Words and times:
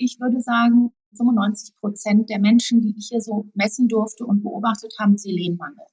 ich 0.00 0.18
würde 0.18 0.40
sagen, 0.40 0.92
95 1.16 1.76
Prozent 1.76 2.30
der 2.30 2.38
Menschen, 2.38 2.80
die 2.80 2.94
ich 2.96 3.08
hier 3.08 3.20
so 3.20 3.50
messen 3.54 3.88
durfte 3.88 4.24
und 4.24 4.42
beobachtet 4.42 4.94
haben, 4.98 5.18
Selenmangel. 5.18 5.84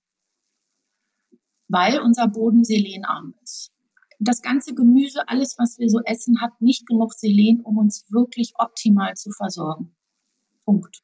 Weil 1.67 1.99
unser 1.99 2.27
Boden 2.27 2.63
selenarm 2.63 3.33
ist. 3.43 3.71
Das 4.19 4.41
ganze 4.41 4.73
Gemüse, 4.73 5.27
alles, 5.27 5.57
was 5.59 5.77
wir 5.77 5.89
so 5.89 5.99
essen, 6.05 6.41
hat 6.41 6.61
nicht 6.61 6.87
genug 6.87 7.13
Selen, 7.13 7.61
um 7.61 7.77
uns 7.77 8.05
wirklich 8.09 8.53
optimal 8.57 9.15
zu 9.15 9.31
versorgen. 9.31 9.95
Punkt. 10.65 11.03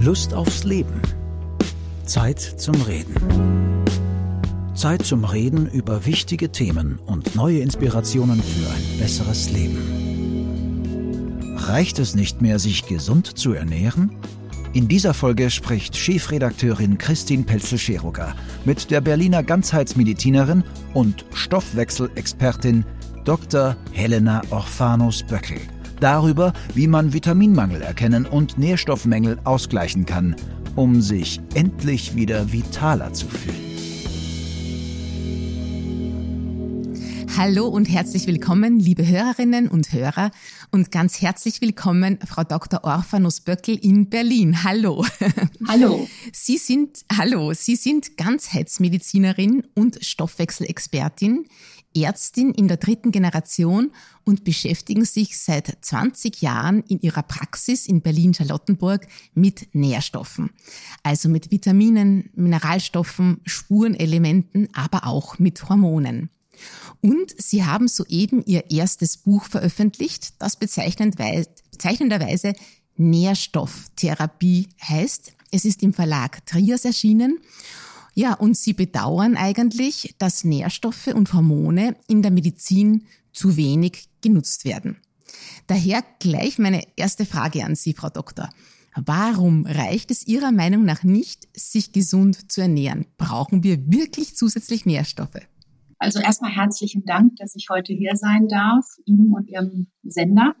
Lust 0.00 0.32
aufs 0.32 0.64
Leben. 0.64 1.02
Zeit 2.04 2.40
zum 2.40 2.76
Reden. 2.82 3.84
Zeit 4.74 5.04
zum 5.04 5.24
Reden 5.24 5.68
über 5.68 6.06
wichtige 6.06 6.52
Themen 6.52 7.00
und 7.04 7.34
neue 7.34 7.58
Inspirationen 7.58 8.40
für 8.40 8.70
ein 8.70 8.98
besseres 9.00 9.50
Leben. 9.50 9.97
Reicht 11.58 11.98
es 11.98 12.14
nicht 12.14 12.40
mehr, 12.40 12.58
sich 12.58 12.86
gesund 12.86 13.38
zu 13.38 13.52
ernähren? 13.52 14.16
In 14.72 14.86
dieser 14.86 15.12
Folge 15.12 15.50
spricht 15.50 15.96
Chefredakteurin 15.96 16.98
Christine 16.98 17.42
Pelzel-Scheruger 17.42 18.34
mit 18.64 18.90
der 18.90 19.00
Berliner 19.00 19.42
Ganzheitsmedizinerin 19.42 20.62
und 20.94 21.24
Stoffwechselexpertin 21.32 22.84
Dr. 23.24 23.76
Helena 23.92 24.42
Orphanus-Böckel 24.50 25.58
darüber, 26.00 26.52
wie 26.74 26.86
man 26.86 27.12
Vitaminmangel 27.12 27.82
erkennen 27.82 28.24
und 28.24 28.56
Nährstoffmängel 28.56 29.38
ausgleichen 29.44 30.06
kann, 30.06 30.36
um 30.76 31.00
sich 31.00 31.40
endlich 31.54 32.14
wieder 32.14 32.52
vitaler 32.52 33.12
zu 33.12 33.26
fühlen. 33.26 33.67
Hallo 37.38 37.68
und 37.68 37.88
herzlich 37.88 38.26
willkommen, 38.26 38.80
liebe 38.80 39.06
Hörerinnen 39.06 39.68
und 39.68 39.92
Hörer 39.92 40.32
und 40.72 40.90
ganz 40.90 41.22
herzlich 41.22 41.60
willkommen, 41.60 42.18
Frau 42.26 42.42
Dr. 42.42 42.82
Orphanus 42.82 43.42
Böckel 43.42 43.76
in 43.76 44.10
Berlin. 44.10 44.64
Hallo. 44.64 45.06
Hallo. 45.68 46.08
Sie 46.32 46.58
sind, 46.58 47.04
hallo, 47.16 47.52
Sie 47.52 47.76
sind 47.76 48.16
Ganzheitsmedizinerin 48.16 49.64
und 49.76 50.04
Stoffwechselexpertin, 50.04 51.44
Ärztin 51.96 52.50
in 52.50 52.66
der 52.66 52.76
dritten 52.76 53.12
Generation 53.12 53.92
und 54.24 54.42
beschäftigen 54.42 55.04
sich 55.04 55.38
seit 55.38 55.78
20 55.80 56.42
Jahren 56.42 56.82
in 56.88 57.00
ihrer 57.02 57.22
Praxis 57.22 57.86
in 57.86 58.02
Berlin-Charlottenburg 58.02 59.06
mit 59.34 59.72
Nährstoffen. 59.76 60.50
Also 61.04 61.28
mit 61.28 61.52
Vitaminen, 61.52 62.30
Mineralstoffen, 62.34 63.42
Spurenelementen, 63.44 64.70
aber 64.74 65.06
auch 65.06 65.38
mit 65.38 65.68
Hormonen. 65.68 66.30
Und 67.00 67.34
sie 67.36 67.64
haben 67.64 67.88
soeben 67.88 68.42
ihr 68.44 68.70
erstes 68.70 69.16
Buch 69.16 69.44
veröffentlicht, 69.44 70.34
das 70.40 70.56
bezeichnenderweise 70.56 72.54
Nährstofftherapie 72.96 74.68
heißt. 74.82 75.32
Es 75.50 75.64
ist 75.64 75.82
im 75.82 75.92
Verlag 75.92 76.44
Trias 76.46 76.84
erschienen. 76.84 77.38
Ja, 78.14 78.34
und 78.34 78.56
sie 78.56 78.72
bedauern 78.72 79.36
eigentlich, 79.36 80.16
dass 80.18 80.42
Nährstoffe 80.42 81.06
und 81.08 81.32
Hormone 81.32 81.96
in 82.08 82.22
der 82.22 82.32
Medizin 82.32 83.06
zu 83.32 83.56
wenig 83.56 84.08
genutzt 84.20 84.64
werden. 84.64 84.96
Daher 85.68 86.02
gleich 86.18 86.58
meine 86.58 86.82
erste 86.96 87.24
Frage 87.24 87.64
an 87.64 87.76
Sie, 87.76 87.92
Frau 87.92 88.08
Doktor. 88.08 88.50
Warum 88.96 89.66
reicht 89.66 90.10
es 90.10 90.26
Ihrer 90.26 90.50
Meinung 90.50 90.84
nach 90.84 91.04
nicht, 91.04 91.46
sich 91.56 91.92
gesund 91.92 92.50
zu 92.50 92.62
ernähren? 92.62 93.06
Brauchen 93.16 93.62
wir 93.62 93.92
wirklich 93.92 94.34
zusätzlich 94.34 94.86
Nährstoffe? 94.86 95.38
Also 95.98 96.20
erstmal 96.20 96.52
herzlichen 96.52 97.04
Dank, 97.04 97.36
dass 97.36 97.56
ich 97.56 97.68
heute 97.70 97.92
hier 97.92 98.14
sein 98.14 98.46
darf, 98.46 98.86
Ihnen 99.04 99.34
und 99.34 99.48
Ihrem 99.48 99.90
Sender. 100.04 100.54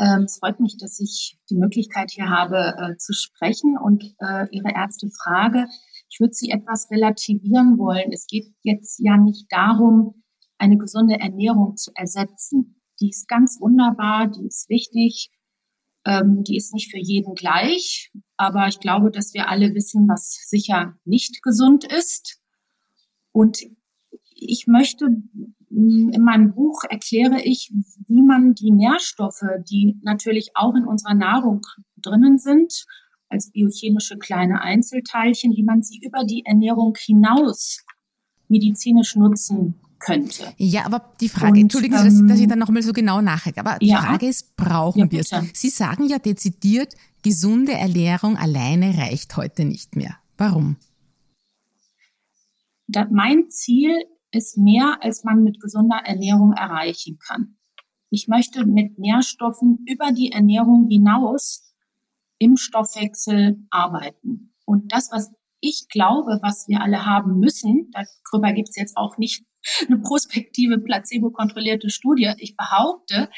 Ähm, 0.00 0.22
es 0.22 0.38
freut 0.38 0.58
mich, 0.58 0.78
dass 0.78 0.98
ich 1.00 1.38
die 1.50 1.56
Möglichkeit 1.56 2.10
hier 2.10 2.30
habe 2.30 2.74
äh, 2.78 2.96
zu 2.96 3.12
sprechen 3.12 3.76
und 3.76 4.02
äh, 4.20 4.46
Ihre 4.50 4.72
erste 4.74 5.10
Frage. 5.10 5.66
Ich 6.08 6.18
würde 6.18 6.32
sie 6.32 6.50
etwas 6.50 6.90
relativieren 6.90 7.76
wollen. 7.78 8.10
Es 8.12 8.26
geht 8.26 8.54
jetzt 8.62 8.98
ja 9.00 9.18
nicht 9.18 9.46
darum, 9.50 10.22
eine 10.56 10.78
gesunde 10.78 11.20
Ernährung 11.20 11.76
zu 11.76 11.92
ersetzen. 11.94 12.80
Die 13.00 13.10
ist 13.10 13.28
ganz 13.28 13.60
wunderbar, 13.60 14.28
die 14.28 14.46
ist 14.46 14.70
wichtig, 14.70 15.30
ähm, 16.06 16.42
die 16.42 16.56
ist 16.56 16.72
nicht 16.72 16.90
für 16.90 16.98
jeden 16.98 17.34
gleich, 17.34 18.12
aber 18.36 18.68
ich 18.68 18.80
glaube, 18.80 19.10
dass 19.10 19.34
wir 19.34 19.48
alle 19.48 19.74
wissen, 19.74 20.08
was 20.08 20.38
sicher 20.48 20.96
nicht 21.04 21.42
gesund 21.42 21.84
ist. 21.84 22.40
Und 23.32 23.58
ich 24.34 24.66
möchte, 24.66 25.08
mm, 25.70 26.10
in 26.10 26.22
meinem 26.22 26.54
Buch 26.54 26.82
erkläre 26.88 27.42
ich, 27.42 27.72
wie 28.06 28.22
man 28.22 28.54
die 28.54 28.70
Nährstoffe, 28.70 29.44
die 29.70 29.96
natürlich 30.02 30.50
auch 30.54 30.74
in 30.74 30.84
unserer 30.84 31.14
Nahrung 31.14 31.62
drinnen 31.96 32.38
sind, 32.38 32.84
als 33.28 33.50
biochemische 33.50 34.16
kleine 34.18 34.60
Einzelteilchen, 34.60 35.56
wie 35.56 35.62
man 35.62 35.82
sie 35.82 36.00
über 36.04 36.24
die 36.24 36.44
Ernährung 36.44 36.94
hinaus 36.98 37.84
medizinisch 38.48 39.16
nutzen 39.16 39.74
könnte. 39.98 40.52
Ja, 40.58 40.84
aber 40.84 41.14
die 41.20 41.28
Frage, 41.28 41.52
Und, 41.52 41.60
entschuldigen 41.60 41.98
Sie, 41.98 42.20
ähm, 42.20 42.28
dass, 42.28 42.38
ich 42.38 42.46
da 42.46 42.56
nochmal 42.56 42.82
so 42.82 42.92
genau 42.92 43.20
nachhake, 43.20 43.58
aber 43.58 43.78
die 43.78 43.88
ja, 43.88 44.02
Frage 44.02 44.26
ist, 44.26 44.54
brauchen 44.56 45.00
ja, 45.00 45.10
wir 45.10 45.20
es? 45.20 45.30
Sie 45.54 45.70
sagen 45.70 46.06
ja 46.06 46.18
dezidiert, 46.18 46.94
gesunde 47.22 47.72
Ernährung 47.72 48.36
alleine 48.36 48.98
reicht 48.98 49.36
heute 49.36 49.64
nicht 49.64 49.96
mehr. 49.96 50.18
Warum? 50.36 50.76
Da, 52.86 53.08
mein 53.10 53.48
Ziel 53.48 53.94
ist 54.34 54.58
mehr, 54.58 54.98
als 55.00 55.24
man 55.24 55.42
mit 55.42 55.60
gesunder 55.60 56.00
Ernährung 56.04 56.52
erreichen 56.52 57.18
kann. 57.18 57.56
Ich 58.10 58.28
möchte 58.28 58.64
mit 58.64 58.98
Nährstoffen 58.98 59.84
über 59.88 60.12
die 60.12 60.30
Ernährung 60.32 60.88
hinaus 60.88 61.74
im 62.38 62.56
Stoffwechsel 62.56 63.58
arbeiten. 63.70 64.54
Und 64.64 64.92
das, 64.92 65.10
was 65.10 65.32
ich 65.60 65.86
glaube, 65.88 66.38
was 66.42 66.68
wir 66.68 66.82
alle 66.82 67.06
haben 67.06 67.38
müssen, 67.38 67.90
darüber 67.92 68.52
gibt 68.52 68.68
es 68.68 68.76
jetzt 68.76 68.96
auch 68.96 69.16
nicht 69.18 69.44
eine 69.88 69.98
prospektive, 69.98 70.78
placebo-kontrollierte 70.78 71.90
Studie. 71.90 72.32
Ich 72.38 72.56
behaupte, 72.56 73.30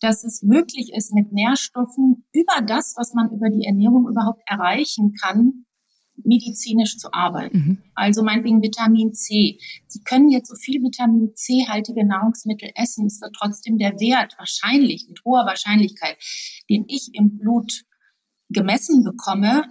dass 0.00 0.24
es 0.24 0.42
möglich 0.42 0.92
ist, 0.94 1.14
mit 1.14 1.32
Nährstoffen 1.32 2.26
über 2.32 2.60
das, 2.66 2.94
was 2.96 3.14
man 3.14 3.30
über 3.30 3.50
die 3.50 3.64
Ernährung 3.64 4.08
überhaupt 4.08 4.42
erreichen 4.46 5.14
kann, 5.20 5.66
medizinisch 6.24 6.98
zu 6.98 7.12
arbeiten. 7.12 7.58
Mhm. 7.58 7.78
Also 7.94 8.22
meinetwegen 8.22 8.62
Vitamin 8.62 9.12
C. 9.14 9.58
Sie 9.86 10.02
können 10.02 10.28
jetzt 10.28 10.48
so 10.48 10.56
viel 10.56 10.82
Vitamin 10.82 11.32
C-haltige 11.34 12.06
Nahrungsmittel 12.06 12.70
essen, 12.74 13.06
ist 13.06 13.20
da 13.20 13.28
trotzdem 13.36 13.78
der 13.78 13.98
Wert 14.00 14.34
wahrscheinlich, 14.38 15.06
mit 15.08 15.24
hoher 15.24 15.46
Wahrscheinlichkeit, 15.46 16.16
den 16.68 16.84
ich 16.88 17.10
im 17.12 17.38
Blut 17.38 17.84
gemessen 18.48 19.04
bekomme, 19.04 19.64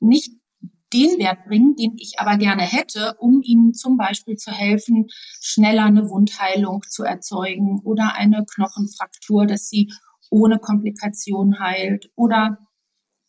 nicht 0.00 0.32
den 0.92 1.18
Wert 1.18 1.44
bringen, 1.46 1.74
den 1.74 1.96
ich 1.98 2.14
aber 2.18 2.36
gerne 2.36 2.62
hätte, 2.62 3.16
um 3.18 3.42
ihnen 3.42 3.74
zum 3.74 3.96
Beispiel 3.96 4.36
zu 4.36 4.52
helfen, 4.52 5.06
schneller 5.40 5.84
eine 5.84 6.08
Wundheilung 6.08 6.82
zu 6.88 7.02
erzeugen 7.02 7.80
oder 7.84 8.14
eine 8.14 8.44
Knochenfraktur, 8.44 9.46
dass 9.46 9.68
sie 9.68 9.92
ohne 10.30 10.58
Komplikation 10.58 11.58
heilt 11.58 12.10
oder 12.14 12.58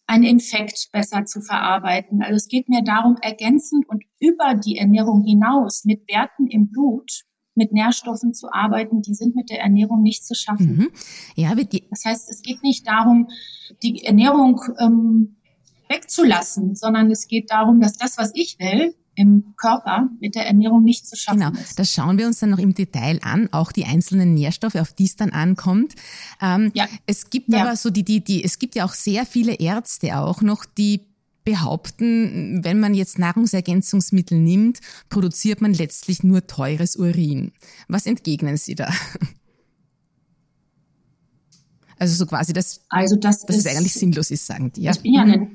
einen 0.07 0.23
Infekt 0.23 0.89
besser 0.91 1.25
zu 1.25 1.41
verarbeiten. 1.41 2.21
Also 2.21 2.35
es 2.35 2.47
geht 2.47 2.69
mir 2.69 2.83
darum, 2.83 3.17
ergänzend 3.21 3.87
und 3.89 4.03
über 4.19 4.53
die 4.55 4.77
Ernährung 4.77 5.23
hinaus 5.23 5.83
mit 5.85 6.07
Werten 6.07 6.47
im 6.47 6.69
Blut 6.69 7.23
mit 7.55 7.71
Nährstoffen 7.71 8.33
zu 8.33 8.51
arbeiten, 8.51 9.01
die 9.01 9.13
sind 9.13 9.35
mit 9.35 9.49
der 9.49 9.61
Ernährung 9.61 10.03
nicht 10.03 10.25
zu 10.25 10.35
schaffen. 10.35 10.75
Mhm. 10.75 10.91
Ja, 11.35 11.55
das 11.55 12.03
heißt, 12.05 12.29
es 12.29 12.41
geht 12.41 12.61
nicht 12.63 12.85
darum, 12.85 13.29
die 13.81 14.03
Ernährung 14.03 14.61
ähm, 14.79 15.37
wegzulassen, 15.87 16.75
sondern 16.75 17.09
es 17.11 17.27
geht 17.27 17.49
darum, 17.51 17.79
dass 17.79 17.93
das, 17.93 18.17
was 18.17 18.31
ich 18.35 18.59
will, 18.59 18.93
im 19.15 19.53
Körper 19.57 20.09
mit 20.19 20.35
der 20.35 20.45
Ernährung 20.45 20.83
nicht 20.83 21.07
zu 21.07 21.15
schaffen 21.15 21.39
genau, 21.39 21.51
ist. 21.51 21.57
Genau, 21.57 21.73
das 21.77 21.91
schauen 21.91 22.17
wir 22.17 22.27
uns 22.27 22.39
dann 22.39 22.49
noch 22.49 22.59
im 22.59 22.73
Detail 22.73 23.19
an, 23.23 23.49
auch 23.51 23.71
die 23.71 23.85
einzelnen 23.85 24.33
Nährstoffe, 24.33 24.75
auf 24.75 24.93
die 24.93 25.05
es 25.05 25.15
dann 25.15 25.31
ankommt. 25.31 25.95
Ähm, 26.41 26.71
ja. 26.73 26.87
Es 27.05 27.29
gibt 27.29 27.51
ja. 27.51 27.61
aber 27.61 27.75
so 27.75 27.89
die, 27.89 28.03
die, 28.03 28.23
die, 28.23 28.43
es 28.43 28.59
gibt 28.59 28.75
ja 28.75 28.85
auch 28.85 28.93
sehr 28.93 29.25
viele 29.25 29.53
Ärzte 29.53 30.17
auch 30.17 30.41
noch, 30.41 30.65
die 30.65 31.01
behaupten, 31.45 32.63
wenn 32.63 32.79
man 32.79 32.93
jetzt 32.95 33.19
Nahrungsergänzungsmittel 33.19 34.39
nimmt, 34.39 34.79
produziert 35.09 35.61
man 35.61 35.73
letztlich 35.73 36.23
nur 36.23 36.47
teures 36.47 36.95
Urin. 36.95 37.51
Was 37.87 38.05
entgegnen 38.05 38.57
Sie 38.57 38.75
da? 38.75 38.91
Also 41.97 42.13
so 42.15 42.25
quasi, 42.25 42.51
dass, 42.51 42.81
also 42.89 43.15
das 43.15 43.45
dass 43.45 43.55
ist, 43.55 43.65
es 43.65 43.73
eigentlich 43.73 43.93
sinnlos 43.93 44.29
ist, 44.29 44.45
sagen 44.45 44.69
die. 44.73 44.81
Ja? 44.81 44.91
Ich 44.91 44.99
bin 44.99 45.13
ja 45.13 45.21
eine, 45.21 45.49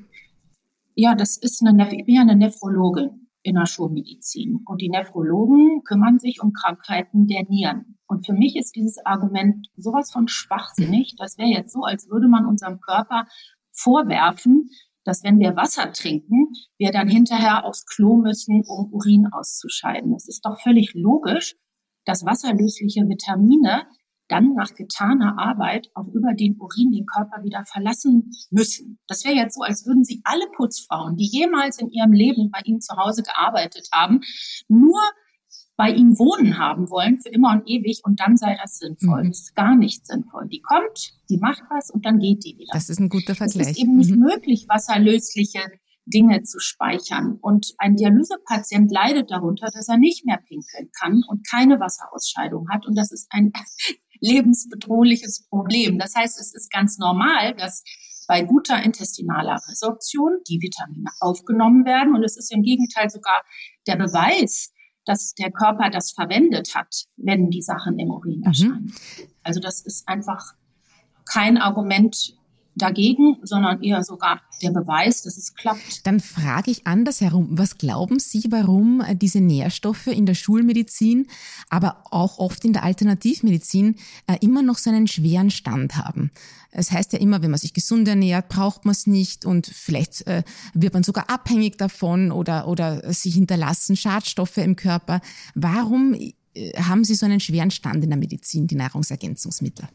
ja, 0.95 1.15
das 1.15 1.37
ist 1.37 1.63
eine, 1.63 1.95
ich 1.95 2.07
bin 2.07 2.15
ja 2.15 2.23
eine 2.23 2.35
Nephrologin 2.35 3.20
in 3.43 3.55
der 3.55 3.67
Schulmedizin. 3.67 4.61
Und 4.67 4.81
die 4.81 4.89
Nephrologen 4.89 5.83
kümmern 5.85 6.19
sich 6.19 6.43
um 6.43 6.53
Krankheiten 6.53 7.27
der 7.27 7.45
Nieren. 7.49 7.99
Und 8.07 8.27
für 8.27 8.33
mich 8.33 8.57
ist 8.57 8.77
dieses 8.77 8.99
Argument 9.05 9.69
sowas 9.77 10.11
von 10.13 10.29
schwachsinnig. 10.29 11.15
Das 11.19 11.39
wäre 11.39 11.49
jetzt 11.49 11.73
so, 11.73 11.83
als 11.83 12.09
würde 12.11 12.29
man 12.29 12.47
unserem 12.47 12.81
Körper 12.81 13.27
vorwerfen, 13.73 14.71
dass 15.05 15.25
wenn 15.25 15.39
wir 15.39 15.57
Wasser 15.57 15.93
trinken, 15.93 16.53
wir 16.77 16.91
dann 16.91 17.09
hinterher 17.09 17.65
aufs 17.65 17.87
Klo 17.87 18.17
müssen, 18.17 18.63
um 18.67 18.93
Urin 18.93 19.27
auszuscheiden. 19.33 20.15
Es 20.15 20.29
ist 20.29 20.45
doch 20.45 20.61
völlig 20.61 20.93
logisch, 20.95 21.57
dass 22.05 22.25
wasserlösliche 22.25 23.09
Vitamine 23.09 23.87
dann 24.31 24.55
nach 24.55 24.75
getaner 24.75 25.39
Arbeit 25.39 25.91
auch 25.95 26.07
über 26.09 26.35
den 26.35 26.57
Urin 26.59 26.93
den 26.93 27.07
Körper 27.07 27.43
wieder 27.43 27.65
verlassen 27.67 28.31
müssen. 28.51 28.99
Das 29.07 29.25
wäre 29.25 29.35
jetzt 29.35 29.57
so, 29.57 29.63
als 29.63 29.87
würden 29.87 30.05
Sie 30.05 30.21
alle 30.25 30.47
Putzfrauen, 30.57 31.17
die 31.17 31.27
jemals 31.27 31.79
in 31.79 31.91
ihrem 31.91 32.13
Leben 32.13 32.51
bei 32.51 32.61
Ihnen 32.65 32.81
zu 32.81 32.97
Hause 32.97 33.23
gearbeitet 33.23 33.89
haben, 33.93 34.21
nur 34.69 35.01
bei 35.77 35.91
Ihnen 35.91 36.19
wohnen 36.19 36.59
haben 36.59 36.91
wollen 36.91 37.21
für 37.21 37.31
immer 37.31 37.53
und 37.53 37.67
ewig 37.67 38.03
und 38.05 38.21
dann 38.21 38.37
sei 38.37 38.57
das 38.61 38.79
sinnvoll. 38.79 39.25
Mhm. 39.25 39.29
Das 39.29 39.41
ist 39.41 39.55
gar 39.55 39.75
nicht 39.75 40.07
sinnvoll. 40.07 40.47
Die 40.49 40.61
kommt, 40.61 41.15
die 41.31 41.39
macht 41.39 41.63
was 41.71 41.91
und 41.91 42.05
dann 42.05 42.19
geht 42.19 42.45
die 42.45 42.59
wieder. 42.59 42.73
Das 42.73 42.91
ist 42.91 43.01
ein 43.01 43.09
guter 43.09 43.35
Vergleich. 43.35 43.67
Es 43.67 43.71
ist 43.73 43.79
eben 43.79 43.97
nicht 43.97 44.11
mhm. 44.11 44.21
möglich, 44.21 44.67
wasserlösliche 44.69 45.61
Dinge 46.05 46.43
zu 46.43 46.59
speichern. 46.59 47.39
Und 47.41 47.75
ein 47.79 47.97
Dialysepatient 47.97 48.91
leidet 48.91 49.31
darunter, 49.31 49.69
dass 49.73 49.89
er 49.89 49.97
nicht 49.97 50.27
mehr 50.27 50.39
pinkeln 50.39 50.91
kann 51.01 51.23
und 51.29 51.49
keine 51.49 51.81
Wasserausscheidung 51.81 52.69
hat. 52.69 52.87
Und 52.87 52.97
das 52.97 53.11
ist 53.13 53.29
ein 53.31 53.53
lebensbedrohliches 54.21 55.47
Problem. 55.49 55.99
Das 55.99 56.15
heißt, 56.15 56.39
es 56.41 56.55
ist 56.55 56.71
ganz 56.71 56.99
normal, 56.99 57.55
dass 57.55 57.83
bei 58.29 58.43
guter 58.43 58.81
intestinaler 58.83 59.61
Resorption 59.69 60.39
die 60.49 60.61
Vitamine 60.61 61.11
aufgenommen 61.19 61.85
werden. 61.85 62.15
Und 62.15 62.23
es 62.23 62.37
ist 62.37 62.53
im 62.53 62.63
Gegenteil 62.63 63.11
sogar 63.11 63.43
der 63.89 63.97
Beweis, 63.97 64.73
dass 65.05 65.35
der 65.35 65.51
Körper 65.51 65.91
das 65.91 66.13
verwendet 66.13 66.75
hat, 66.75 67.07
wenn 67.17 67.51
die 67.51 67.63
Sachen 67.63 67.99
im 67.99 68.11
Urin 68.11 68.39
mhm. 68.39 68.45
erscheinen. 68.45 68.85
Mhm. 68.85 69.25
Also 69.43 69.59
das 69.59 69.81
ist 69.81 70.07
einfach 70.07 70.55
kein 71.29 71.59
Argument 71.59 72.37
dagegen, 72.81 73.37
sondern 73.43 73.83
eher 73.83 74.03
sogar 74.05 74.41
der 74.63 74.71
Beweis, 74.71 75.23
dass 75.23 75.37
es 75.37 75.55
klappt. 75.55 76.07
Dann 76.07 76.21
frage 76.21 76.71
ich 76.71 76.87
andersherum, 76.87 77.49
was 77.51 77.79
glauben 77.79 78.19
Sie, 78.19 78.45
warum 78.51 79.01
äh, 79.01 79.17
diese 79.17 79.41
Nährstoffe 79.41 80.07
in 80.07 80.27
der 80.27 80.35
Schulmedizin, 80.35 81.27
aber 81.69 82.05
auch 82.11 82.39
oft 82.39 82.65
in 82.65 82.73
der 82.73 82.85
Alternativmedizin 82.85 83.97
äh, 84.27 84.37
immer 84.41 84.63
noch 84.63 84.79
so 84.79 84.91
einen 84.91 85.07
schweren 85.07 85.51
Stand 85.51 85.97
haben? 85.97 86.31
Es 86.73 86.93
heißt 86.93 87.13
ja 87.13 87.19
immer, 87.19 87.43
wenn 87.43 87.51
man 87.51 87.59
sich 87.59 87.75
gesund 87.75 88.07
ernährt, 88.07 88.49
braucht 88.49 88.85
man 88.85 88.93
es 88.93 89.07
nicht 89.07 89.45
und 89.45 89.67
vielleicht 89.67 90.27
äh, 90.27 90.45
wird 90.73 90.95
man 90.95 91.03
sogar 91.03 91.29
abhängig 91.29 91.79
davon 91.79 92.31
oder, 92.31 92.69
oder 92.69 93.13
sich 93.13 93.35
hinterlassen 93.35 93.97
Schadstoffe 93.97 94.59
im 94.59 94.77
Körper. 94.77 95.21
Warum 95.55 96.15
haben 96.77 97.05
Sie 97.05 97.15
so 97.15 97.27
einen 97.27 97.41
schweren 97.41 97.71
Stand 97.71 98.05
in 98.05 98.11
der 98.11 98.19
Medizin, 98.19 98.67
die 98.67 98.75
Nahrungsergänzungsmittel? 98.75 99.89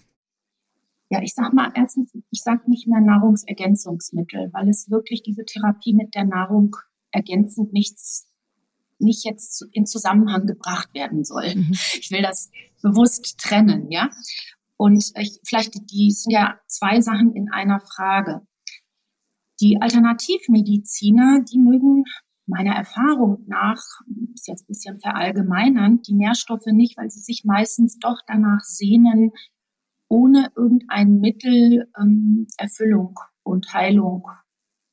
Ja, 1.10 1.22
ich 1.22 1.34
sag 1.34 1.54
mal, 1.54 1.72
erstens, 1.76 2.12
ich 2.32 2.42
sag 2.42 2.68
nicht 2.68 2.88
mehr 2.88 3.02
Nahrungsergänzungsmittel, 3.02 4.50
weil 4.54 4.70
es 4.70 4.90
wirklich 4.90 5.22
diese 5.22 5.46
Therapie 5.46 5.94
mit 5.94 6.16
der 6.16 6.26
Nahrung 6.26 6.76
ergänzend 7.12 7.74
nichts, 7.74 8.28
nicht 8.98 9.24
jetzt 9.24 9.68
in 9.72 9.86
Zusammenhang 9.86 10.48
gebracht 10.48 10.94
werden 10.94 11.24
soll. 11.24 11.56
Mhm. 11.56 11.72
Ich 12.00 12.10
will 12.12 12.22
das 12.22 12.50
bewusst 12.82 13.38
trennen, 13.38 13.92
ja. 13.92 14.10
Und 14.78 15.12
ich, 15.18 15.40
vielleicht, 15.46 15.92
die 15.92 16.12
sind 16.12 16.32
ja 16.32 16.60
zwei 16.68 17.02
Sachen 17.02 17.34
in 17.34 17.52
einer 17.52 17.80
Frage. 17.80 18.42
Die 19.62 19.82
Alternativmediziner, 19.82 21.44
die 21.50 21.60
mögen 21.60 22.04
meiner 22.46 22.76
Erfahrung 22.76 23.44
nach, 23.48 23.82
ist 24.34 24.48
jetzt 24.48 24.64
ein 24.64 24.68
bisschen 24.68 25.00
verallgemeinernd, 25.00 26.08
die 26.08 26.14
Nährstoffe 26.14 26.66
nicht, 26.68 26.98
weil 26.98 27.10
sie 27.10 27.22
sich 27.22 27.44
meistens 27.46 27.98
doch 28.00 28.20
danach 28.28 28.64
sehnen, 28.64 29.32
ohne 30.08 30.52
irgendein 30.56 31.20
Mittel 31.20 31.92
ähm, 32.00 32.48
Erfüllung 32.58 33.20
und 33.44 33.74
Heilung 33.74 34.28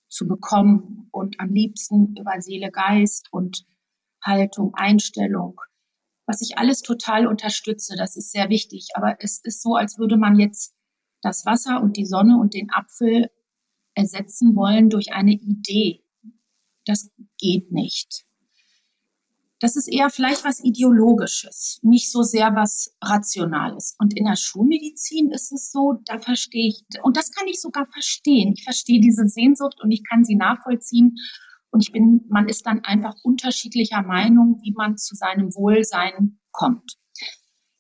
zu 0.08 0.26
bekommen 0.26 1.08
und 1.10 1.40
am 1.40 1.52
liebsten 1.52 2.16
über 2.16 2.40
Seele, 2.40 2.70
Geist 2.70 3.28
und 3.32 3.66
Haltung, 4.22 4.74
Einstellung, 4.74 5.60
was 6.26 6.42
ich 6.42 6.58
alles 6.58 6.82
total 6.82 7.26
unterstütze. 7.26 7.96
Das 7.96 8.16
ist 8.16 8.30
sehr 8.30 8.48
wichtig. 8.48 8.88
Aber 8.94 9.16
es 9.20 9.40
ist 9.42 9.62
so, 9.62 9.74
als 9.74 9.98
würde 9.98 10.16
man 10.16 10.38
jetzt 10.38 10.74
das 11.22 11.46
Wasser 11.46 11.82
und 11.82 11.96
die 11.96 12.06
Sonne 12.06 12.38
und 12.38 12.54
den 12.54 12.70
Apfel 12.72 13.30
ersetzen 13.94 14.54
wollen 14.54 14.90
durch 14.90 15.12
eine 15.12 15.32
Idee. 15.32 16.04
Das 16.84 17.10
geht 17.38 17.70
nicht 17.72 18.26
das 19.62 19.76
ist 19.76 19.86
eher 19.86 20.10
vielleicht 20.10 20.44
was 20.44 20.62
Ideologisches, 20.62 21.78
nicht 21.82 22.10
so 22.10 22.22
sehr 22.22 22.56
was 22.56 22.96
Rationales. 23.00 23.94
Und 24.00 24.12
in 24.18 24.24
der 24.24 24.34
Schulmedizin 24.34 25.30
ist 25.30 25.52
es 25.52 25.70
so, 25.70 26.00
da 26.04 26.18
verstehe 26.18 26.66
ich, 26.66 26.84
und 27.04 27.16
das 27.16 27.30
kann 27.30 27.46
ich 27.46 27.60
sogar 27.60 27.86
verstehen. 27.86 28.54
Ich 28.56 28.64
verstehe 28.64 29.00
diese 29.00 29.28
Sehnsucht 29.28 29.80
und 29.80 29.92
ich 29.92 30.02
kann 30.10 30.24
sie 30.24 30.34
nachvollziehen. 30.34 31.14
Und 31.70 31.80
ich 31.80 31.92
bin, 31.92 32.24
man 32.28 32.48
ist 32.48 32.66
dann 32.66 32.80
einfach 32.80 33.14
unterschiedlicher 33.22 34.02
Meinung, 34.02 34.58
wie 34.64 34.72
man 34.72 34.98
zu 34.98 35.14
seinem 35.14 35.54
Wohlsein 35.54 36.40
kommt. 36.50 36.96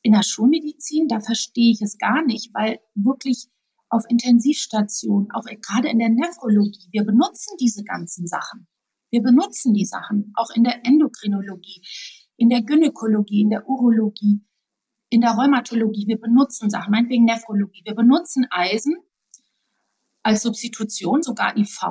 In 0.02 0.12
der 0.12 0.22
Schulmedizin, 0.22 1.08
da 1.08 1.18
verstehe 1.18 1.72
ich 1.72 1.82
es 1.82 1.98
gar 1.98 2.24
nicht, 2.24 2.54
weil 2.54 2.78
wirklich 2.94 3.48
auf 3.88 4.04
Intensivstationen, 4.08 5.32
auch 5.32 5.46
gerade 5.66 5.88
in 5.88 5.98
der 5.98 6.10
Nephrologie, 6.10 6.88
wir 6.92 7.02
benutzen 7.02 7.56
diese 7.60 7.82
ganzen 7.82 8.28
Sachen. 8.28 8.68
Wir 9.12 9.22
benutzen 9.22 9.74
die 9.74 9.84
Sachen, 9.84 10.32
auch 10.36 10.48
in 10.54 10.64
der 10.64 10.86
Endokrinologie, 10.86 11.82
in 12.38 12.48
der 12.48 12.62
Gynäkologie, 12.62 13.42
in 13.42 13.50
der 13.50 13.68
Urologie, 13.68 14.40
in 15.10 15.20
der 15.20 15.32
Rheumatologie. 15.32 16.06
Wir 16.08 16.18
benutzen 16.18 16.70
Sachen, 16.70 16.90
meinetwegen 16.90 17.26
Nephrologie. 17.26 17.82
Wir 17.84 17.94
benutzen 17.94 18.46
Eisen 18.50 18.96
als 20.22 20.42
Substitution, 20.42 21.22
sogar 21.22 21.54
IV. 21.58 21.82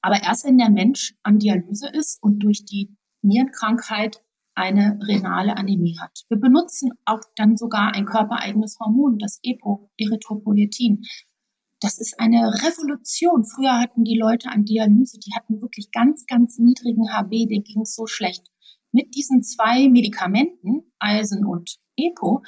Aber 0.00 0.20
erst 0.20 0.44
wenn 0.44 0.58
der 0.58 0.70
Mensch 0.70 1.14
an 1.22 1.38
Dialyse 1.38 1.88
ist 1.88 2.20
und 2.22 2.40
durch 2.40 2.64
die 2.64 2.96
Nierenkrankheit 3.22 4.20
eine 4.56 4.98
renale 5.06 5.56
Anämie 5.56 5.96
hat. 6.00 6.24
Wir 6.28 6.38
benutzen 6.38 6.90
auch 7.04 7.20
dann 7.36 7.56
sogar 7.56 7.94
ein 7.94 8.04
körpereigenes 8.04 8.78
Hormon, 8.80 9.18
das 9.18 9.38
EPO, 9.44 9.92
Erythropoietin. 9.96 11.04
Das 11.80 11.98
ist 11.98 12.18
eine 12.18 12.52
Revolution. 12.52 13.44
Früher 13.44 13.78
hatten 13.78 14.04
die 14.04 14.18
Leute 14.18 14.50
an 14.50 14.64
Dialyse, 14.64 15.18
die 15.18 15.32
hatten 15.34 15.60
wirklich 15.60 15.90
ganz, 15.92 16.26
ganz 16.26 16.58
niedrigen 16.58 17.12
HB, 17.12 17.30
denen 17.46 17.64
ging 17.64 17.82
es 17.82 17.94
so 17.94 18.06
schlecht. 18.06 18.44
Mit 18.90 19.14
diesen 19.14 19.42
zwei 19.42 19.88
Medikamenten, 19.88 20.92
Eisen 20.98 21.44
und 21.44 21.78
EPO, 21.96 22.42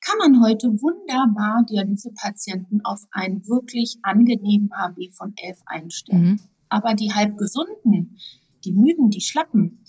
kann 0.00 0.18
man 0.18 0.42
heute 0.42 0.68
wunderbar 0.68 1.64
Dialysepatienten 1.68 2.84
auf 2.84 3.00
einen 3.10 3.46
wirklich 3.46 3.98
angenehmen 4.02 4.70
HB 4.74 5.12
von 5.12 5.34
11 5.36 5.58
einstellen. 5.66 6.22
Mhm. 6.22 6.40
Aber 6.68 6.94
die 6.94 7.12
halbgesunden, 7.12 8.18
die 8.64 8.72
müden, 8.72 9.10
die 9.10 9.20
schlappen, 9.20 9.84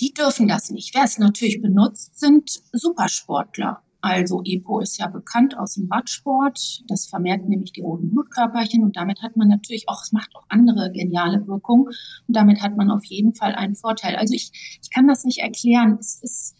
die 0.00 0.12
dürfen 0.12 0.46
das 0.48 0.70
nicht. 0.70 0.94
Wer 0.94 1.04
es 1.04 1.18
natürlich 1.18 1.60
benutzt, 1.60 2.18
sind 2.18 2.62
Supersportler 2.72 3.82
also 4.00 4.42
EPO 4.44 4.80
ist 4.80 4.98
ja 4.98 5.08
bekannt 5.08 5.58
aus 5.58 5.74
dem 5.74 5.90
Radsport. 5.90 6.82
Das 6.86 7.06
vermehrt 7.06 7.48
nämlich 7.48 7.72
die 7.72 7.80
roten 7.80 8.10
Blutkörperchen 8.10 8.84
und 8.84 8.96
damit 8.96 9.22
hat 9.22 9.36
man 9.36 9.48
natürlich 9.48 9.88
auch, 9.88 10.02
es 10.02 10.12
macht 10.12 10.34
auch 10.36 10.44
andere 10.48 10.92
geniale 10.92 11.46
Wirkungen 11.46 11.86
und 11.86 11.96
damit 12.36 12.62
hat 12.62 12.76
man 12.76 12.90
auf 12.90 13.04
jeden 13.04 13.34
Fall 13.34 13.54
einen 13.54 13.74
Vorteil. 13.74 14.14
Also 14.16 14.34
ich, 14.34 14.78
ich 14.82 14.90
kann 14.90 15.08
das 15.08 15.24
nicht 15.24 15.38
erklären. 15.38 15.96
Es 15.98 16.22
ist, 16.22 16.56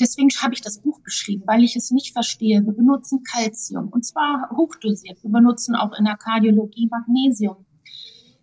deswegen 0.00 0.30
habe 0.42 0.54
ich 0.54 0.62
das 0.62 0.80
Buch 0.80 1.02
geschrieben, 1.04 1.44
weil 1.46 1.62
ich 1.62 1.76
es 1.76 1.92
nicht 1.92 2.12
verstehe. 2.12 2.64
Wir 2.64 2.72
benutzen 2.72 3.22
Calcium 3.22 3.88
und 3.88 4.04
zwar 4.04 4.50
hochdosiert. 4.50 5.22
Wir 5.22 5.30
benutzen 5.30 5.76
auch 5.76 5.96
in 5.96 6.04
der 6.04 6.16
Kardiologie 6.16 6.88
Magnesium. 6.90 7.66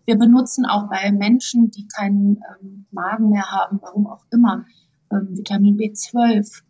Wir 0.06 0.16
benutzen 0.16 0.64
auch 0.64 0.88
bei 0.88 1.12
Menschen, 1.12 1.70
die 1.70 1.86
keinen 1.86 2.40
ähm, 2.62 2.86
Magen 2.92 3.28
mehr 3.28 3.50
haben, 3.50 3.78
warum 3.82 4.06
auch 4.06 4.24
immer, 4.30 4.64
ähm, 5.12 5.36
Vitamin 5.36 5.76
B12 5.76 6.62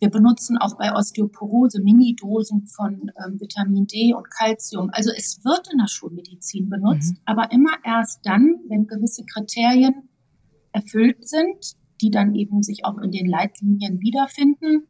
wir 0.00 0.08
benutzen 0.10 0.56
auch 0.58 0.76
bei 0.78 0.92
Osteoporose 0.92 1.82
Minidosen 1.82 2.66
von 2.66 3.12
ähm, 3.24 3.38
Vitamin 3.38 3.86
D 3.86 4.14
und 4.14 4.30
Calcium. 4.30 4.90
Also 4.92 5.10
es 5.16 5.44
wird 5.44 5.68
in 5.70 5.78
der 5.78 5.88
Schulmedizin 5.88 6.70
benutzt, 6.70 7.12
mhm. 7.12 7.20
aber 7.26 7.52
immer 7.52 7.72
erst 7.84 8.20
dann, 8.24 8.56
wenn 8.68 8.86
gewisse 8.86 9.24
Kriterien 9.24 10.08
erfüllt 10.72 11.28
sind, 11.28 11.76
die 12.00 12.10
dann 12.10 12.34
eben 12.34 12.62
sich 12.62 12.84
auch 12.84 12.98
in 12.98 13.10
den 13.10 13.26
Leitlinien 13.26 14.00
wiederfinden 14.00 14.86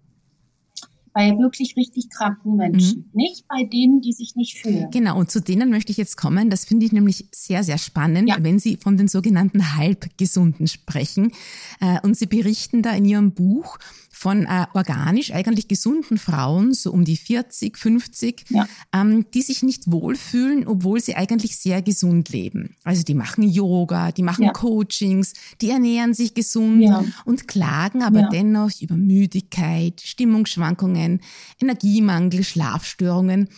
bei 1.12 1.36
wirklich 1.38 1.76
richtig 1.76 2.08
kranken 2.10 2.56
Menschen, 2.56 2.98
mhm. 2.98 3.10
nicht 3.12 3.48
bei 3.48 3.64
denen, 3.64 4.00
die 4.00 4.12
sich 4.12 4.36
nicht 4.36 4.58
fühlen. 4.58 4.90
Genau, 4.90 5.18
und 5.18 5.30
zu 5.30 5.40
denen 5.40 5.70
möchte 5.70 5.90
ich 5.90 5.98
jetzt 5.98 6.16
kommen. 6.16 6.50
Das 6.50 6.64
finde 6.64 6.86
ich 6.86 6.92
nämlich 6.92 7.26
sehr, 7.32 7.64
sehr 7.64 7.78
spannend, 7.78 8.28
ja. 8.28 8.36
wenn 8.40 8.58
Sie 8.58 8.76
von 8.76 8.96
den 8.96 9.08
sogenannten 9.08 9.76
Halbgesunden 9.76 10.68
sprechen. 10.68 11.32
Äh, 11.80 12.00
und 12.02 12.16
Sie 12.16 12.26
berichten 12.26 12.82
da 12.82 12.92
in 12.92 13.04
Ihrem 13.04 13.32
Buch 13.32 13.78
von 14.20 14.44
äh, 14.44 14.66
organisch 14.74 15.32
eigentlich 15.32 15.66
gesunden 15.66 16.18
Frauen, 16.18 16.74
so 16.74 16.92
um 16.92 17.06
die 17.06 17.16
40, 17.16 17.78
50, 17.78 18.44
ja. 18.50 18.68
ähm, 18.92 19.24
die 19.32 19.40
sich 19.40 19.62
nicht 19.62 19.90
wohlfühlen, 19.90 20.66
obwohl 20.66 21.00
sie 21.00 21.16
eigentlich 21.16 21.56
sehr 21.56 21.80
gesund 21.80 22.28
leben. 22.28 22.76
Also 22.84 23.02
die 23.02 23.14
machen 23.14 23.48
Yoga, 23.48 24.12
die 24.12 24.22
machen 24.22 24.44
ja. 24.44 24.52
Coachings, 24.52 25.32
die 25.62 25.70
ernähren 25.70 26.12
sich 26.12 26.34
gesund 26.34 26.82
ja. 26.82 27.02
und 27.24 27.48
klagen 27.48 28.02
aber 28.02 28.28
dennoch 28.30 28.70
über 28.82 28.94
Müdigkeit, 28.94 30.02
Stimmungsschwankungen, 30.02 31.22
Energiemangel, 31.58 32.44
Schlafstörungen. 32.44 33.48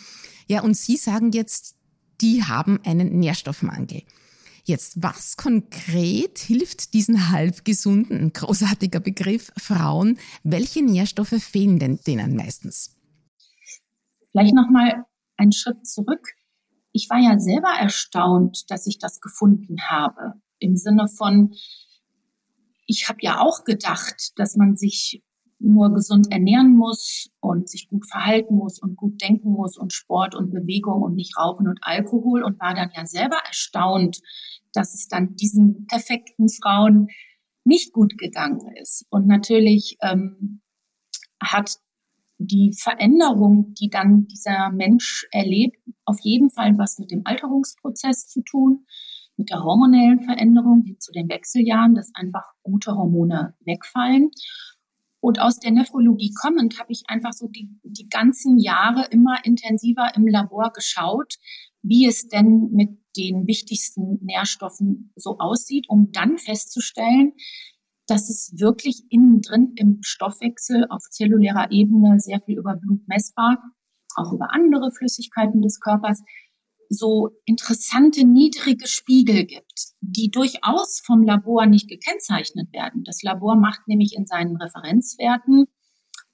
Ja, 0.47 0.61
und 0.61 0.77
Sie 0.77 0.95
sagen 0.95 1.33
jetzt, 1.33 1.75
die 2.21 2.41
haben 2.41 2.79
einen 2.85 3.19
Nährstoffmangel. 3.19 4.03
Jetzt, 4.65 5.03
was 5.03 5.35
konkret 5.35 6.39
hilft 6.39 6.93
diesen 6.93 7.31
halbgesunden, 7.31 8.17
ein 8.17 8.33
großartiger 8.33 9.01
Begriff, 9.01 9.51
Frauen? 9.57 10.17
Welche 10.43 10.81
Nährstoffe 10.81 11.35
fehlen 11.41 11.79
denn 11.79 11.99
denen 12.07 12.35
meistens? 12.35 12.95
Vielleicht 14.31 14.55
nochmal 14.55 15.03
einen 15.35 15.51
Schritt 15.51 15.85
zurück. 15.85 16.25
Ich 16.93 17.09
war 17.09 17.19
ja 17.19 17.39
selber 17.39 17.71
erstaunt, 17.77 18.71
dass 18.71 18.87
ich 18.87 18.99
das 18.99 19.19
gefunden 19.19 19.75
habe. 19.89 20.35
Im 20.59 20.77
Sinne 20.77 21.09
von, 21.09 21.53
ich 22.85 23.09
habe 23.09 23.19
ja 23.21 23.41
auch 23.41 23.65
gedacht, 23.65 24.31
dass 24.37 24.55
man 24.55 24.77
sich 24.77 25.23
nur 25.59 25.93
gesund 25.93 26.31
ernähren 26.31 26.75
muss 26.75 27.29
und 27.39 27.69
sich 27.69 27.87
gut 27.87 28.05
verhalten 28.05 28.55
muss 28.55 28.79
und 28.79 28.95
gut 28.97 29.21
denken 29.21 29.51
muss 29.51 29.77
und 29.77 29.93
Sport 29.93 30.35
und 30.35 30.51
Bewegung 30.51 31.01
und 31.01 31.15
nicht 31.15 31.37
Rauchen 31.37 31.67
und 31.67 31.79
Alkohol 31.81 32.43
und 32.43 32.59
war 32.59 32.73
dann 32.73 32.91
ja 32.93 33.05
selber 33.05 33.37
erstaunt, 33.45 34.19
dass 34.73 34.93
es 34.93 35.07
dann 35.07 35.35
diesen 35.35 35.85
perfekten 35.87 36.49
Frauen 36.49 37.07
nicht 37.63 37.93
gut 37.93 38.17
gegangen 38.17 38.61
ist. 38.81 39.05
Und 39.09 39.27
natürlich 39.27 39.97
ähm, 40.01 40.61
hat 41.41 41.77
die 42.37 42.75
Veränderung, 42.77 43.73
die 43.79 43.89
dann 43.89 44.27
dieser 44.27 44.69
Mensch 44.71 45.25
erlebt, 45.31 45.77
auf 46.05 46.17
jeden 46.21 46.49
Fall 46.49 46.77
was 46.77 46.99
mit 46.99 47.11
dem 47.11 47.21
Alterungsprozess 47.23 48.27
zu 48.27 48.41
tun, 48.41 48.85
mit 49.37 49.49
der 49.49 49.63
hormonellen 49.63 50.21
Veränderung 50.21 50.83
hin 50.83 50.99
zu 50.99 51.11
den 51.11 51.29
Wechseljahren, 51.29 51.95
dass 51.95 52.11
einfach 52.13 52.43
gute 52.63 52.95
Hormone 52.95 53.55
wegfallen 53.61 54.31
und 55.23 55.39
aus 55.39 55.57
der 55.57 55.71
Nephrologie 55.71 56.33
kommend 56.33 56.81
habe 56.81 56.91
ich 56.91 57.03
einfach 57.07 57.31
so 57.31 57.47
die, 57.47 57.69
die 57.83 58.09
ganzen 58.09 58.59
Jahre 58.59 59.07
immer 59.09 59.37
intensiver 59.45 60.11
im 60.17 60.27
Labor 60.27 60.73
geschaut, 60.73 61.35
wie 61.83 62.07
es 62.07 62.27
denn 62.27 62.69
mit 62.71 62.97
den 63.15 63.45
wichtigsten 63.45 64.19
Nährstoffen 64.23 65.11
so 65.15 65.37
aussieht, 65.37 65.85
um 65.89 66.11
dann 66.11 66.37
festzustellen, 66.37 67.33
dass 68.07 68.29
es 68.29 68.53
wirklich 68.57 69.03
innen 69.09 69.41
drin 69.41 69.73
im 69.75 69.99
Stoffwechsel 70.01 70.87
auf 70.89 71.03
zellulärer 71.09 71.71
Ebene 71.71 72.19
sehr 72.19 72.41
viel 72.41 72.57
über 72.57 72.75
Blut 72.75 73.07
messbar, 73.07 73.59
auch 74.15 74.33
über 74.33 74.51
andere 74.51 74.91
Flüssigkeiten 74.91 75.61
des 75.61 75.79
Körpers, 75.79 76.21
so 76.89 77.29
interessante 77.45 78.25
niedrige 78.25 78.87
Spiegel 78.87 79.45
gibt, 79.45 79.93
die 80.01 80.29
durchaus 80.29 81.01
vom 81.05 81.23
Labor 81.23 81.65
nicht 81.65 81.89
gekennzeichnet 81.89 82.71
werden. 82.73 83.03
Das 83.03 83.23
Labor 83.23 83.55
macht 83.55 83.87
nämlich 83.87 84.15
in 84.15 84.25
seinen 84.25 84.57
Referenzwerten, 84.57 85.65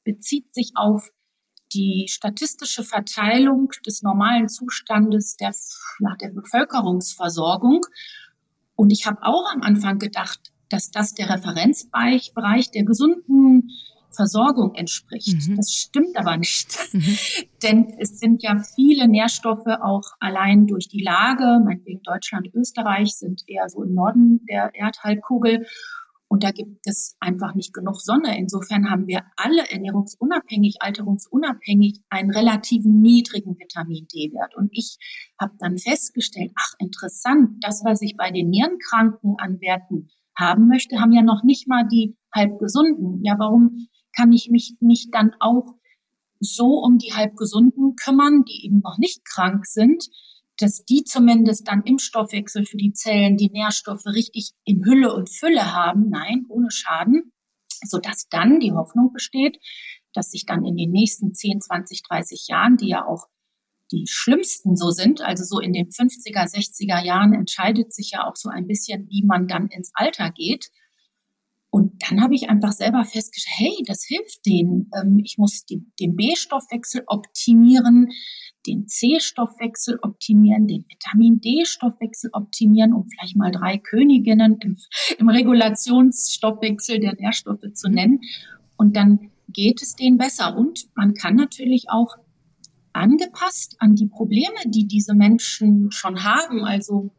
bezieht 0.04 0.54
sich 0.54 0.72
auf 0.76 1.10
die 1.74 2.08
statistische 2.10 2.84
Verteilung 2.84 3.72
des 3.86 4.02
normalen 4.02 4.50
Zustandes 4.50 5.36
der, 5.38 5.54
ja, 6.00 6.16
der 6.22 6.30
Bevölkerungsversorgung. 6.30 7.82
Und 8.76 8.92
ich 8.92 9.06
habe 9.06 9.24
auch 9.24 9.52
am 9.54 9.62
Anfang 9.62 10.00
gedacht, 10.00 10.52
dass 10.70 10.92
das 10.92 11.14
der 11.14 11.30
Referenzbereich 11.30 12.72
der 12.72 12.84
gesunden 12.84 13.70
Versorgung 14.12 14.76
entspricht. 14.76 15.48
Mhm. 15.48 15.58
Das 15.58 15.74
stimmt 15.74 16.18
aber 16.18 16.38
nicht. 16.38 16.78
Mhm. 16.94 17.18
Denn 17.64 17.94
es 18.00 18.20
sind 18.20 18.44
ja 18.44 18.62
viele 18.76 19.08
Nährstoffe 19.08 19.68
auch 19.82 20.12
allein 20.20 20.68
durch 20.68 20.88
die 20.88 21.02
Lage, 21.02 21.62
meinetwegen 21.64 22.02
Deutschland, 22.04 22.50
Österreich 22.54 23.16
sind 23.16 23.44
eher 23.48 23.70
so 23.70 23.84
im 23.84 23.94
Norden 23.94 24.46
der 24.50 24.72
Erdhalbkugel. 24.74 25.66
Und 26.32 26.44
da 26.44 26.52
gibt 26.52 26.86
es 26.86 27.16
einfach 27.20 27.56
nicht 27.56 27.74
genug 27.74 28.00
Sonne. 28.00 28.38
Insofern 28.38 28.92
haben 28.92 29.08
wir 29.08 29.24
alle 29.36 29.68
ernährungsunabhängig, 29.70 30.78
alterungsunabhängig 30.80 32.02
einen 32.10 32.30
relativ 32.30 32.86
niedrigen 32.86 33.58
Vitamin 33.58 34.08
D-Wert. 34.14 34.56
Und 34.56 34.70
ich 34.72 35.00
habe 35.42 35.54
dann 35.58 35.80
festgestellt, 35.80 36.52
ach 36.56 36.74
interessant, 36.78 37.58
das, 37.62 37.84
was 37.84 38.04
ich 38.04 38.16
bei 38.16 38.30
den 38.30 38.52
Nierenkranken 38.52 39.36
an 39.40 39.60
Werten 39.60 40.10
haben 40.38 40.68
möchte, 40.68 41.02
haben 41.02 41.14
ja 41.14 41.24
noch 41.24 41.44
nicht 41.44 41.68
mal 41.68 41.88
die 41.88 42.16
halbgesunden. 42.34 43.24
Ja, 43.24 43.36
warum 43.40 43.88
kann 44.16 44.32
ich 44.32 44.50
mich 44.52 44.76
nicht 44.80 45.14
dann 45.16 45.32
auch 45.40 45.66
so 46.40 46.78
um 46.78 47.00
die 47.00 47.14
Halbgesunden 47.14 47.96
kümmern, 47.96 48.46
die 48.46 48.66
eben 48.66 48.82
noch 48.82 49.00
nicht 49.00 49.26
krank 49.26 49.66
sind, 49.66 50.08
dass 50.60 50.84
die 50.84 51.04
zumindest 51.04 51.68
dann 51.68 51.84
im 51.84 52.00
Stoffwechsel 52.00 52.66
für 52.66 52.78
die 52.78 52.94
Zellen 52.94 53.38
die 53.38 53.50
Nährstoffe 53.50 54.06
richtig 54.06 54.52
in 54.66 54.84
Hülle 54.86 55.14
und 55.14 55.30
Fülle 55.30 55.74
haben, 55.74 56.10
nein, 56.10 56.46
ohne 56.50 56.70
Schaden, 56.70 57.32
sodass 57.86 58.28
dann 58.30 58.60
die 58.60 58.74
Hoffnung 58.74 59.12
besteht, 59.14 59.58
dass 60.14 60.32
sich 60.32 60.46
dann 60.46 60.66
in 60.66 60.76
den 60.76 60.92
nächsten 60.92 61.34
10, 61.34 61.62
20, 61.62 62.04
30 62.04 62.48
Jahren, 62.48 62.78
die 62.78 62.90
ja 62.90 63.06
auch 63.06 63.28
die 63.92 64.06
schlimmsten 64.08 64.76
so 64.76 64.92
sind, 64.92 65.22
also 65.22 65.44
so 65.44 65.60
in 65.60 65.74
den 65.74 65.88
50er, 65.88 66.46
60er 66.46 67.04
Jahren 67.04 67.34
entscheidet 67.34 67.94
sich 67.94 68.12
ja 68.12 68.28
auch 68.28 68.36
so 68.36 68.50
ein 68.50 68.68
bisschen, 68.68 69.08
wie 69.10 69.26
man 69.26 69.48
dann 69.48 69.68
ins 69.68 69.92
Alter 69.96 70.30
geht, 70.30 70.70
und 71.72 72.02
dann 72.10 72.22
habe 72.22 72.34
ich 72.34 72.50
einfach 72.50 72.72
selber 72.72 73.06
festgestellt, 73.06 73.58
hey, 73.58 73.84
das 73.86 74.04
hilft 74.04 74.46
denen. 74.46 74.90
Ähm, 75.00 75.22
ich 75.24 75.38
muss 75.38 75.66
den 75.66 76.16
B-Stoffwechsel 76.16 77.04
optimieren, 77.06 78.10
den 78.68 78.88
C-Stoffwechsel 78.88 80.00
optimieren, 80.02 80.68
den 80.68 80.86
Vitamin 80.88 81.40
D-Stoffwechsel 81.40 82.30
optimieren, 82.34 82.94
um 82.94 83.08
vielleicht 83.08 83.36
mal 83.36 83.52
drei 83.52 83.78
Königinnen 83.78 84.58
im, 84.62 84.78
im 85.18 85.30
Regulationsstoffwechsel 85.30 87.00
der 87.00 87.16
Nährstoffe 87.16 87.74
zu 87.74 87.90
nennen. 87.90 88.22
Und 88.78 88.96
dann 88.96 89.32
geht 89.48 89.82
es 89.82 89.96
denen 89.96 90.18
besser. 90.18 90.56
Und 90.58 90.90
man 90.96 91.14
kann 91.14 91.36
natürlich 91.36 91.90
auch 91.90 92.16
angepasst 92.94 93.76
an 93.80 93.96
die 93.96 94.08
Probleme, 94.08 94.60
die 94.66 94.88
diese 94.88 95.14
Menschen 95.14 95.92
schon 95.92 96.24
haben. 96.24 96.64
Also 96.66 97.12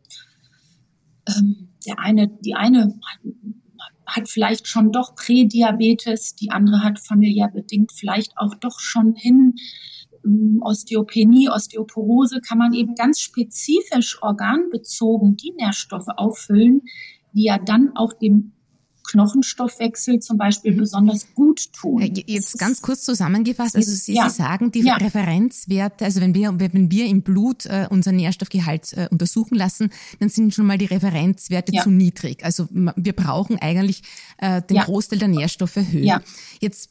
ähm, 1.26 1.68
der 1.86 1.98
eine, 1.98 2.28
die 2.28 2.54
eine 2.54 2.98
hat 4.06 4.28
vielleicht 4.28 4.66
schon 4.66 4.92
doch 4.92 5.14
Prädiabetes, 5.14 6.34
die 6.34 6.50
andere 6.50 6.82
hat 6.82 6.98
familiär 6.98 7.48
bedingt 7.48 7.92
vielleicht 7.92 8.36
auch 8.36 8.54
doch 8.56 8.80
schon 8.80 9.14
hin 9.14 9.54
Osteopenie, 10.60 11.48
Osteoporose, 11.48 12.40
kann 12.40 12.58
man 12.58 12.72
eben 12.72 12.94
ganz 12.94 13.20
spezifisch 13.20 14.22
organbezogen 14.22 15.36
die 15.36 15.52
Nährstoffe 15.52 16.08
auffüllen, 16.16 16.82
die 17.32 17.44
ja 17.44 17.58
dann 17.58 17.92
auch 17.94 18.12
dem 18.12 18.52
Knochenstoffwechsel 19.10 20.20
zum 20.20 20.38
Beispiel 20.38 20.72
besonders 20.72 21.26
gut 21.34 21.72
tun. 21.72 22.00
Jetzt 22.26 22.58
ganz 22.58 22.80
kurz 22.82 23.02
zusammengefasst, 23.02 23.76
also 23.76 23.90
Sie, 23.92 24.14
ja. 24.14 24.28
Sie 24.28 24.36
sagen, 24.36 24.70
die 24.70 24.82
ja. 24.82 24.96
Referenzwerte, 24.96 26.04
also 26.04 26.20
wenn 26.20 26.34
wir, 26.34 26.52
wenn 26.58 26.90
wir 26.90 27.06
im 27.06 27.22
Blut 27.22 27.66
äh, 27.66 27.86
unser 27.90 28.12
Nährstoffgehalt 28.12 28.92
äh, 28.92 29.08
untersuchen 29.10 29.56
lassen, 29.56 29.90
dann 30.18 30.28
sind 30.28 30.54
schon 30.54 30.66
mal 30.66 30.78
die 30.78 30.86
Referenzwerte 30.86 31.72
ja. 31.72 31.82
zu 31.82 31.90
niedrig. 31.90 32.44
Also 32.44 32.68
wir 32.70 33.12
brauchen 33.12 33.58
eigentlich 33.58 34.02
äh, 34.38 34.62
den 34.62 34.78
Großteil 34.78 35.18
der 35.18 35.28
Nährstoffe 35.28 35.76
höher. 35.76 36.22
Jetzt 36.60 36.90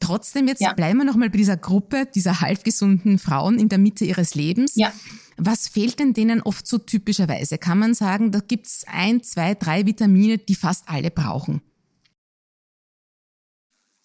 trotzdem, 0.00 0.48
jetzt 0.48 0.64
bleiben 0.76 0.98
wir 0.98 1.04
nochmal 1.04 1.30
bei 1.30 1.36
dieser 1.36 1.56
Gruppe, 1.56 2.06
dieser 2.14 2.40
halbgesunden 2.40 3.18
Frauen 3.18 3.58
in 3.58 3.68
der 3.68 3.78
Mitte 3.78 4.04
ihres 4.04 4.34
Lebens. 4.34 4.72
Ja. 4.74 4.92
Was 5.44 5.66
fehlt 5.66 5.98
denn 5.98 6.14
denen 6.14 6.40
oft 6.40 6.66
so 6.66 6.78
typischerweise? 6.78 7.58
Kann 7.58 7.78
man 7.78 7.94
sagen, 7.94 8.30
da 8.30 8.38
gibt 8.38 8.66
es 8.66 8.84
ein, 8.86 9.22
zwei, 9.22 9.54
drei 9.54 9.86
Vitamine, 9.86 10.38
die 10.38 10.54
fast 10.54 10.88
alle 10.88 11.10
brauchen? 11.10 11.62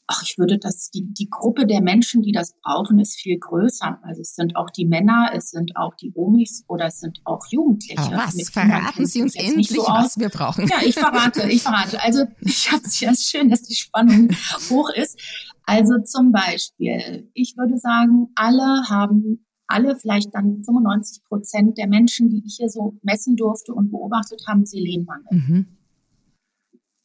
Ach, 0.10 0.24
ich 0.24 0.38
würde 0.38 0.58
das, 0.58 0.90
die, 0.90 1.06
die 1.06 1.30
Gruppe 1.30 1.68
der 1.68 1.82
Menschen, 1.82 2.22
die 2.22 2.32
das 2.32 2.56
brauchen, 2.64 2.98
ist 2.98 3.20
viel 3.20 3.38
größer. 3.38 4.00
Also 4.04 4.22
es 4.22 4.36
sind 4.36 4.56
auch 4.56 4.70
die 4.70 4.86
Männer, 4.86 5.32
es 5.36 5.52
sind 5.52 5.76
auch 5.76 5.96
die 5.96 6.14
Omis 6.16 6.64
oder 6.68 6.86
es 6.86 7.02
sind 7.02 7.20
auch 7.26 7.46
Jugendliche. 7.52 8.02
Aber 8.02 8.16
was? 8.16 8.50
Verraten 8.50 9.06
Sie 9.06 9.22
uns 9.22 9.36
endlich, 9.36 9.70
so 9.70 9.84
was 9.84 10.18
wir 10.18 10.30
brauchen. 10.30 10.66
Ja, 10.68 10.78
ich 10.82 10.96
verrate, 10.96 11.50
ich 11.50 11.62
verrate. 11.62 12.02
Also 12.02 12.24
ich 12.40 12.72
habe 12.72 12.84
es 12.86 13.00
ja 13.02 13.14
schön, 13.14 13.50
dass 13.50 13.64
die 13.64 13.76
Spannung 13.76 14.30
hoch 14.70 14.90
ist. 14.92 15.20
Also 15.66 16.00
zum 16.04 16.32
Beispiel, 16.32 17.30
ich 17.34 17.56
würde 17.58 17.78
sagen, 17.78 18.30
alle 18.36 18.86
haben 18.88 19.46
alle, 19.68 19.96
vielleicht 19.96 20.34
dann 20.34 20.64
95 20.64 21.24
Prozent 21.26 21.78
der 21.78 21.88
Menschen, 21.88 22.30
die 22.30 22.44
ich 22.46 22.58
hier 22.58 22.70
so 22.70 22.98
messen 23.02 23.36
durfte 23.36 23.74
und 23.74 23.92
beobachtet 23.92 24.44
haben, 24.48 24.66
Selenmangel. 24.66 25.28
Mhm. 25.30 25.66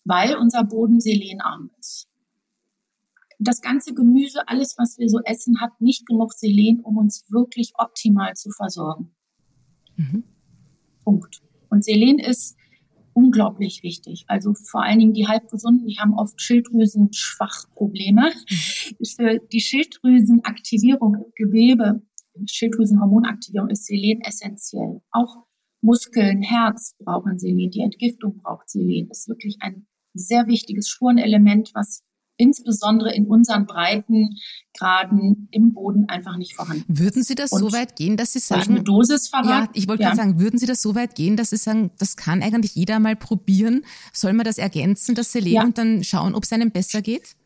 Weil 0.04 0.36
unser 0.36 0.64
Boden 0.64 1.00
selenarm 1.00 1.70
ist. 1.78 2.08
Das 3.38 3.60
ganze 3.60 3.92
Gemüse, 3.94 4.46
alles, 4.46 4.76
was 4.78 4.98
wir 4.98 5.08
so 5.08 5.18
essen, 5.24 5.60
hat 5.60 5.80
nicht 5.80 6.06
genug 6.06 6.32
Selen, 6.32 6.80
um 6.80 6.96
uns 6.96 7.24
wirklich 7.28 7.72
optimal 7.76 8.34
zu 8.34 8.50
versorgen. 8.50 9.10
Mhm. 9.96 10.24
Punkt. 11.04 11.42
Und 11.68 11.84
Selen 11.84 12.18
ist 12.18 12.56
unglaublich 13.14 13.82
wichtig. 13.82 14.24
Also 14.28 14.54
vor 14.54 14.82
allen 14.82 14.98
Dingen 14.98 15.12
die 15.12 15.26
Halbgesunden, 15.26 15.86
die 15.86 15.98
haben 15.98 16.14
oft 16.14 16.40
Schilddrüsenschwachprobleme. 16.40 18.30
Mhm. 18.30 19.04
Für 19.04 19.38
die 19.38 19.60
Schilddrüsenaktivierung 19.60 21.14
im 21.16 21.32
Gewebe 21.34 22.02
Schilddrüsenhormonaktivierung 22.46 23.68
ist 23.68 23.86
Selen 23.86 24.20
essentiell. 24.22 25.00
Auch 25.10 25.46
Muskeln, 25.80 26.42
Herz 26.42 26.94
brauchen 26.98 27.38
Selen, 27.38 27.70
die 27.70 27.80
Entgiftung 27.80 28.38
braucht 28.38 28.70
Selen. 28.70 29.08
Das 29.08 29.20
ist 29.20 29.28
wirklich 29.28 29.58
ein 29.60 29.86
sehr 30.14 30.46
wichtiges 30.46 30.88
Spurenelement, 30.88 31.70
was 31.74 32.02
insbesondere 32.36 33.14
in 33.14 33.26
unseren 33.26 33.66
Breitengraden 33.66 35.48
im 35.50 35.74
Boden 35.74 36.08
einfach 36.08 36.36
nicht 36.36 36.54
vorhanden. 36.54 36.84
Würden 36.88 37.22
Sie 37.22 37.34
das 37.34 37.50
so 37.50 37.72
weit 37.72 37.94
gehen, 37.96 38.16
dass 38.16 38.32
Sie 38.32 38.38
sagen, 38.38 38.76
eine 38.76 38.82
Dosis 38.82 39.28
verraten? 39.28 39.48
Ja, 39.48 39.68
ich 39.74 39.86
wollte 39.86 40.02
ja. 40.02 40.08
gerade 40.08 40.22
sagen, 40.22 40.40
würden 40.40 40.58
Sie 40.58 40.66
das 40.66 40.80
so 40.82 40.94
weit 40.94 41.14
gehen, 41.14 41.36
dass 41.36 41.50
Sie 41.50 41.56
sagen, 41.56 41.90
das 41.98 42.16
kann 42.16 42.42
eigentlich 42.42 42.74
jeder 42.74 42.98
mal 42.98 43.16
probieren? 43.16 43.84
Soll 44.12 44.32
man 44.32 44.44
das 44.44 44.58
ergänzen, 44.58 45.14
das 45.14 45.32
Selen, 45.32 45.52
ja. 45.52 45.62
und 45.62 45.78
dann 45.78 46.02
schauen, 46.04 46.34
ob 46.34 46.44
es 46.44 46.52
einem 46.52 46.70
besser 46.70 47.02
geht? 47.02 47.36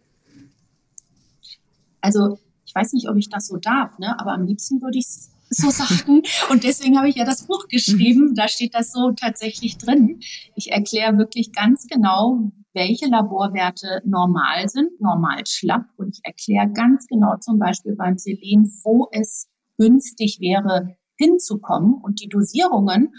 Also 2.01 2.39
weiß 2.77 2.93
nicht, 2.93 3.09
ob 3.09 3.17
ich 3.17 3.29
das 3.29 3.47
so 3.47 3.57
darf, 3.57 3.99
ne? 3.99 4.19
aber 4.21 4.33
am 4.33 4.47
liebsten 4.47 4.81
würde 4.81 4.99
ich 4.99 5.07
es 5.07 5.31
so 5.51 5.71
sagen. 5.71 6.23
Und 6.51 6.65
deswegen 6.65 6.99
habe 6.99 7.09
ich 7.09 7.17
ja 7.17 7.25
das 7.25 7.47
Buch 7.47 7.69
geschrieben. 7.69 8.35
Da 8.35 8.49
steht 8.49 8.75
das 8.75 8.93
so 8.93 9.13
tatsächlich 9.13 9.79
drin. 9.79 10.21
Ich 10.57 10.73
erkläre 10.73 11.19
wirklich 11.19 11.53
ganz 11.53 11.87
genau, 11.87 12.51
welche 12.75 13.07
Laborwerte 13.07 14.03
normal 14.05 14.69
sind, 14.69 15.01
normal 15.01 15.45
schlapp. 15.47 15.87
Und 15.97 16.17
ich 16.17 16.21
erkläre 16.25 16.73
ganz 16.73 17.07
genau 17.07 17.37
zum 17.39 17.59
Beispiel 17.61 17.95
beim 17.95 18.19
Selen, 18.19 18.73
wo 18.83 19.09
es 19.13 19.49
günstig 19.79 20.39
wäre, 20.41 20.97
hinzukommen. 21.17 21.95
Und 22.03 22.21
die 22.21 22.29
Dosierungen, 22.29 23.15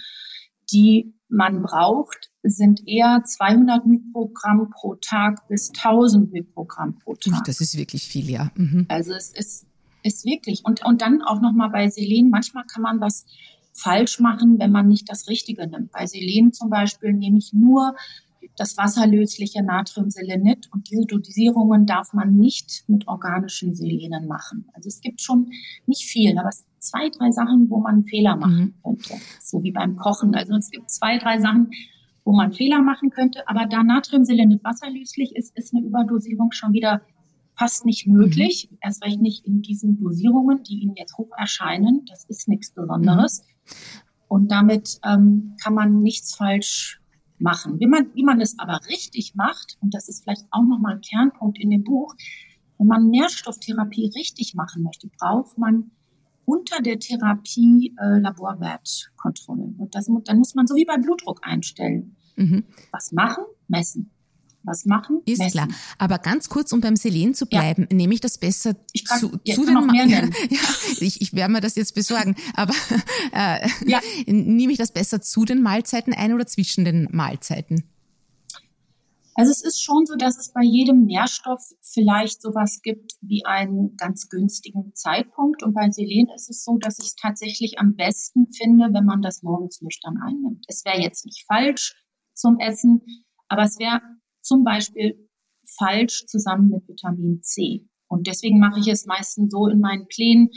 die 0.72 1.17
man 1.30 1.62
braucht, 1.62 2.32
sind 2.44 2.88
eher 2.88 3.24
200 3.24 3.86
Mikrogramm 3.86 4.70
pro 4.70 4.96
Tag 4.96 5.48
bis 5.48 5.70
1000 5.70 6.32
Mikrogramm 6.32 6.98
pro 7.00 7.16
Tag. 7.16 7.44
Das 7.46 7.60
ist 7.60 7.78
wirklich 7.78 8.04
viel, 8.04 8.30
ja. 8.30 8.52
Mhm. 8.56 8.86
Also 8.88 9.14
es 9.14 9.32
ist, 9.32 9.66
ist 10.04 10.26
wirklich. 10.26 10.64
Und, 10.64 10.86
und 10.86 11.02
dann 11.02 11.22
auch 11.22 11.42
nochmal 11.42 11.70
bei 11.70 11.90
Selen, 11.90 12.30
manchmal 12.30 12.64
kann 12.66 12.84
man 12.84 13.02
was 13.02 13.26
falsch 13.74 14.20
machen, 14.20 14.58
wenn 14.60 14.72
man 14.72 14.88
nicht 14.88 15.10
das 15.10 15.28
Richtige 15.28 15.68
nimmt. 15.68 15.92
Bei 15.92 16.06
Selen 16.06 16.54
zum 16.54 16.70
Beispiel 16.70 17.14
nehme 17.14 17.38
ich 17.38 17.54
nur 17.54 17.96
das 18.56 18.78
wasserlösliche 18.78 19.64
Natriumselenit 19.64 20.70
und 20.72 20.90
diese 20.90 21.06
Dosierungen 21.06 21.86
darf 21.86 22.14
man 22.14 22.38
nicht 22.38 22.84
mit 22.88 23.08
organischen 23.08 23.76
Selenen 23.76 24.28
machen. 24.28 24.66
Also 24.74 24.88
es 24.88 25.02
gibt 25.02 25.22
schon 25.22 25.52
nicht 25.86 26.04
viel, 26.04 26.38
aber 26.38 26.50
es 26.50 26.66
zwei, 26.90 27.10
drei 27.10 27.32
Sachen, 27.32 27.70
wo 27.70 27.80
man 27.80 28.04
Fehler 28.06 28.36
machen 28.36 28.76
mhm. 28.84 28.84
könnte, 28.84 29.14
so 29.42 29.64
wie 29.64 29.72
beim 29.72 29.96
Kochen. 29.98 30.36
Also 30.36 30.56
es 30.56 30.70
gibt 30.72 30.90
zwei, 30.90 31.18
drei 31.18 31.40
Sachen, 31.40 31.72
wo 32.24 32.34
man 32.34 32.52
Fehler 32.52 32.82
machen 32.82 33.10
könnte, 33.10 33.48
aber 33.48 33.66
da 33.66 33.84
Natriumselenit 33.84 34.64
wasserlöslich 34.64 35.36
ist, 35.36 35.58
ist 35.58 35.74
eine 35.74 35.86
Überdosierung 35.86 36.52
schon 36.52 36.74
wieder 36.74 37.02
fast 37.58 37.86
nicht 37.86 38.08
möglich. 38.08 38.70
Mhm. 38.70 38.78
Erst 38.82 39.04
recht 39.04 39.22
nicht 39.22 39.46
in 39.46 39.62
diesen 39.62 39.98
Dosierungen, 39.98 40.64
die 40.64 40.80
Ihnen 40.80 40.96
jetzt 40.96 41.18
hoch 41.18 41.32
erscheinen. 41.38 42.06
Das 42.08 42.26
ist 42.26 42.48
nichts 42.48 42.72
Besonderes. 42.72 43.42
Mhm. 43.42 43.74
Und 44.28 44.52
damit 44.52 45.00
ähm, 45.06 45.56
kann 45.64 45.74
man 45.74 46.02
nichts 46.02 46.36
falsch 46.36 47.02
machen. 47.40 47.80
Wie 47.80 47.88
man, 47.88 48.14
wie 48.14 48.24
man 48.24 48.42
es 48.42 48.58
aber 48.60 48.80
richtig 48.90 49.36
macht, 49.36 49.78
und 49.82 49.94
das 49.94 50.10
ist 50.10 50.24
vielleicht 50.24 50.46
auch 50.52 50.64
nochmal 50.64 50.96
ein 50.96 51.02
Kernpunkt 51.02 51.60
in 51.60 51.70
dem 51.70 51.84
Buch, 51.84 52.14
wenn 52.78 52.88
man 52.88 53.10
Nährstofftherapie 53.10 54.12
richtig 54.16 54.54
machen 54.54 54.84
möchte, 54.84 55.10
braucht 55.18 55.58
man 55.58 55.92
unter 56.48 56.82
der 56.82 56.98
Therapie 56.98 57.94
äh, 58.00 58.20
Laborwertkontrollen. 58.20 59.76
Und 59.78 59.94
das, 59.96 60.10
dann 60.24 60.38
muss 60.38 60.56
man 60.56 60.66
so 60.66 60.76
wie 60.76 60.86
beim 60.86 61.02
Blutdruck 61.02 61.42
einstellen. 61.44 62.16
Mhm. 62.38 62.64
Was 62.92 63.12
machen? 63.12 63.44
Messen 63.68 64.12
was 64.68 64.86
machen. 64.86 65.22
Ist 65.26 65.40
messen. 65.40 65.52
klar. 65.52 65.68
Aber 65.98 66.20
ganz 66.20 66.50
kurz, 66.50 66.72
um 66.74 66.82
beim 66.82 66.96
Selen 66.96 67.34
zu 67.34 67.46
bleiben, 67.46 67.88
ja. 67.90 67.96
nehme 67.96 68.14
ich 68.14 68.20
das 68.20 68.38
besser 68.38 68.76
ich 68.92 69.06
kann, 69.06 69.20
zu, 69.20 69.30
zu 69.30 69.66
den 69.66 69.74
noch 69.74 69.88
mehr 69.88 70.06
nennen. 70.06 70.34
ja, 70.50 70.60
ich, 71.00 71.22
ich 71.22 71.34
werde 71.34 71.54
mir 71.54 71.62
das 71.62 71.76
jetzt 71.76 71.96
besorgen. 71.96 72.36
Aber 72.54 72.74
äh, 73.34 73.68
ja. 73.86 74.02
nehme 74.28 74.74
ich 74.74 74.78
das 74.78 74.92
besser 74.92 75.22
zu 75.22 75.46
den 75.46 75.62
Mahlzeiten 75.64 76.14
ein 76.14 76.34
oder 76.34 76.46
zwischen 76.46 76.86
den 76.86 77.08
Mahlzeiten? 77.12 77.84
Also 79.38 79.52
es 79.52 79.64
ist 79.64 79.84
schon 79.84 80.08
so, 80.08 80.16
dass 80.16 80.40
es 80.40 80.52
bei 80.52 80.64
jedem 80.64 81.06
Nährstoff 81.06 81.62
vielleicht 81.84 82.42
sowas 82.42 82.82
gibt 82.82 83.12
wie 83.22 83.46
einen 83.46 83.96
ganz 83.96 84.30
günstigen 84.30 84.96
Zeitpunkt. 84.96 85.62
Und 85.62 85.76
bei 85.76 85.92
Selen 85.92 86.28
ist 86.36 86.50
es 86.50 86.64
so, 86.64 86.80
dass 86.80 86.98
ich 86.98 87.06
es 87.06 87.16
tatsächlich 87.16 87.78
am 87.78 87.96
besten 87.96 88.52
finde, 88.52 88.88
wenn 88.94 89.06
man 89.06 89.22
das 89.22 89.44
morgens 89.44 89.80
nüchtern 89.80 90.18
einnimmt. 90.26 90.66
Es 90.68 90.84
wäre 90.86 91.00
jetzt 91.00 91.24
nicht 91.24 91.46
falsch 91.46 92.04
zum 92.34 92.58
Essen, 92.60 93.02
aber 93.48 93.62
es 93.62 93.78
wäre 93.78 94.02
zum 94.42 94.64
Beispiel 94.64 95.30
falsch 95.78 96.26
zusammen 96.26 96.70
mit 96.70 96.88
Vitamin 96.88 97.44
C. 97.44 97.88
Und 98.08 98.26
deswegen 98.26 98.58
mache 98.58 98.80
ich 98.80 98.88
es 98.88 99.06
meistens 99.06 99.52
so 99.52 99.68
in 99.68 99.82
meinen 99.82 100.08
Plänen. 100.08 100.50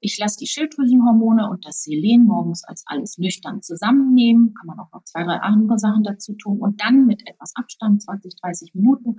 Ich 0.00 0.18
lasse 0.18 0.38
die 0.38 0.46
Schilddrüsenhormone 0.46 1.48
und 1.50 1.66
das 1.66 1.82
Selen 1.82 2.24
morgens 2.24 2.64
als 2.64 2.84
alles 2.86 3.18
nüchtern 3.18 3.62
zusammennehmen. 3.62 4.54
Kann 4.54 4.66
man 4.66 4.78
auch 4.78 4.92
noch 4.92 5.04
zwei, 5.04 5.24
drei 5.24 5.40
andere 5.40 5.78
Sachen 5.78 6.04
dazu 6.04 6.34
tun. 6.34 6.58
Und 6.58 6.80
dann 6.80 7.06
mit 7.06 7.26
etwas 7.26 7.52
Abstand, 7.56 8.02
20, 8.02 8.36
30 8.40 8.74
Minuten, 8.74 9.16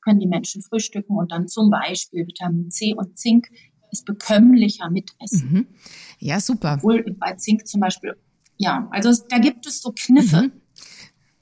können 0.00 0.20
die 0.20 0.26
Menschen 0.26 0.62
frühstücken 0.62 1.16
und 1.16 1.30
dann 1.32 1.48
zum 1.48 1.70
Beispiel 1.70 2.26
Vitamin 2.26 2.70
C 2.70 2.94
und 2.94 3.18
Zink 3.18 3.48
ist 3.92 4.04
bekömmlicher 4.04 4.90
mitessen. 4.90 5.52
Mhm. 5.52 5.66
Ja, 6.18 6.40
super. 6.40 6.74
Obwohl 6.78 7.04
bei 7.18 7.34
Zink 7.34 7.66
zum 7.66 7.80
Beispiel, 7.80 8.16
ja, 8.56 8.88
also 8.90 9.10
da 9.28 9.38
gibt 9.38 9.66
es 9.66 9.80
so 9.80 9.92
Kniffe. 9.94 10.42
Mhm 10.42 10.52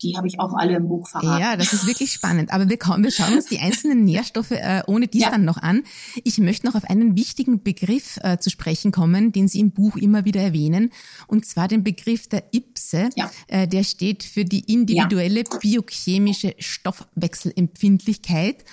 die 0.02 0.16
habe 0.16 0.26
ich 0.26 0.40
auch 0.40 0.54
alle 0.54 0.76
im 0.76 0.88
Buch 0.88 1.08
verraten. 1.08 1.40
Ja, 1.40 1.56
das 1.56 1.72
ist 1.72 1.86
wirklich 1.86 2.12
spannend. 2.12 2.52
Aber 2.52 2.68
wir, 2.68 2.78
kommen, 2.78 3.04
wir 3.04 3.10
schauen 3.10 3.34
uns 3.34 3.46
die 3.46 3.58
einzelnen 3.58 4.04
Nährstoffe 4.04 4.52
äh, 4.52 4.82
ohne 4.86 5.08
dies 5.08 5.22
ja. 5.22 5.30
dann 5.30 5.44
noch 5.44 5.58
an. 5.58 5.82
Ich 6.24 6.38
möchte 6.38 6.66
noch 6.66 6.74
auf 6.74 6.84
einen 6.84 7.16
wichtigen 7.16 7.62
Begriff 7.62 8.18
äh, 8.22 8.38
zu 8.38 8.50
sprechen 8.50 8.92
kommen, 8.92 9.32
den 9.32 9.48
Sie 9.48 9.60
im 9.60 9.72
Buch 9.72 9.96
immer 9.96 10.24
wieder 10.24 10.40
erwähnen, 10.40 10.90
und 11.26 11.44
zwar 11.44 11.68
den 11.68 11.84
Begriff 11.84 12.28
der 12.28 12.44
IPSE. 12.52 13.10
Ja. 13.16 13.30
Äh, 13.48 13.68
der 13.68 13.84
steht 13.84 14.24
für 14.24 14.44
die 14.44 14.72
individuelle 14.72 15.40
ja. 15.40 15.58
biochemische 15.58 16.54
Stoffwechselempfindlichkeit. 16.58 18.64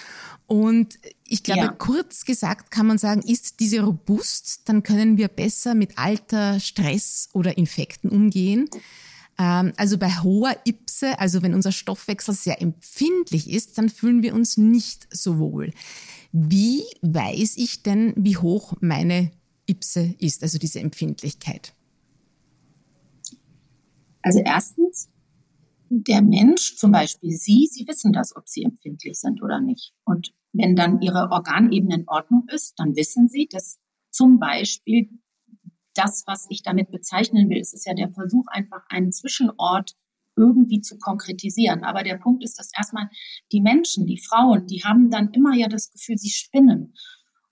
Und 0.48 0.98
ich 1.26 1.44
glaube, 1.44 1.62
ja. 1.62 1.68
kurz 1.68 2.24
gesagt 2.24 2.72
kann 2.72 2.88
man 2.88 2.98
sagen, 2.98 3.22
ist 3.22 3.60
diese 3.60 3.82
robust, 3.82 4.62
dann 4.66 4.82
können 4.82 5.18
wir 5.18 5.28
besser 5.28 5.76
mit 5.76 5.98
Alter, 5.98 6.62
Stress 6.62 7.28
oder 7.34 7.58
Infekten 7.58 8.10
umgehen. 8.10 8.70
Ähm, 9.38 9.74
also 9.78 9.98
bei 9.98 10.10
hoher 10.10 10.56
Ipse, 10.66 11.20
also 11.20 11.42
wenn 11.42 11.54
unser 11.54 11.72
Stoffwechsel 11.72 12.34
sehr 12.34 12.62
empfindlich 12.62 13.50
ist, 13.50 13.78
dann 13.78 13.90
fühlen 13.90 14.24
wir 14.24 14.34
uns 14.34 14.58
nicht 14.58 15.08
so 15.12 15.38
wohl. 15.40 15.72
Wie 16.32 16.84
weiß 17.02 17.58
ich 17.58 17.84
denn, 17.84 18.14
wie 18.16 18.38
hoch 18.38 18.74
meine 18.82 19.32
Ipse 19.68 20.16
ist, 20.20 20.44
also 20.44 20.58
diese 20.58 20.80
Empfindlichkeit? 20.80 21.74
Also 24.22 24.40
erstens, 24.44 25.10
der 25.90 26.22
Mensch, 26.22 26.76
zum 26.76 26.92
Beispiel 26.92 27.32
Sie, 27.32 27.70
Sie 27.72 27.88
wissen 27.88 28.12
das, 28.12 28.36
ob 28.36 28.48
Sie 28.48 28.64
empfindlich 28.64 29.20
sind 29.20 29.42
oder 29.42 29.62
nicht. 29.62 29.94
Und 30.04 30.34
wenn 30.52 30.76
dann 30.76 31.02
Ihre 31.02 31.30
Organebene 31.32 31.96
in 31.96 32.08
Ordnung 32.08 32.46
ist, 32.54 32.74
dann 32.78 32.96
wissen 32.96 33.30
Sie, 33.30 33.48
dass 33.50 33.80
zum 34.10 34.40
Beispiel 34.40 35.10
das, 35.98 36.24
was 36.28 36.48
ich 36.50 36.64
damit 36.64 36.92
bezeichnen 36.92 37.50
will. 37.50 37.60
Es 37.60 37.74
ist 37.74 37.86
ja 37.86 37.94
der 37.94 38.12
Versuch, 38.12 38.46
einfach 38.48 38.84
einen 38.90 39.12
Zwischenort 39.12 39.96
irgendwie 40.36 40.82
zu 40.82 40.98
konkretisieren. 40.98 41.84
Aber 41.84 42.04
der 42.04 42.18
Punkt 42.18 42.44
ist, 42.44 42.60
dass 42.60 42.72
erstmal 42.78 43.10
die 43.52 43.62
Menschen, 43.62 44.06
die 44.06 44.20
Frauen, 44.20 44.68
die 44.68 44.84
haben 44.84 45.10
dann 45.10 45.32
immer 45.32 45.56
ja 45.56 45.68
das 45.68 45.92
Gefühl, 45.92 46.18
sie 46.18 46.30
spinnen. 46.30 46.94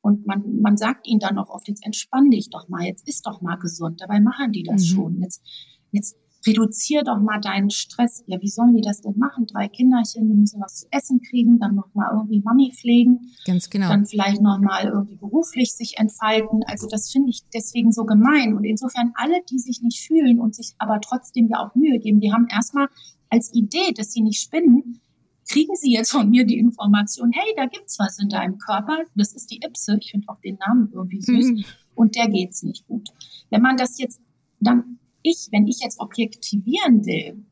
Und 0.01 0.27
man, 0.27 0.61
man 0.61 0.77
sagt 0.77 1.07
ihnen 1.07 1.19
dann 1.19 1.39
auch 1.39 1.49
oft, 1.49 1.67
jetzt 1.67 1.83
entspann 1.83 2.29
dich 2.29 2.49
doch 2.51 2.69
mal, 2.69 2.83
jetzt 2.83 3.07
ist 3.07 3.25
doch 3.25 3.41
mal 3.41 3.55
gesund. 3.55 4.01
Dabei 4.01 4.19
machen 4.19 4.51
die 4.51 4.63
das 4.63 4.83
mhm. 4.83 4.95
schon. 4.95 5.21
Jetzt, 5.21 5.43
jetzt 5.91 6.15
reduzier 6.45 7.03
doch 7.03 7.19
mal 7.19 7.39
deinen 7.39 7.69
Stress. 7.69 8.23
Ja, 8.27 8.41
wie 8.41 8.49
sollen 8.49 8.75
die 8.75 8.81
das 8.81 9.01
denn 9.01 9.17
machen? 9.17 9.47
Drei 9.47 9.67
Kinderchen, 9.67 10.27
die 10.27 10.35
müssen 10.35 10.61
was 10.61 10.81
zu 10.81 10.87
essen 10.91 11.21
kriegen, 11.21 11.59
dann 11.59 11.75
noch 11.75 11.93
mal 11.93 12.11
irgendwie 12.13 12.41
Mami 12.41 12.71
pflegen. 12.73 13.31
Ganz 13.45 13.69
genau. 13.69 13.89
Dann 13.89 14.05
vielleicht 14.05 14.41
noch 14.41 14.59
mal 14.59 14.85
irgendwie 14.85 15.15
beruflich 15.15 15.73
sich 15.73 15.97
entfalten. 15.97 16.63
Also 16.67 16.87
das 16.87 17.11
finde 17.11 17.29
ich 17.29 17.41
deswegen 17.53 17.91
so 17.91 18.05
gemein. 18.05 18.55
Und 18.55 18.63
insofern 18.63 19.11
alle, 19.15 19.41
die 19.49 19.59
sich 19.59 19.81
nicht 19.81 20.05
fühlen 20.05 20.39
und 20.39 20.55
sich 20.55 20.73
aber 20.77 21.01
trotzdem 21.01 21.47
ja 21.49 21.59
auch 21.59 21.75
Mühe 21.75 21.99
geben, 21.99 22.19
die 22.19 22.31
haben 22.31 22.47
erstmal 22.49 22.87
als 23.29 23.53
Idee, 23.53 23.91
dass 23.95 24.11
sie 24.11 24.21
nicht 24.21 24.41
spinnen, 24.41 25.01
kriegen 25.47 25.75
sie 25.75 25.93
jetzt 25.93 26.11
von 26.11 26.29
mir 26.29 26.45
die 26.45 26.57
Information, 26.57 27.31
hey, 27.31 27.53
da 27.55 27.65
gibt's 27.65 27.99
was 27.99 28.19
in 28.19 28.29
deinem 28.29 28.57
Körper. 28.57 29.03
Das 29.15 29.33
ist 29.33 29.51
die 29.51 29.61
Ipse. 29.63 29.97
Ich 29.99 30.11
finde 30.11 30.27
auch 30.29 30.39
den 30.41 30.57
Namen 30.65 30.89
irgendwie 30.91 31.21
süß. 31.21 31.45
Mhm. 31.45 31.65
Und 31.93 32.15
der 32.15 32.27
geht's 32.29 32.63
nicht 32.63 32.87
gut. 32.87 33.09
Wenn 33.49 33.61
man 33.61 33.77
das 33.77 33.99
jetzt 33.99 34.19
dann 34.59 34.99
ich, 35.25 35.49
wenn 35.51 35.67
ich 35.67 35.79
jetzt 35.81 35.99
objektivieren 35.99 37.05
will, 37.05 37.45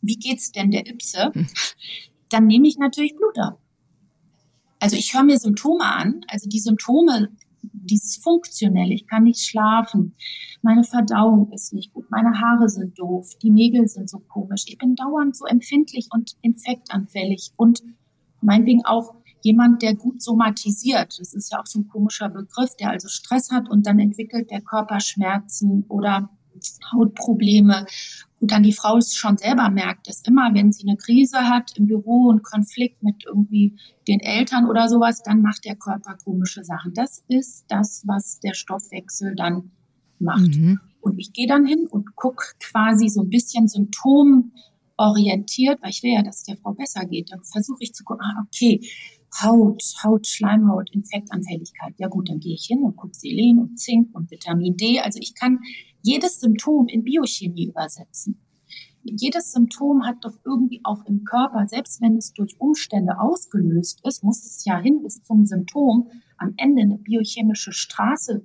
wie 0.00 0.16
geht's 0.16 0.52
denn 0.52 0.70
der 0.70 0.86
Ipse, 0.86 1.32
hm. 1.32 1.46
dann 2.28 2.46
nehme 2.46 2.68
ich 2.68 2.78
natürlich 2.78 3.16
Blut 3.16 3.38
ab. 3.38 3.60
Also 4.80 4.96
ich 4.96 5.12
höre 5.14 5.24
mir 5.24 5.38
Symptome 5.38 5.84
an, 5.84 6.20
also 6.28 6.48
die 6.48 6.60
Symptome, 6.60 7.30
dysfunktionell, 7.62 8.92
ich 8.92 9.06
kann 9.06 9.24
nicht 9.24 9.40
schlafen, 9.40 10.14
meine 10.62 10.84
Verdauung 10.84 11.50
ist 11.52 11.72
nicht 11.72 11.92
gut, 11.92 12.10
meine 12.10 12.40
Haare 12.40 12.68
sind 12.68 12.98
doof, 12.98 13.30
die 13.42 13.50
Nägel 13.50 13.88
sind 13.88 14.08
so 14.08 14.20
komisch, 14.20 14.64
ich 14.66 14.78
bin 14.78 14.94
dauernd 14.94 15.36
so 15.36 15.46
empfindlich 15.46 16.08
und 16.12 16.36
infektanfällig 16.42 17.52
und 17.56 17.82
meinetwegen 18.40 18.84
auch 18.84 19.14
jemand, 19.42 19.82
der 19.82 19.94
gut 19.94 20.22
somatisiert. 20.22 21.18
Das 21.18 21.32
ist 21.32 21.52
ja 21.52 21.60
auch 21.60 21.66
so 21.66 21.80
ein 21.80 21.88
komischer 21.88 22.28
Begriff, 22.28 22.74
der 22.76 22.90
also 22.90 23.08
Stress 23.08 23.50
hat 23.50 23.68
und 23.68 23.86
dann 23.86 23.98
entwickelt 23.98 24.50
der 24.50 24.60
Körper 24.60 25.00
Schmerzen 25.00 25.84
oder 25.88 26.30
Hautprobleme 26.92 27.86
und 28.40 28.52
dann 28.52 28.62
die 28.62 28.72
Frau 28.72 28.98
es 28.98 29.14
schon 29.14 29.36
selber 29.36 29.68
merkt, 29.68 30.08
dass 30.08 30.22
immer, 30.22 30.54
wenn 30.54 30.72
sie 30.72 30.86
eine 30.86 30.96
Krise 30.96 31.48
hat 31.48 31.76
im 31.76 31.86
Büro, 31.86 32.30
einen 32.30 32.42
Konflikt 32.42 33.02
mit 33.02 33.24
irgendwie 33.26 33.76
den 34.06 34.20
Eltern 34.20 34.66
oder 34.66 34.88
sowas, 34.88 35.22
dann 35.22 35.42
macht 35.42 35.64
der 35.64 35.76
Körper 35.76 36.16
komische 36.24 36.64
Sachen. 36.64 36.94
Das 36.94 37.24
ist 37.28 37.66
das, 37.68 38.04
was 38.06 38.38
der 38.40 38.54
Stoffwechsel 38.54 39.34
dann 39.34 39.72
macht. 40.20 40.56
Mhm. 40.56 40.80
Und 41.00 41.18
ich 41.18 41.32
gehe 41.32 41.48
dann 41.48 41.66
hin 41.66 41.86
und 41.90 42.14
gucke 42.14 42.44
quasi 42.60 43.08
so 43.08 43.22
ein 43.22 43.30
bisschen 43.30 43.66
symptomorientiert, 43.66 45.82
weil 45.82 45.90
ich 45.90 46.02
will 46.02 46.12
ja, 46.12 46.22
dass 46.22 46.38
es 46.38 46.44
der 46.44 46.58
Frau 46.58 46.74
besser 46.74 47.06
geht. 47.06 47.32
Dann 47.32 47.42
versuche 47.42 47.78
ich 47.80 47.94
zu 47.94 48.04
gucken, 48.04 48.24
ah, 48.24 48.44
okay, 48.46 48.80
Haut, 49.42 49.82
Haut, 50.02 50.26
Schleimhaut, 50.26 50.90
Infektanfälligkeit. 50.90 51.94
Ja 51.98 52.08
gut, 52.08 52.30
dann 52.30 52.40
gehe 52.40 52.54
ich 52.54 52.66
hin 52.66 52.82
und 52.82 52.96
gucke 52.96 53.14
Selen 53.14 53.58
und 53.58 53.78
Zink 53.78 54.14
und 54.14 54.30
Vitamin 54.30 54.76
D. 54.76 55.00
Also 55.00 55.18
ich 55.20 55.34
kann 55.34 55.60
jedes 56.02 56.40
Symptom 56.40 56.88
in 56.88 57.04
Biochemie 57.04 57.68
übersetzen. 57.68 58.40
Jedes 59.02 59.52
Symptom 59.52 60.04
hat 60.06 60.16
doch 60.22 60.38
irgendwie 60.44 60.80
auch 60.84 61.04
im 61.06 61.24
Körper, 61.24 61.66
selbst 61.66 62.00
wenn 62.02 62.16
es 62.16 62.32
durch 62.32 62.60
Umstände 62.60 63.18
ausgelöst 63.18 64.00
ist, 64.04 64.22
muss 64.22 64.44
es 64.44 64.64
ja 64.64 64.78
hin 64.78 65.02
bis 65.02 65.22
zum 65.22 65.46
Symptom 65.46 66.10
am 66.36 66.54
Ende 66.56 66.82
eine 66.82 66.98
biochemische 66.98 67.72
Straße 67.72 68.44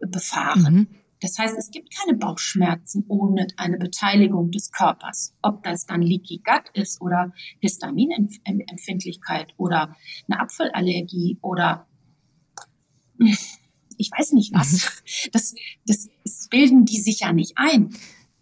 befahren. 0.00 0.74
Mhm. 0.74 0.88
Das 1.20 1.38
heißt, 1.38 1.56
es 1.56 1.70
gibt 1.70 1.94
keine 1.96 2.18
Bauchschmerzen 2.18 3.04
ohne 3.08 3.46
eine 3.56 3.78
Beteiligung 3.78 4.50
des 4.50 4.72
Körpers. 4.72 5.34
Ob 5.40 5.62
das 5.62 5.86
dann 5.86 6.02
Leaky 6.02 6.42
Gut 6.44 6.68
ist 6.74 7.00
oder 7.00 7.32
Histaminempfindlichkeit 7.60 9.54
oder 9.56 9.96
eine 10.28 10.40
Apfelallergie 10.40 11.38
oder 11.40 11.86
ich 13.98 14.10
weiß 14.16 14.32
nicht 14.32 14.52
was. 14.54 14.72
Mhm. 14.72 14.78
Das, 15.32 15.54
das, 15.86 16.08
das 16.24 16.48
bilden 16.48 16.84
die 16.84 17.00
sich 17.00 17.20
ja 17.20 17.32
nicht 17.32 17.52
ein. 17.56 17.94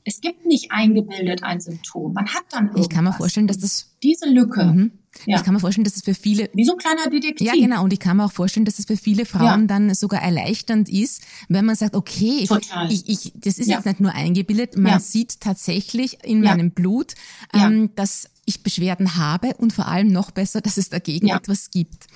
Es 0.05 0.21
gibt 0.21 0.47
nicht 0.47 0.73
eingebildet 0.73 1.45
ein 1.45 1.61
Symptom. 1.61 2.13
Man 2.13 2.27
hat 2.29 2.45
dann 2.51 2.67
irgendwas. 2.67 2.87
Ich 2.87 2.91
kann 2.91 3.05
mir 3.05 3.13
vorstellen, 3.13 3.47
dass 3.47 3.59
das 3.59 3.95
diese 4.03 4.29
Lücke. 4.29 4.65
Mhm. 4.65 4.93
Ja. 5.27 5.37
Ich 5.37 5.45
kann 5.45 5.55
mir 5.55 5.61
vorstellen, 5.61 5.85
dass 5.85 5.97
es 5.97 6.03
für 6.03 6.15
viele 6.15 6.49
wie 6.55 6.65
so 6.65 6.73
ein 6.73 6.79
kleiner 6.79 7.09
Detektiv. 7.09 7.47
Ja, 7.47 7.53
genau. 7.53 7.85
Und 7.85 7.93
ich 7.93 8.01
kann 8.01 8.17
mir 8.17 8.25
auch 8.25 8.33
vorstellen, 8.33 8.65
dass 8.65 8.79
es 8.79 8.87
für 8.87 8.97
viele 8.97 9.27
Frauen 9.27 9.63
ja. 9.63 9.67
dann 9.67 9.95
sogar 9.95 10.23
erleichternd 10.23 10.89
ist, 10.89 11.23
wenn 11.49 11.65
man 11.65 11.77
sagt, 11.77 11.95
okay, 11.95 12.47
Total. 12.47 12.91
Ich, 12.91 13.09
ich, 13.09 13.33
das 13.37 13.59
ist 13.59 13.69
ja. 13.69 13.77
jetzt 13.77 13.87
nicht 13.87 14.01
nur 14.01 14.13
eingebildet, 14.13 14.77
man 14.77 14.99
sieht 15.01 15.41
tatsächlich 15.41 16.25
in 16.25 16.41
meinem 16.41 16.71
Blut, 16.71 17.15
ähm, 17.53 17.91
dass 17.95 18.29
ich 18.47 18.63
Beschwerden 18.63 19.17
habe 19.17 19.55
und 19.59 19.73
vor 19.73 19.87
allem 19.87 20.09
noch 20.09 20.31
besser, 20.31 20.61
dass 20.61 20.79
es 20.79 20.89
dagegen 20.89 21.29
etwas 21.29 21.71
gibt. 21.71 22.07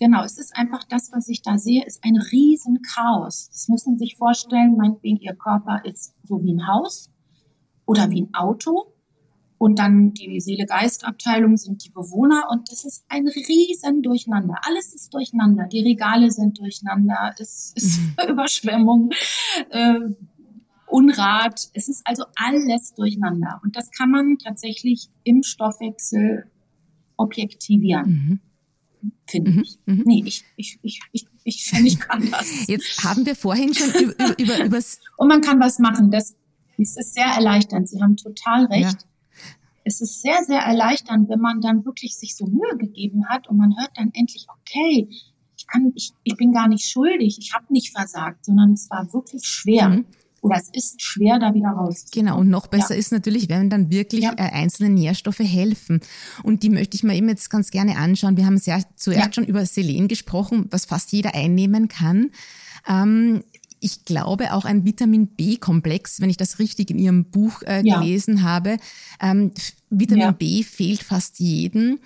Genau, 0.00 0.24
es 0.24 0.38
ist 0.38 0.56
einfach 0.56 0.82
das, 0.84 1.12
was 1.12 1.28
ich 1.28 1.42
da 1.42 1.58
sehe, 1.58 1.84
ist 1.84 2.02
ein 2.02 2.16
riesen 2.16 2.80
Chaos. 2.80 3.50
Das 3.52 3.68
müssen 3.68 3.98
Sie 3.98 4.06
sich 4.06 4.16
vorstellen, 4.16 4.78
meinetwegen, 4.78 5.18
Ihr 5.18 5.34
Körper 5.34 5.82
ist 5.84 6.14
so 6.24 6.42
wie 6.42 6.54
ein 6.54 6.66
Haus 6.66 7.10
oder 7.84 8.08
wie 8.08 8.22
ein 8.22 8.34
Auto. 8.34 8.94
Und 9.58 9.78
dann 9.78 10.14
die 10.14 10.40
Seele-Geist-Abteilung 10.40 11.58
sind 11.58 11.84
die 11.84 11.90
Bewohner 11.90 12.44
und 12.50 12.72
das 12.72 12.86
ist 12.86 13.04
ein 13.10 13.28
riesen 13.28 14.00
Durcheinander. 14.00 14.54
Alles 14.62 14.94
ist 14.94 15.12
durcheinander. 15.12 15.66
Die 15.66 15.82
Regale 15.82 16.30
sind 16.30 16.58
durcheinander. 16.58 17.34
Es 17.38 17.74
ist 17.76 18.00
mhm. 18.00 18.14
Überschwemmung, 18.30 19.10
äh, 19.68 20.00
Unrat. 20.86 21.68
Es 21.74 21.90
ist 21.90 22.06
also 22.06 22.24
alles 22.36 22.94
durcheinander. 22.94 23.60
Und 23.62 23.76
das 23.76 23.90
kann 23.90 24.10
man 24.10 24.38
tatsächlich 24.38 25.10
im 25.24 25.42
Stoffwechsel 25.42 26.50
objektivieren. 27.18 28.08
Mhm 28.08 28.40
finde 29.26 29.50
mhm, 29.50 29.60
ich. 29.60 29.78
Mhm. 29.86 30.02
Nee, 30.04 30.22
ich, 30.26 30.44
ich, 30.56 30.78
ich, 30.82 31.00
ich, 31.12 31.26
ich 31.44 31.64
finde, 31.64 31.88
ich 31.88 31.98
kann 31.98 32.30
das. 32.30 32.46
Jetzt 32.66 33.02
haben 33.04 33.26
wir 33.26 33.36
vorhin 33.36 33.74
schon 33.74 33.90
über, 33.90 34.38
über, 34.38 34.64
übers... 34.64 35.00
Und 35.16 35.28
man 35.28 35.40
kann 35.40 35.60
was 35.60 35.78
machen. 35.78 36.10
Das, 36.10 36.34
das 36.78 36.96
ist 36.96 37.14
sehr 37.14 37.26
erleichternd. 37.26 37.88
Sie 37.88 38.00
haben 38.00 38.16
total 38.16 38.66
recht. 38.66 39.02
Ja. 39.02 39.08
Es 39.84 40.00
ist 40.00 40.20
sehr, 40.20 40.44
sehr 40.44 40.60
erleichternd, 40.60 41.28
wenn 41.28 41.40
man 41.40 41.60
dann 41.60 41.84
wirklich 41.84 42.16
sich 42.16 42.36
so 42.36 42.46
Mühe 42.46 42.76
gegeben 42.78 43.26
hat 43.28 43.48
und 43.48 43.56
man 43.56 43.74
hört 43.78 43.90
dann 43.96 44.10
endlich, 44.12 44.46
okay, 44.48 45.08
ich 45.56 45.66
kann, 45.66 45.92
ich, 45.94 46.12
ich 46.22 46.36
bin 46.36 46.52
gar 46.52 46.68
nicht 46.68 46.88
schuldig, 46.88 47.38
ich 47.40 47.54
habe 47.54 47.64
nicht 47.70 47.90
versagt, 47.92 48.44
sondern 48.44 48.72
es 48.72 48.88
war 48.90 49.12
wirklich 49.12 49.44
schwer. 49.44 49.88
Mhm 49.88 50.04
oder 50.40 50.56
es 50.56 50.68
ist 50.72 51.02
schwer, 51.02 51.38
da 51.38 51.54
wieder 51.54 51.68
rauszukommen. 51.68 52.26
Genau, 52.26 52.38
und 52.40 52.48
noch 52.48 52.66
besser 52.66 52.94
ja. 52.94 53.00
ist 53.00 53.12
natürlich, 53.12 53.48
wenn 53.48 53.68
dann 53.68 53.90
wirklich 53.90 54.22
ja. 54.22 54.32
äh, 54.32 54.52
einzelne 54.52 54.90
Nährstoffe 54.90 55.40
helfen. 55.40 56.00
Und 56.42 56.62
die 56.62 56.70
möchte 56.70 56.96
ich 56.96 57.02
mir 57.02 57.14
eben 57.14 57.28
jetzt 57.28 57.50
ganz 57.50 57.70
gerne 57.70 57.96
anschauen. 57.98 58.36
Wir 58.36 58.46
haben 58.46 58.58
sehr 58.58 58.82
zuerst 58.96 59.26
ja. 59.26 59.32
schon 59.32 59.44
über 59.44 59.64
Selen 59.66 60.08
gesprochen, 60.08 60.66
was 60.70 60.86
fast 60.86 61.12
jeder 61.12 61.34
einnehmen 61.34 61.88
kann. 61.88 62.30
Ähm, 62.88 63.44
ich 63.80 64.04
glaube 64.04 64.52
auch 64.52 64.64
ein 64.64 64.84
Vitamin 64.84 65.28
B-Komplex, 65.28 66.20
wenn 66.20 66.30
ich 66.30 66.36
das 66.36 66.58
richtig 66.58 66.90
in 66.90 66.98
Ihrem 66.98 67.24
Buch 67.24 67.62
äh, 67.62 67.82
ja. 67.84 67.98
gelesen 67.98 68.42
habe. 68.42 68.76
Ähm, 69.20 69.52
Vitamin 69.90 70.22
ja. 70.22 70.30
B 70.30 70.62
fehlt 70.62 71.02
fast 71.02 71.40
jedem. 71.40 71.98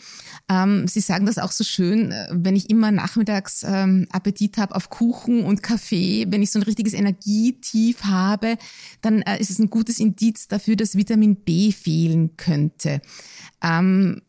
Ähm, 0.48 0.88
Sie 0.88 1.00
sagen 1.00 1.26
das 1.26 1.38
auch 1.38 1.52
so 1.52 1.64
schön, 1.64 2.12
äh, 2.12 2.28
wenn 2.32 2.56
ich 2.56 2.70
immer 2.70 2.90
nachmittags 2.90 3.64
ähm, 3.66 4.06
Appetit 4.10 4.56
habe 4.56 4.74
auf 4.74 4.88
Kuchen 4.88 5.44
und 5.44 5.62
Kaffee, 5.62 6.26
wenn 6.30 6.42
ich 6.42 6.50
so 6.50 6.58
ein 6.58 6.64
richtiges 6.64 6.94
Energietief 6.94 8.04
habe, 8.04 8.56
dann 9.02 9.22
äh, 9.22 9.38
ist 9.38 9.50
es 9.50 9.58
ein 9.58 9.70
gutes 9.70 10.00
Indiz 10.00 10.48
dafür, 10.48 10.76
dass 10.76 10.96
Vitamin 10.96 11.36
B 11.36 11.72
fehlen 11.72 12.36
könnte. 12.36 13.02
Ähm, 13.62 14.22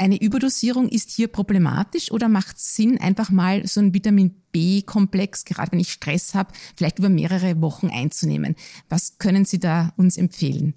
eine 0.00 0.20
Überdosierung 0.20 0.88
ist 0.88 1.10
hier 1.10 1.28
problematisch 1.28 2.10
oder 2.10 2.28
macht 2.28 2.56
es 2.56 2.74
Sinn, 2.74 2.98
einfach 2.98 3.30
mal 3.30 3.66
so 3.66 3.80
ein 3.80 3.92
Vitamin 3.92 4.34
B-Komplex, 4.50 5.44
gerade 5.44 5.72
wenn 5.72 5.80
ich 5.80 5.92
Stress 5.92 6.34
habe, 6.34 6.52
vielleicht 6.74 6.98
über 6.98 7.10
mehrere 7.10 7.60
Wochen 7.60 7.88
einzunehmen? 7.88 8.56
Was 8.88 9.18
können 9.18 9.44
Sie 9.44 9.60
da 9.60 9.92
uns 9.96 10.16
empfehlen? 10.16 10.74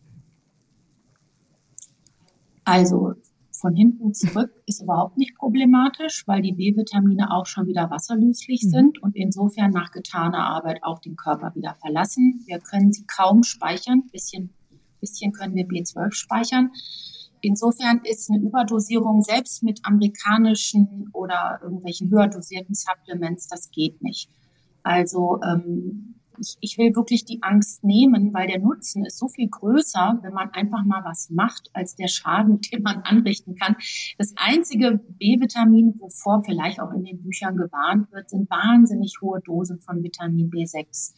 Also 2.65 3.13
von 3.51 3.73
hinten 3.73 4.13
zurück 4.13 4.51
ist 4.65 4.81
überhaupt 4.83 5.17
nicht 5.17 5.36
problematisch, 5.38 6.27
weil 6.27 6.41
die 6.41 6.51
B-Vitamine 6.51 7.31
auch 7.31 7.45
schon 7.45 7.65
wieder 7.65 7.89
wasserlöslich 7.89 8.63
mhm. 8.63 8.69
sind 8.69 9.01
und 9.01 9.15
insofern 9.15 9.71
nach 9.71 9.91
getaner 9.91 10.45
Arbeit 10.45 10.83
auch 10.83 10.99
den 10.99 11.15
Körper 11.15 11.55
wieder 11.55 11.75
verlassen. 11.75 12.43
Wir 12.45 12.59
können 12.59 12.91
sie 12.91 13.05
kaum 13.05 13.43
speichern. 13.43 14.03
Bisschen, 14.12 14.49
bisschen 14.99 15.31
können 15.31 15.55
wir 15.55 15.65
B12 15.65 16.12
speichern. 16.12 16.71
Insofern 17.45 17.99
ist 18.06 18.32
eine 18.32 18.41
Überdosierung 18.41 19.21
selbst 19.21 19.63
mit 19.63 19.82
amerikanischen 19.84 21.10
oder 21.12 21.60
irgendwelchen 21.62 22.10
höher 22.10 22.29
dosierten 22.29 22.73
Supplements, 22.73 23.49
das 23.49 23.69
geht 23.69 24.01
nicht. 24.01 24.29
Also 24.82 25.41
ähm, 25.43 26.15
ich, 26.39 26.56
ich 26.62 26.77
will 26.77 26.95
wirklich 26.95 27.25
die 27.25 27.43
Angst 27.43 27.84
nehmen, 27.84 28.34
weil 28.34 28.47
der 28.47 28.60
Nutzen 28.60 29.06
ist 29.06 29.19
so 29.19 29.27
viel 29.27 29.49
größer, 29.49 30.19
wenn 30.21 30.32
man 30.32 30.51
einfach 30.51 30.86
mal 30.86 31.03
was 31.03 31.29
macht, 31.32 31.69
als 31.73 31.95
der 31.95 32.08
Schaden, 32.08 32.62
den 32.71 32.82
man 32.82 33.01
anrichten 33.01 33.56
kann. 33.56 33.75
Das 34.17 34.34
einzige 34.38 35.01
B-Vitamin, 35.19 35.95
wovor 35.99 36.45
vielleicht 36.45 36.79
auch 36.79 36.93
in 36.93 37.03
den 37.03 37.21
Büchern 37.21 37.58
gewarnt 37.58 38.10
wird, 38.13 38.29
sind 38.29 38.49
wahnsinnig 38.49 39.17
hohe 39.21 39.41
Dosen 39.41 39.82
von 39.82 40.01
Vitamin 40.01 40.49
B6. 40.49 41.13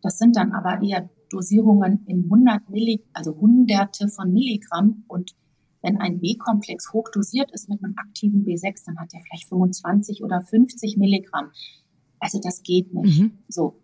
Das 0.00 0.16
sind 0.16 0.36
dann 0.36 0.52
aber 0.52 0.82
eher 0.82 1.10
Dosierungen 1.28 2.06
in 2.06 2.24
100 2.24 2.70
Milli, 2.70 3.04
also 3.12 3.36
Hunderte 3.36 4.08
von 4.08 4.32
Milligramm 4.32 5.04
und 5.08 5.34
wenn 5.86 5.98
ein 5.98 6.20
B-Komplex 6.20 6.92
hochdosiert 6.92 7.52
ist 7.52 7.68
mit 7.68 7.82
einem 7.82 7.94
aktiven 7.96 8.44
B6, 8.44 8.84
dann 8.86 8.98
hat 8.98 9.14
er 9.14 9.20
vielleicht 9.20 9.48
25 9.48 10.22
oder 10.22 10.42
50 10.42 10.96
Milligramm. 10.96 11.52
Also 12.18 12.40
das 12.42 12.62
geht 12.62 12.92
nicht. 12.92 13.20
Mhm. 13.20 13.38
So. 13.48 13.80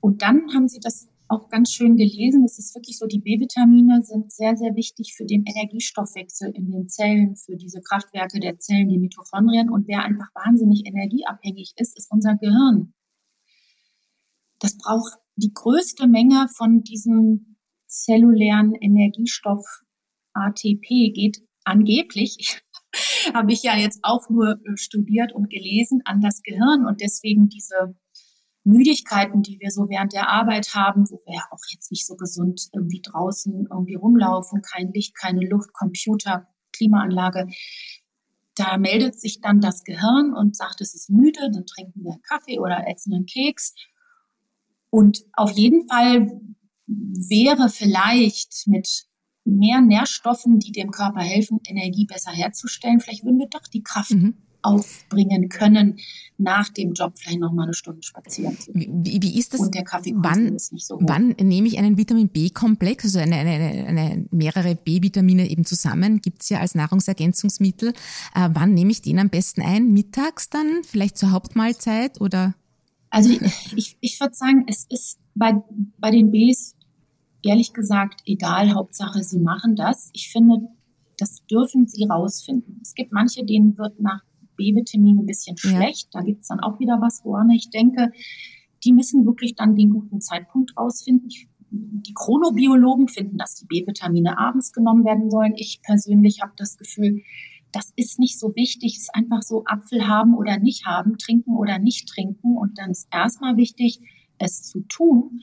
Und 0.00 0.20
dann 0.20 0.52
haben 0.52 0.68
sie 0.68 0.80
das 0.80 1.08
auch 1.28 1.48
ganz 1.48 1.72
schön 1.72 1.96
gelesen. 1.96 2.44
Es 2.44 2.58
ist 2.58 2.74
wirklich 2.74 2.98
so, 2.98 3.06
die 3.06 3.20
B-Vitamine 3.20 4.02
sind 4.02 4.30
sehr, 4.30 4.54
sehr 4.56 4.76
wichtig 4.76 5.14
für 5.16 5.24
den 5.24 5.44
Energiestoffwechsel 5.46 6.50
in 6.50 6.70
den 6.70 6.88
Zellen, 6.88 7.36
für 7.36 7.56
diese 7.56 7.80
Kraftwerke 7.80 8.38
der 8.38 8.58
Zellen, 8.58 8.90
die 8.90 8.98
Mitochondrien. 8.98 9.70
Und 9.70 9.88
wer 9.88 10.04
einfach 10.04 10.28
wahnsinnig 10.34 10.86
energieabhängig 10.86 11.72
ist, 11.76 11.96
ist 11.96 12.10
unser 12.10 12.36
Gehirn. 12.36 12.92
Das 14.58 14.76
braucht 14.76 15.14
die 15.36 15.52
größte 15.52 16.06
Menge 16.06 16.48
von 16.54 16.82
diesem 16.82 17.56
zellulären 17.86 18.74
Energiestoff 18.74 19.83
ATP 20.34 21.12
geht 21.14 21.42
angeblich, 21.64 22.62
habe 23.34 23.52
ich 23.52 23.62
ja 23.62 23.76
jetzt 23.76 24.00
auch 24.02 24.28
nur 24.28 24.60
äh, 24.64 24.76
studiert 24.76 25.32
und 25.32 25.50
gelesen, 25.50 26.02
an 26.04 26.20
das 26.20 26.42
Gehirn 26.42 26.86
und 26.86 27.00
deswegen 27.00 27.48
diese 27.48 27.94
Müdigkeiten, 28.64 29.42
die 29.42 29.58
wir 29.60 29.70
so 29.70 29.88
während 29.88 30.12
der 30.14 30.28
Arbeit 30.30 30.74
haben, 30.74 31.08
wo 31.10 31.20
wir 31.26 31.34
ja 31.34 31.44
auch 31.50 31.60
jetzt 31.70 31.90
nicht 31.90 32.06
so 32.06 32.16
gesund 32.16 32.68
irgendwie 32.72 33.02
draußen 33.02 33.66
irgendwie 33.70 33.94
rumlaufen, 33.94 34.62
kein 34.62 34.92
Licht, 34.92 35.14
keine 35.14 35.46
Luft, 35.46 35.72
Computer, 35.74 36.48
Klimaanlage, 36.72 37.48
da 38.54 38.78
meldet 38.78 39.20
sich 39.20 39.40
dann 39.40 39.60
das 39.60 39.84
Gehirn 39.84 40.32
und 40.32 40.56
sagt, 40.56 40.80
es 40.80 40.94
ist 40.94 41.10
müde, 41.10 41.50
dann 41.52 41.66
trinken 41.66 42.04
wir 42.04 42.12
einen 42.12 42.22
Kaffee 42.22 42.58
oder 42.58 42.88
essen 42.88 43.12
einen 43.12 43.26
Keks. 43.26 43.74
Und 44.90 45.24
auf 45.32 45.50
jeden 45.52 45.88
Fall 45.88 46.40
wäre 46.86 47.68
vielleicht 47.68 48.66
mit 48.66 49.06
mehr 49.44 49.80
Nährstoffen, 49.80 50.58
die 50.58 50.72
dem 50.72 50.90
Körper 50.90 51.20
helfen, 51.20 51.60
Energie 51.66 52.06
besser 52.06 52.32
herzustellen. 52.32 53.00
Vielleicht 53.00 53.24
würden 53.24 53.38
wir 53.38 53.48
doch 53.48 53.66
die 53.68 53.82
Kraft 53.82 54.12
mhm. 54.12 54.34
aufbringen 54.62 55.48
können, 55.48 55.98
nach 56.38 56.70
dem 56.70 56.94
Job 56.94 57.12
vielleicht 57.16 57.40
noch 57.40 57.52
mal 57.52 57.64
eine 57.64 57.74
Stunde 57.74 58.02
spazieren 58.02 58.58
zu 58.58 58.72
gehen. 58.72 59.04
Wie, 59.04 59.20
wie 59.20 59.38
ist 59.38 59.52
das? 59.52 59.60
Und 59.60 59.74
der 59.74 59.84
Kaffee 59.84 60.14
wann, 60.16 60.54
ist 60.54 60.72
nicht 60.72 60.86
so 60.86 60.96
hoch. 60.96 61.02
Wann 61.02 61.34
nehme 61.40 61.68
ich 61.68 61.78
einen 61.78 61.98
Vitamin 61.98 62.28
B-Komplex, 62.28 63.04
also 63.04 63.18
eine, 63.18 63.36
eine, 63.36 63.86
eine, 63.86 64.26
mehrere 64.30 64.74
B-Vitamine 64.74 65.48
eben 65.50 65.64
zusammen, 65.64 66.20
gibt's 66.20 66.48
ja 66.48 66.60
als 66.60 66.74
Nahrungsergänzungsmittel. 66.74 67.90
Äh, 68.34 68.48
wann 68.52 68.72
nehme 68.72 68.90
ich 68.90 69.02
den 69.02 69.18
am 69.18 69.28
besten 69.28 69.60
ein? 69.60 69.92
Mittags 69.92 70.48
dann? 70.48 70.82
Vielleicht 70.84 71.18
zur 71.18 71.32
Hauptmahlzeit 71.32 72.20
oder? 72.20 72.54
Also 73.10 73.30
ich, 73.76 73.96
ich 74.00 74.20
würde 74.20 74.34
sagen, 74.34 74.64
es 74.66 74.86
ist 74.88 75.18
bei, 75.34 75.54
bei 75.98 76.10
den 76.10 76.32
Bs 76.32 76.74
ehrlich 77.44 77.72
gesagt 77.72 78.22
egal, 78.26 78.74
Hauptsache 78.74 79.22
sie 79.22 79.40
machen 79.40 79.76
das. 79.76 80.10
Ich 80.12 80.30
finde, 80.30 80.68
das 81.18 81.44
dürfen 81.46 81.86
sie 81.86 82.04
rausfinden. 82.04 82.80
Es 82.82 82.94
gibt 82.94 83.12
manche, 83.12 83.44
denen 83.44 83.78
wird 83.78 84.00
nach 84.00 84.22
B-Vitamin 84.56 85.20
ein 85.20 85.26
bisschen 85.26 85.56
schlecht. 85.56 86.08
Ja. 86.12 86.20
Da 86.20 86.26
gibt's 86.26 86.48
dann 86.48 86.60
auch 86.60 86.78
wieder 86.78 87.00
was, 87.00 87.24
woran 87.24 87.50
ich 87.50 87.70
denke. 87.70 88.12
Die 88.84 88.92
müssen 88.92 89.26
wirklich 89.26 89.54
dann 89.54 89.76
den 89.76 89.90
guten 89.90 90.20
Zeitpunkt 90.20 90.76
rausfinden. 90.76 91.28
Ich, 91.28 91.48
die 91.70 92.14
Chronobiologen 92.14 93.08
finden, 93.08 93.38
dass 93.38 93.54
die 93.54 93.66
B-Vitamine 93.66 94.38
abends 94.38 94.72
genommen 94.72 95.04
werden 95.04 95.30
sollen. 95.30 95.54
Ich 95.56 95.80
persönlich 95.82 96.42
habe 96.42 96.52
das 96.56 96.76
Gefühl, 96.76 97.22
das 97.72 97.92
ist 97.96 98.20
nicht 98.20 98.38
so 98.38 98.54
wichtig. 98.54 98.96
Es 98.96 99.02
ist 99.02 99.14
einfach 99.14 99.42
so 99.42 99.64
Apfel 99.66 100.06
haben 100.06 100.36
oder 100.36 100.58
nicht 100.58 100.86
haben, 100.86 101.18
trinken 101.18 101.56
oder 101.56 101.78
nicht 101.78 102.08
trinken. 102.08 102.56
Und 102.56 102.78
dann 102.78 102.90
ist 102.90 103.08
erstmal 103.10 103.56
wichtig, 103.56 104.00
es 104.38 104.62
zu 104.62 104.80
tun. 104.82 105.40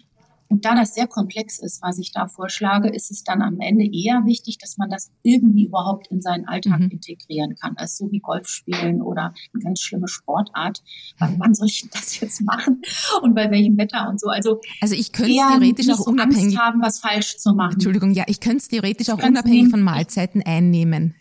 Und 0.52 0.66
da 0.66 0.76
das 0.76 0.94
sehr 0.94 1.08
komplex 1.08 1.60
ist, 1.60 1.82
was 1.82 1.98
ich 1.98 2.12
da 2.12 2.28
vorschlage, 2.28 2.90
ist 2.90 3.10
es 3.10 3.24
dann 3.24 3.42
am 3.42 3.62
Ende 3.62 3.86
eher 3.86 4.26
wichtig, 4.26 4.58
dass 4.58 4.78
man 4.78 4.90
das 4.90 5.10
irgendwie 5.24 5.66
überhaupt 5.66 6.08
in 6.08 6.22
seinen 6.22 6.46
Alltag 6.46 6.82
mhm. 6.82 6.90
integrieren 6.90 7.56
kann. 7.56 7.78
Also 7.78 8.06
so 8.06 8.12
wie 8.12 8.20
Golf 8.20 8.50
spielen 8.50 9.02
oder 9.02 9.34
eine 9.54 9.64
ganz 9.64 9.80
schlimme 9.80 10.10
Sportart. 10.10 10.84
Wann, 11.20 11.40
wann 11.40 11.54
soll 11.54 11.68
ich 11.68 11.90
das 11.90 12.20
jetzt 12.20 12.42
machen? 12.42 12.82
Und 13.22 13.34
bei 13.34 13.50
welchem 13.50 13.78
Wetter 13.78 14.10
und 14.10 14.20
so? 14.20 14.28
Also, 14.28 14.60
also 14.82 14.94
ich 14.94 15.14
könnte 15.14 15.32
es 15.32 15.38
theoretisch 15.38 15.90
auch 15.90 16.04
so 16.04 16.12
unabhängig 16.12 16.58
haben, 16.58 16.82
was 16.82 17.00
falsch 17.00 17.38
zu 17.38 17.54
machen. 17.54 17.76
Entschuldigung, 17.76 18.12
ja, 18.12 18.26
ich 18.28 18.42
könnte 18.42 18.58
es 18.58 18.68
theoretisch 18.68 19.10
auch 19.10 19.24
unabhängig 19.24 19.70
von 19.70 19.82
Mahlzeiten 19.82 20.42
einnehmen, 20.42 21.16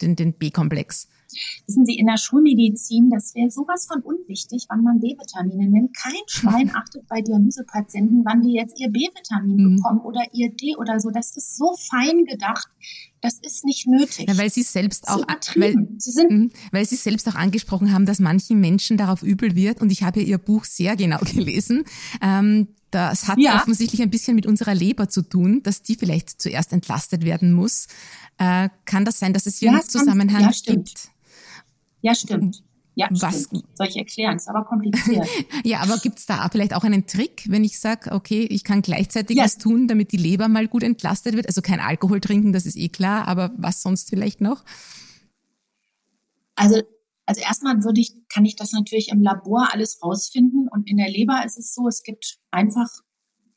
den, 0.00 0.14
den 0.14 0.34
B-Komplex. 0.34 1.08
Wissen 1.66 1.84
Sie, 1.84 1.98
in 1.98 2.06
der 2.06 2.16
Schulmedizin, 2.16 3.10
das 3.10 3.34
wäre 3.34 3.50
sowas 3.50 3.86
von 3.86 4.02
unwichtig, 4.02 4.66
wann 4.68 4.82
man 4.82 5.00
B-Vitamine 5.00 5.68
nimmt. 5.68 5.96
Kein 5.96 6.22
Schwein 6.26 6.70
achtet 6.74 7.06
bei 7.08 7.20
Dialysepatienten, 7.20 8.24
wann 8.24 8.42
die 8.42 8.54
jetzt 8.54 8.80
ihr 8.80 8.90
B-Vitamin 8.90 9.56
mhm. 9.56 9.76
bekommen 9.76 10.00
oder 10.00 10.22
ihr 10.32 10.50
D 10.50 10.76
oder 10.76 11.00
so. 11.00 11.10
Das 11.10 11.36
ist 11.36 11.56
so 11.56 11.74
fein 11.90 12.24
gedacht. 12.24 12.68
Das 13.20 13.34
ist 13.40 13.64
nicht 13.64 13.86
nötig. 13.86 14.28
Ja, 14.28 14.38
weil 14.38 14.50
Sie 14.50 14.62
selbst 14.62 15.08
auch, 15.08 15.24
weil, 15.56 15.74
Sie 15.98 16.10
sind, 16.10 16.30
mh, 16.30 16.48
weil 16.70 16.86
Sie 16.86 16.96
selbst 16.96 17.28
auch 17.28 17.34
angesprochen 17.34 17.92
haben, 17.92 18.06
dass 18.06 18.20
manchen 18.20 18.60
Menschen 18.60 18.96
darauf 18.96 19.22
übel 19.22 19.56
wird. 19.56 19.80
Und 19.80 19.90
ich 19.90 20.02
habe 20.02 20.20
ja 20.20 20.26
Ihr 20.26 20.38
Buch 20.38 20.64
sehr 20.64 20.96
genau 20.96 21.18
gelesen. 21.24 21.84
Ähm, 22.22 22.68
das 22.90 23.28
hat 23.28 23.38
ja. 23.38 23.56
offensichtlich 23.56 24.00
ein 24.00 24.10
bisschen 24.10 24.34
mit 24.34 24.46
unserer 24.46 24.74
Leber 24.74 25.08
zu 25.08 25.22
tun, 25.22 25.62
dass 25.62 25.82
die 25.82 25.94
vielleicht 25.94 26.40
zuerst 26.40 26.72
entlastet 26.72 27.24
werden 27.24 27.52
muss. 27.52 27.86
Äh, 28.38 28.70
kann 28.84 29.04
das 29.04 29.18
sein, 29.18 29.34
dass 29.34 29.46
es 29.46 29.58
hier 29.58 29.72
ja, 29.72 29.78
einen 29.78 29.88
Zusammenhang 29.88 30.42
ja, 30.42 30.50
gibt? 30.64 31.08
Ja, 32.00 32.14
stimmt. 32.14 32.62
Ja, 32.98 33.06
was? 33.12 33.44
Stimmt. 33.44 33.64
Soll 33.74 33.86
ich 33.86 33.96
erklären? 33.96 34.36
Ist 34.38 34.48
aber 34.48 34.64
kompliziert. 34.64 35.24
ja, 35.64 35.78
aber 35.82 35.98
gibt's 35.98 36.26
da 36.26 36.48
vielleicht 36.50 36.74
auch 36.74 36.82
einen 36.82 37.06
Trick, 37.06 37.44
wenn 37.48 37.62
ich 37.62 37.78
sage, 37.78 38.10
okay, 38.10 38.42
ich 38.50 38.64
kann 38.64 38.82
gleichzeitig 38.82 39.36
ja. 39.36 39.44
was 39.44 39.56
tun, 39.56 39.86
damit 39.86 40.10
die 40.10 40.16
Leber 40.16 40.48
mal 40.48 40.66
gut 40.66 40.82
entlastet 40.82 41.36
wird? 41.36 41.46
Also 41.46 41.62
kein 41.62 41.78
Alkohol 41.78 42.20
trinken, 42.20 42.52
das 42.52 42.66
ist 42.66 42.76
eh 42.76 42.88
klar, 42.88 43.28
aber 43.28 43.52
was 43.56 43.82
sonst 43.82 44.08
vielleicht 44.10 44.40
noch? 44.40 44.64
Also, 46.56 46.82
also 47.24 47.40
erstmal 47.40 47.84
würde 47.84 48.00
ich, 48.00 48.16
kann 48.28 48.44
ich 48.44 48.56
das 48.56 48.72
natürlich 48.72 49.10
im 49.10 49.22
Labor 49.22 49.68
alles 49.72 50.02
rausfinden. 50.02 50.66
Und 50.68 50.90
in 50.90 50.96
der 50.96 51.08
Leber 51.08 51.44
ist 51.46 51.56
es 51.56 51.72
so, 51.72 51.86
es 51.86 52.02
gibt 52.02 52.38
einfach, 52.50 52.88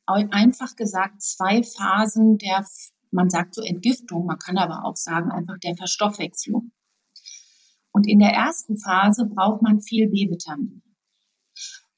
einfach 0.06 0.76
gesagt 0.76 1.20
zwei 1.24 1.64
Phasen 1.64 2.38
der, 2.38 2.64
man 3.10 3.32
sagt 3.32 3.56
so 3.56 3.64
Entgiftung, 3.64 4.28
man 4.28 4.38
kann 4.38 4.60
aber 4.60 4.86
auch 4.86 4.98
sagen 4.98 5.32
einfach 5.32 5.58
der 5.58 5.76
Verstoffwechslung. 5.76 6.72
Und 7.92 8.08
in 8.08 8.20
der 8.20 8.32
ersten 8.32 8.78
Phase 8.78 9.26
braucht 9.26 9.62
man 9.62 9.82
viel 9.82 10.10
B-Vitamin. 10.10 10.82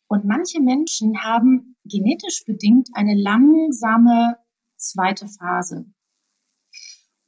Und 0.08 0.26
manche 0.26 0.62
Menschen 0.62 1.24
haben 1.24 1.76
genetisch 1.86 2.44
bedingt 2.46 2.90
eine 2.94 3.16
langsame 3.16 4.38
zweite 4.78 5.28
Phase. 5.28 5.86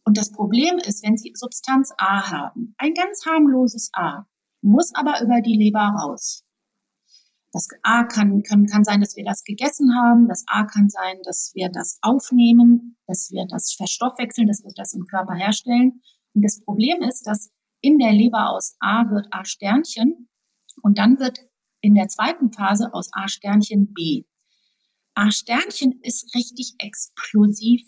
Und 0.04 0.18
das 0.18 0.32
Problem 0.32 0.78
ist, 0.78 1.04
wenn 1.04 1.18
Sie 1.18 1.32
Substanz 1.34 1.92
A 1.98 2.30
haben, 2.30 2.76
ein 2.78 2.94
ganz 2.94 3.26
harmloses 3.26 3.90
A, 3.94 4.26
muss 4.62 4.94
aber 4.94 5.22
über 5.22 5.42
die 5.42 5.56
Leber 5.56 5.80
raus. 5.80 6.44
Das 7.52 7.68
A 7.84 8.04
kann, 8.04 8.44
kann, 8.44 8.66
kann 8.66 8.84
sein, 8.84 9.00
dass 9.00 9.16
wir 9.16 9.24
das 9.24 9.44
gegessen 9.44 9.96
haben. 9.96 10.28
Das 10.28 10.44
A 10.48 10.66
kann 10.66 10.90
sein, 10.90 11.18
dass 11.24 11.52
wir 11.56 11.70
das 11.70 11.98
aufnehmen, 12.02 12.98
dass 13.08 13.32
wir 13.32 13.48
das 13.48 13.74
verstoffwechseln, 13.74 14.48
dass 14.48 14.64
wir 14.64 14.74
das 14.76 14.94
im 14.94 15.06
Körper 15.06 15.34
herstellen. 15.34 16.02
Und 16.34 16.42
das 16.44 16.62
Problem 16.62 17.02
ist, 17.02 17.26
dass 17.26 17.50
in 17.86 18.00
der 18.00 18.12
Leber 18.12 18.50
aus 18.50 18.76
A 18.80 19.08
wird 19.12 19.28
A 19.30 19.46
Sternchen 19.46 20.28
und 20.82 20.98
dann 20.98 21.20
wird 21.20 21.38
in 21.82 21.94
der 21.94 22.08
zweiten 22.08 22.52
Phase 22.52 22.92
aus 22.94 23.12
A 23.14 23.28
Sternchen 23.28 23.94
B. 23.94 24.24
A 25.14 25.30
Sternchen 25.30 26.00
ist 26.02 26.34
richtig 26.34 26.74
explosiv 26.80 27.82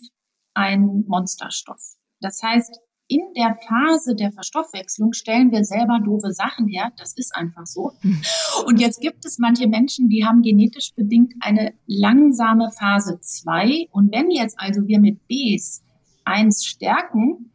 ein 0.54 1.04
Monsterstoff. 1.08 1.96
Das 2.20 2.40
heißt, 2.44 2.78
in 3.08 3.22
der 3.36 3.58
Phase 3.66 4.14
der 4.14 4.30
Verstoffwechslung 4.30 5.14
stellen 5.14 5.50
wir 5.50 5.64
selber 5.64 5.98
doofe 6.04 6.30
Sachen 6.30 6.68
her. 6.68 6.92
Das 6.96 7.14
ist 7.16 7.34
einfach 7.34 7.66
so. 7.66 7.92
Hm. 8.02 8.20
Und 8.66 8.78
jetzt 8.80 9.00
gibt 9.00 9.24
es 9.24 9.38
manche 9.38 9.66
Menschen, 9.66 10.08
die 10.08 10.24
haben 10.24 10.42
genetisch 10.42 10.94
bedingt 10.94 11.34
eine 11.40 11.74
langsame 11.86 12.70
Phase 12.70 13.18
2. 13.20 13.88
Und 13.90 14.12
wenn 14.12 14.30
jetzt 14.30 14.60
also 14.60 14.86
wir 14.86 15.00
mit 15.00 15.26
Bs 15.26 15.82
eins 16.24 16.64
stärken, 16.64 17.50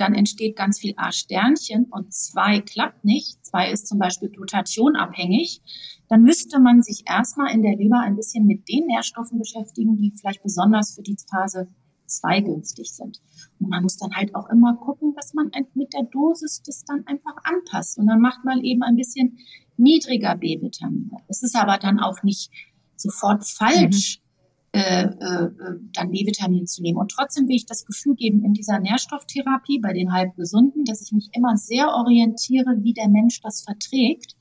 dann 0.00 0.14
entsteht 0.14 0.56
ganz 0.56 0.78
viel 0.78 0.94
A-Sternchen 0.96 1.86
und 1.90 2.12
zwei 2.12 2.60
klappt 2.60 3.04
nicht. 3.04 3.44
Zwei 3.44 3.70
ist 3.70 3.86
zum 3.86 3.98
Beispiel 3.98 4.28
glutationabhängig. 4.28 5.60
Dann 6.08 6.22
müsste 6.22 6.60
man 6.60 6.82
sich 6.82 7.04
erstmal 7.06 7.52
in 7.52 7.62
der 7.62 7.76
Leber 7.76 8.00
ein 8.00 8.16
bisschen 8.16 8.46
mit 8.46 8.68
den 8.68 8.86
Nährstoffen 8.86 9.38
beschäftigen, 9.38 9.96
die 9.96 10.12
vielleicht 10.18 10.42
besonders 10.42 10.94
für 10.94 11.02
die 11.02 11.16
Phase 11.30 11.68
2 12.06 12.40
günstig 12.40 12.92
sind. 12.92 13.20
Und 13.60 13.68
man 13.68 13.82
muss 13.82 13.98
dann 13.98 14.14
halt 14.14 14.34
auch 14.34 14.48
immer 14.48 14.76
gucken, 14.76 15.14
dass 15.14 15.34
man 15.34 15.50
mit 15.74 15.92
der 15.92 16.04
Dosis 16.04 16.62
das 16.64 16.84
dann 16.84 17.06
einfach 17.06 17.36
anpasst. 17.44 17.98
Und 17.98 18.06
dann 18.06 18.20
macht 18.20 18.44
man 18.44 18.62
eben 18.62 18.82
ein 18.82 18.96
bisschen 18.96 19.38
niedriger 19.76 20.36
B-Vitamine. 20.36 21.18
Es 21.28 21.42
ist 21.42 21.56
aber 21.56 21.78
dann 21.78 22.00
auch 22.00 22.22
nicht 22.22 22.50
sofort 22.96 23.46
falsch, 23.46 24.18
mhm 24.20 24.27
äh, 24.72 25.04
äh, 25.04 25.50
dann 25.94 26.10
B-Vitamin 26.10 26.66
zu 26.66 26.82
nehmen. 26.82 26.98
Und 26.98 27.10
trotzdem 27.10 27.48
will 27.48 27.56
ich 27.56 27.66
das 27.66 27.86
Gefühl 27.86 28.14
geben 28.14 28.44
in 28.44 28.52
dieser 28.52 28.78
Nährstofftherapie 28.78 29.78
bei 29.78 29.94
den 29.94 30.12
Halbgesunden, 30.12 30.84
dass 30.84 31.00
ich 31.00 31.12
mich 31.12 31.30
immer 31.32 31.56
sehr 31.56 31.88
orientiere, 31.88 32.76
wie 32.82 32.92
der 32.92 33.08
Mensch 33.08 33.40
das 33.40 33.62
verträgt. 33.62 34.36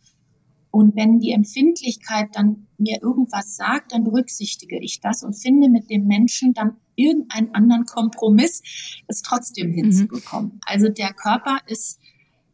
Und 0.70 0.96
wenn 0.96 1.20
die 1.20 1.32
Empfindlichkeit 1.32 2.28
dann 2.34 2.68
mir 2.78 3.02
irgendwas 3.02 3.56
sagt, 3.56 3.94
dann 3.94 4.04
berücksichtige 4.04 4.78
ich 4.82 5.00
das 5.00 5.24
und 5.24 5.34
finde 5.34 5.70
mit 5.70 5.90
dem 5.90 6.08
Menschen 6.08 6.54
dann 6.54 6.76
irgendeinen 6.96 7.56
anderen 7.56 7.86
Kompromiss, 7.86 8.62
es 9.08 9.22
trotzdem 9.22 9.72
hinzubekommen. 9.72 10.56
Mhm. 10.56 10.60
Also 10.66 10.90
der 10.90 11.14
Körper 11.14 11.60
ist 11.68 12.00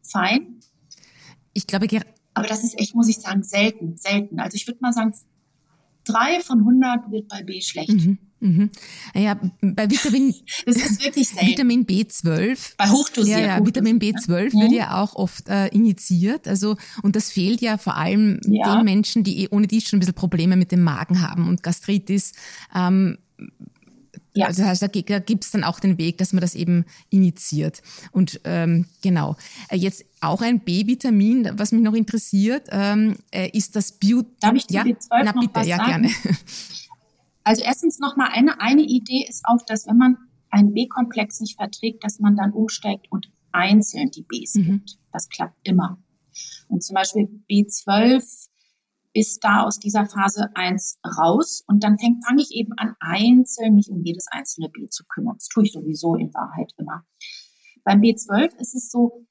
fein. 0.02 0.60
Ich 1.54 1.66
glaube, 1.66 1.88
aber 2.34 2.46
das 2.46 2.64
ist 2.64 2.78
echt, 2.78 2.94
muss 2.94 3.08
ich 3.08 3.16
sagen, 3.16 3.42
selten, 3.42 3.96
selten. 3.96 4.40
Also 4.40 4.56
ich 4.56 4.66
würde 4.66 4.80
mal 4.80 4.92
sagen, 4.92 5.14
drei 6.04 6.40
von 6.40 6.60
100 6.60 7.10
wird 7.10 7.28
bei 7.28 7.42
B 7.42 7.60
schlecht. 7.60 7.90
Mhm. 7.90 8.18
Mhm. 8.44 8.70
Ja, 9.14 9.40
bei 9.62 9.90
Vitamin, 9.90 10.34
das 10.66 10.76
ist 10.76 11.02
wirklich 11.02 11.28
selten. 11.28 11.46
Vitamin 11.46 11.86
B12. 11.86 12.74
Bei 12.76 12.90
hochdosiert. 12.90 13.40
Ja, 13.40 13.58
ja, 13.58 13.66
Vitamin 13.66 13.98
B12 13.98 14.54
ne? 14.54 14.62
wird 14.62 14.72
ja 14.72 15.02
auch 15.02 15.14
oft 15.14 15.48
äh, 15.48 15.68
injiziert. 15.68 16.46
Also, 16.46 16.76
und 17.02 17.16
das 17.16 17.30
fehlt 17.30 17.62
ja 17.62 17.78
vor 17.78 17.96
allem 17.96 18.40
ja. 18.44 18.76
den 18.76 18.84
Menschen, 18.84 19.24
die 19.24 19.44
eh 19.44 19.48
ohne 19.50 19.66
dies 19.66 19.88
schon 19.88 19.96
ein 19.96 20.00
bisschen 20.00 20.14
Probleme 20.14 20.56
mit 20.56 20.72
dem 20.72 20.82
Magen 20.82 21.22
haben 21.26 21.48
und 21.48 21.62
Gastritis. 21.62 22.32
Ähm, 22.74 23.16
ja. 24.34 24.46
Also 24.46 24.62
das 24.62 24.82
heißt, 24.82 24.82
da 24.82 25.18
gibt 25.18 25.44
es 25.44 25.50
dann 25.52 25.64
auch 25.64 25.80
den 25.80 25.96
Weg, 25.96 26.18
dass 26.18 26.32
man 26.32 26.40
das 26.40 26.54
eben 26.54 26.84
initiiert. 27.10 27.82
Und 28.10 28.40
ähm, 28.44 28.86
genau. 29.02 29.36
Äh, 29.68 29.76
jetzt 29.76 30.04
auch 30.20 30.42
ein 30.42 30.60
B-Vitamin, 30.60 31.50
was 31.54 31.72
mich 31.72 31.82
noch 31.82 31.94
interessiert, 31.94 32.68
ähm, 32.70 33.16
äh, 33.30 33.48
ist 33.56 33.76
das 33.76 33.92
Beauty. 33.92 34.28
Darf 34.40 34.54
ich 34.54 34.66
zu 34.66 34.74
ja? 34.74 34.82
B12 34.82 35.06
Na, 35.10 35.32
noch 35.32 35.40
bitte, 35.40 35.54
was 35.54 35.66
ja, 35.66 35.76
sagen? 35.76 35.90
gerne. 36.02 36.10
Also 37.46 37.62
erstens 37.62 37.98
nochmal 37.98 38.30
eine, 38.32 38.58
eine 38.58 38.80
Idee 38.80 39.26
ist 39.28 39.44
auch, 39.44 39.62
dass 39.66 39.86
wenn 39.86 39.98
man 39.98 40.16
einen 40.48 40.72
B-Komplex 40.72 41.40
nicht 41.40 41.56
verträgt, 41.56 42.02
dass 42.02 42.18
man 42.18 42.36
dann 42.36 42.52
umsteigt 42.52 43.06
und 43.10 43.30
einzeln 43.52 44.10
die 44.10 44.22
Bs 44.22 44.54
mhm. 44.54 44.64
gibt. 44.64 44.98
Das 45.12 45.28
klappt 45.28 45.56
immer. 45.68 45.98
Und 46.68 46.82
zum 46.82 46.94
Beispiel 46.94 47.28
B12 47.50 48.48
ist 49.14 49.42
da 49.42 49.62
aus 49.62 49.78
dieser 49.78 50.06
Phase 50.06 50.50
eins 50.54 50.98
raus 51.18 51.64
und 51.66 51.82
dann 51.82 51.96
fange 51.98 52.42
ich 52.42 52.50
eben 52.50 52.72
an, 52.76 52.94
einzeln 53.00 53.76
mich 53.76 53.88
um 53.88 54.02
jedes 54.02 54.26
einzelne 54.30 54.68
B 54.68 54.88
zu 54.88 55.04
kümmern. 55.06 55.36
Das 55.38 55.48
tue 55.48 55.64
ich 55.64 55.72
sowieso 55.72 56.16
in 56.16 56.34
Wahrheit 56.34 56.72
immer. 56.76 57.04
Beim 57.84 58.00
B12 58.00 58.54
ist 58.58 58.74
es 58.74 58.90
so, 58.90 59.26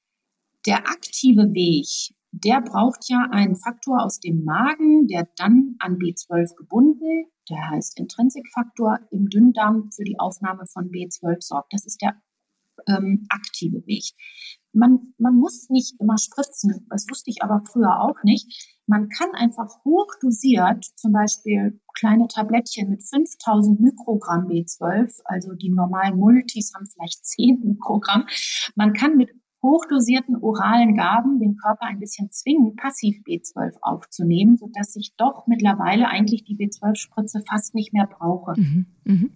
der 0.65 0.87
aktive 0.87 1.53
Weg 1.53 2.15
der 2.33 2.61
braucht 2.61 3.09
ja 3.09 3.27
einen 3.29 3.55
Faktor 3.55 4.03
aus 4.03 4.19
dem 4.19 4.43
Magen, 4.43 5.07
der 5.07 5.29
dann 5.35 5.75
an 5.77 5.99
B12 5.99 6.55
gebunden, 6.55 7.27
der 7.47 7.69
heißt 7.69 7.99
Intrinsikfaktor, 7.99 8.97
im 9.11 9.29
Dünndarm 9.29 9.91
für 9.91 10.03
die 10.03 10.19
Aufnahme 10.19 10.65
von 10.65 10.89
B12 10.89 11.41
sorgt. 11.41 11.73
Das 11.73 11.85
ist 11.85 12.01
der 12.01 12.19
ähm, 12.87 13.27
aktive 13.29 13.85
Weg. 13.85 14.03
Man, 14.71 15.13
man 15.19 15.35
muss 15.35 15.69
nicht 15.69 15.93
immer 15.99 16.17
spritzen, 16.17 16.87
das 16.89 17.05
wusste 17.07 17.29
ich 17.29 17.43
aber 17.43 17.61
früher 17.71 18.01
auch 18.01 18.23
nicht. 18.23 18.72
Man 18.85 19.09
kann 19.09 19.31
einfach 19.33 19.83
hochdosiert, 19.85 20.85
zum 20.95 21.13
Beispiel 21.13 21.79
kleine 21.93 22.27
Tablettchen 22.27 22.89
mit 22.89 23.03
5000 23.03 23.79
Mikrogramm 23.79 24.47
B12, 24.47 25.21
also 25.25 25.53
die 25.53 25.69
normalen 25.69 26.17
Multis 26.17 26.73
haben 26.75 26.85
vielleicht 26.85 27.25
10 27.25 27.61
Mikrogramm. 27.63 28.25
Man 28.75 28.93
kann 28.93 29.15
mit 29.15 29.29
hochdosierten 29.61 30.35
oralen 30.35 30.95
Gaben 30.95 31.39
den 31.39 31.55
Körper 31.55 31.85
ein 31.85 31.99
bisschen 31.99 32.29
zwingen, 32.31 32.75
passiv 32.75 33.17
B12 33.25 33.77
aufzunehmen, 33.81 34.57
sodass 34.57 34.95
ich 34.97 35.15
doch 35.15 35.47
mittlerweile 35.47 36.09
eigentlich 36.09 36.43
die 36.43 36.57
B12-Spritze 36.57 37.43
fast 37.47 37.73
nicht 37.73 37.93
mehr 37.93 38.07
brauche. 38.07 38.59
Mhm, 38.59 38.85
mh. 39.05 39.29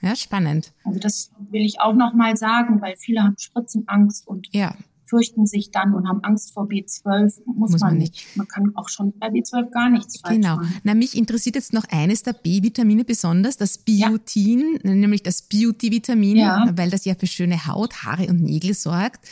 Ja, 0.00 0.16
spannend. 0.16 0.72
Also 0.84 0.98
das 0.98 1.30
will 1.50 1.60
ich 1.60 1.80
auch 1.80 1.92
noch 1.92 2.14
mal 2.14 2.36
sagen, 2.36 2.80
weil 2.80 2.96
viele 2.96 3.22
haben 3.22 3.36
Spritzenangst 3.38 4.26
und 4.26 4.48
ja. 4.52 4.74
Fürchten 5.08 5.46
sich 5.46 5.70
dann 5.70 5.94
und 5.94 6.08
haben 6.08 6.22
Angst 6.22 6.52
vor 6.52 6.68
B12. 6.68 7.40
Muss, 7.46 7.72
Muss 7.72 7.80
man, 7.80 7.90
man 7.90 7.98
nicht. 7.98 8.36
Man 8.36 8.46
kann 8.46 8.72
auch 8.76 8.88
schon 8.88 9.12
bei 9.18 9.28
B12 9.28 9.70
gar 9.70 9.90
nichts 9.90 10.20
falsch 10.20 10.36
genau. 10.36 10.56
machen. 10.56 10.74
Na, 10.84 10.94
mich 10.94 11.16
interessiert 11.16 11.56
jetzt 11.56 11.72
noch 11.72 11.84
eines 11.90 12.22
der 12.22 12.34
B-Vitamine 12.34 13.04
besonders, 13.04 13.56
das 13.56 13.78
Biotin, 13.78 14.78
ja. 14.82 14.94
nämlich 14.94 15.22
das 15.22 15.42
Beauty-Vitamin, 15.42 16.36
ja. 16.36 16.70
weil 16.74 16.90
das 16.90 17.04
ja 17.04 17.14
für 17.14 17.26
schöne 17.26 17.66
Haut, 17.66 18.04
Haare 18.04 18.28
und 18.28 18.42
Nägel 18.42 18.74
sorgt. 18.74 19.26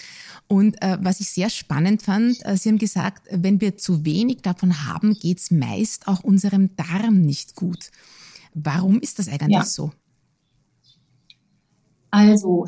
Und 0.48 0.80
äh, 0.82 0.98
was 1.00 1.20
ich 1.20 1.30
sehr 1.30 1.50
spannend 1.50 2.02
fand, 2.02 2.44
äh, 2.44 2.56
Sie 2.56 2.68
haben 2.68 2.78
gesagt, 2.78 3.26
wenn 3.30 3.60
wir 3.60 3.76
zu 3.76 4.04
wenig 4.04 4.42
davon 4.42 4.86
haben, 4.86 5.14
geht's 5.14 5.50
meist 5.50 6.06
auch 6.08 6.22
unserem 6.22 6.70
Darm 6.76 7.20
nicht 7.20 7.56
gut. 7.56 7.90
Warum 8.54 9.00
ist 9.00 9.18
das 9.18 9.28
eigentlich 9.28 9.50
ja. 9.50 9.64
so? 9.64 9.90
Also 12.10 12.66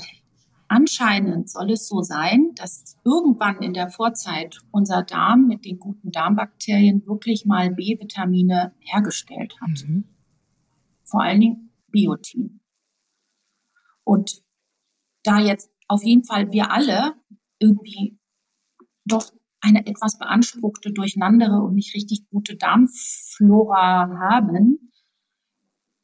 anscheinend 0.68 1.50
soll 1.50 1.72
es 1.72 1.88
so 1.88 2.02
sein, 2.02 2.52
dass 2.54 2.96
irgendwann 3.04 3.62
in 3.62 3.74
der 3.74 3.90
Vorzeit 3.90 4.58
unser 4.70 5.02
Darm 5.02 5.46
mit 5.46 5.64
den 5.64 5.78
guten 5.78 6.10
Darmbakterien 6.10 7.06
wirklich 7.06 7.44
mal 7.46 7.70
B-Vitamine 7.70 8.74
hergestellt 8.78 9.54
hat. 9.60 9.86
Mhm. 9.86 10.04
Vor 11.04 11.22
allen 11.22 11.40
Dingen 11.40 11.70
Biotin. 11.88 12.60
Und 14.04 14.42
da 15.22 15.40
jetzt 15.40 15.70
auf 15.88 16.02
jeden 16.04 16.24
Fall 16.24 16.52
wir 16.52 16.70
alle 16.70 17.14
irgendwie 17.58 18.18
doch 19.04 19.32
eine 19.60 19.86
etwas 19.86 20.18
beanspruchte, 20.18 20.92
durcheinandere 20.92 21.60
und 21.62 21.74
nicht 21.74 21.94
richtig 21.94 22.28
gute 22.30 22.56
Darmflora 22.56 24.08
haben, 24.30 24.92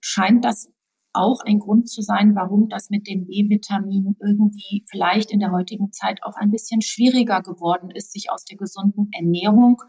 scheint 0.00 0.44
das 0.44 0.73
auch 1.14 1.40
ein 1.44 1.58
Grund 1.58 1.88
zu 1.88 2.02
sein, 2.02 2.34
warum 2.34 2.68
das 2.68 2.90
mit 2.90 3.06
den 3.06 3.26
B-Vitaminen 3.26 4.16
irgendwie 4.20 4.84
vielleicht 4.90 5.30
in 5.30 5.40
der 5.40 5.52
heutigen 5.52 5.92
Zeit 5.92 6.22
auch 6.22 6.36
ein 6.36 6.50
bisschen 6.50 6.82
schwieriger 6.82 7.40
geworden 7.42 7.90
ist, 7.90 8.12
sich 8.12 8.30
aus 8.30 8.44
der 8.44 8.58
gesunden 8.58 9.08
Ernährung 9.12 9.80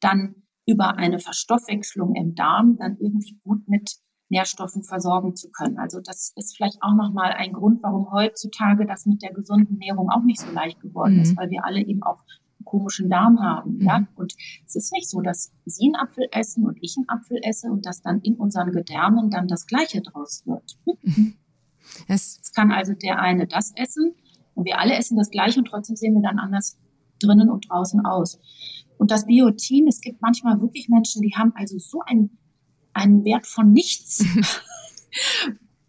dann 0.00 0.34
über 0.66 0.96
eine 0.96 1.18
Verstoffwechslung 1.18 2.14
im 2.14 2.34
Darm 2.34 2.76
dann 2.78 2.96
irgendwie 2.98 3.38
gut 3.44 3.68
mit 3.68 3.96
Nährstoffen 4.28 4.82
versorgen 4.82 5.36
zu 5.36 5.50
können. 5.50 5.78
Also 5.78 6.00
das 6.00 6.32
ist 6.36 6.56
vielleicht 6.56 6.82
auch 6.82 6.94
nochmal 6.94 7.32
ein 7.32 7.52
Grund, 7.52 7.82
warum 7.82 8.10
heutzutage 8.10 8.86
das 8.86 9.04
mit 9.04 9.22
der 9.22 9.32
gesunden 9.32 9.80
Ernährung 9.80 10.10
auch 10.10 10.22
nicht 10.22 10.40
so 10.40 10.50
leicht 10.50 10.80
geworden 10.80 11.16
mhm. 11.16 11.22
ist, 11.22 11.36
weil 11.36 11.50
wir 11.50 11.64
alle 11.64 11.80
eben 11.80 12.02
auch 12.02 12.24
komischen 12.64 13.08
Darm 13.08 13.40
haben. 13.40 13.78
Mhm. 13.78 13.82
Ja? 13.82 14.06
Und 14.16 14.34
es 14.66 14.76
ist 14.76 14.92
nicht 14.92 15.08
so, 15.08 15.20
dass 15.20 15.52
Sie 15.64 15.86
einen 15.86 15.96
Apfel 15.96 16.26
essen 16.32 16.66
und 16.66 16.78
ich 16.80 16.96
einen 16.96 17.08
Apfel 17.08 17.38
esse 17.42 17.70
und 17.70 17.86
dass 17.86 18.02
dann 18.02 18.20
in 18.20 18.36
unseren 18.36 18.72
Gedärmen 18.72 19.30
dann 19.30 19.48
das 19.48 19.66
Gleiche 19.66 20.00
draus 20.02 20.42
wird. 20.46 20.76
Mhm. 21.04 21.34
Es 22.06 22.52
kann 22.54 22.70
also 22.70 22.94
der 22.94 23.18
eine 23.18 23.48
das 23.48 23.72
essen 23.74 24.14
und 24.54 24.64
wir 24.64 24.78
alle 24.78 24.94
essen 24.94 25.16
das 25.16 25.30
Gleiche 25.30 25.58
und 25.58 25.66
trotzdem 25.66 25.96
sehen 25.96 26.14
wir 26.14 26.22
dann 26.22 26.38
anders 26.38 26.78
drinnen 27.18 27.50
und 27.50 27.68
draußen 27.68 28.06
aus. 28.06 28.38
Und 28.98 29.10
das 29.10 29.26
Biotin, 29.26 29.88
es 29.88 30.00
gibt 30.00 30.22
manchmal 30.22 30.60
wirklich 30.60 30.88
Menschen, 30.88 31.22
die 31.22 31.34
haben 31.34 31.52
also 31.56 31.78
so 31.78 32.00
einen, 32.06 32.38
einen 32.92 33.24
Wert 33.24 33.46
von 33.46 33.72
nichts. 33.72 34.24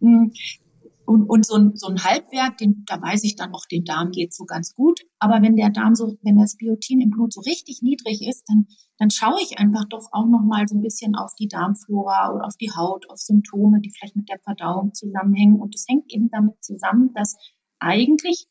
Und, 1.06 1.28
und 1.28 1.46
so, 1.46 1.56
ein, 1.56 1.76
so 1.76 1.88
ein 1.88 2.02
Halbwert, 2.02 2.60
den, 2.60 2.84
da 2.86 3.00
weiß 3.00 3.24
ich 3.24 3.36
dann 3.36 3.52
auch, 3.54 3.66
dem 3.66 3.84
Darm 3.84 4.10
geht 4.10 4.34
so 4.34 4.44
ganz 4.44 4.74
gut. 4.74 5.00
Aber 5.18 5.42
wenn 5.42 5.56
der 5.56 5.70
Darm 5.70 5.94
so, 5.94 6.16
wenn 6.22 6.38
das 6.38 6.56
Biotin 6.56 7.00
im 7.00 7.10
Blut 7.10 7.32
so 7.32 7.40
richtig 7.40 7.82
niedrig 7.82 8.26
ist, 8.26 8.44
dann, 8.48 8.66
dann 8.98 9.10
schaue 9.10 9.40
ich 9.42 9.58
einfach 9.58 9.84
doch 9.88 10.08
auch 10.12 10.26
noch 10.26 10.42
mal 10.42 10.66
so 10.66 10.76
ein 10.76 10.82
bisschen 10.82 11.14
auf 11.14 11.32
die 11.38 11.48
Darmflora 11.48 12.34
oder 12.34 12.46
auf 12.46 12.56
die 12.56 12.70
Haut, 12.70 13.08
auf 13.10 13.18
Symptome, 13.18 13.80
die 13.80 13.90
vielleicht 13.90 14.16
mit 14.16 14.28
der 14.28 14.38
Verdauung 14.38 14.94
zusammenhängen. 14.94 15.60
Und 15.60 15.74
es 15.74 15.86
hängt 15.88 16.12
eben 16.12 16.30
damit 16.30 16.62
zusammen, 16.62 17.12
dass 17.14 17.36
eigentlich 17.78 18.46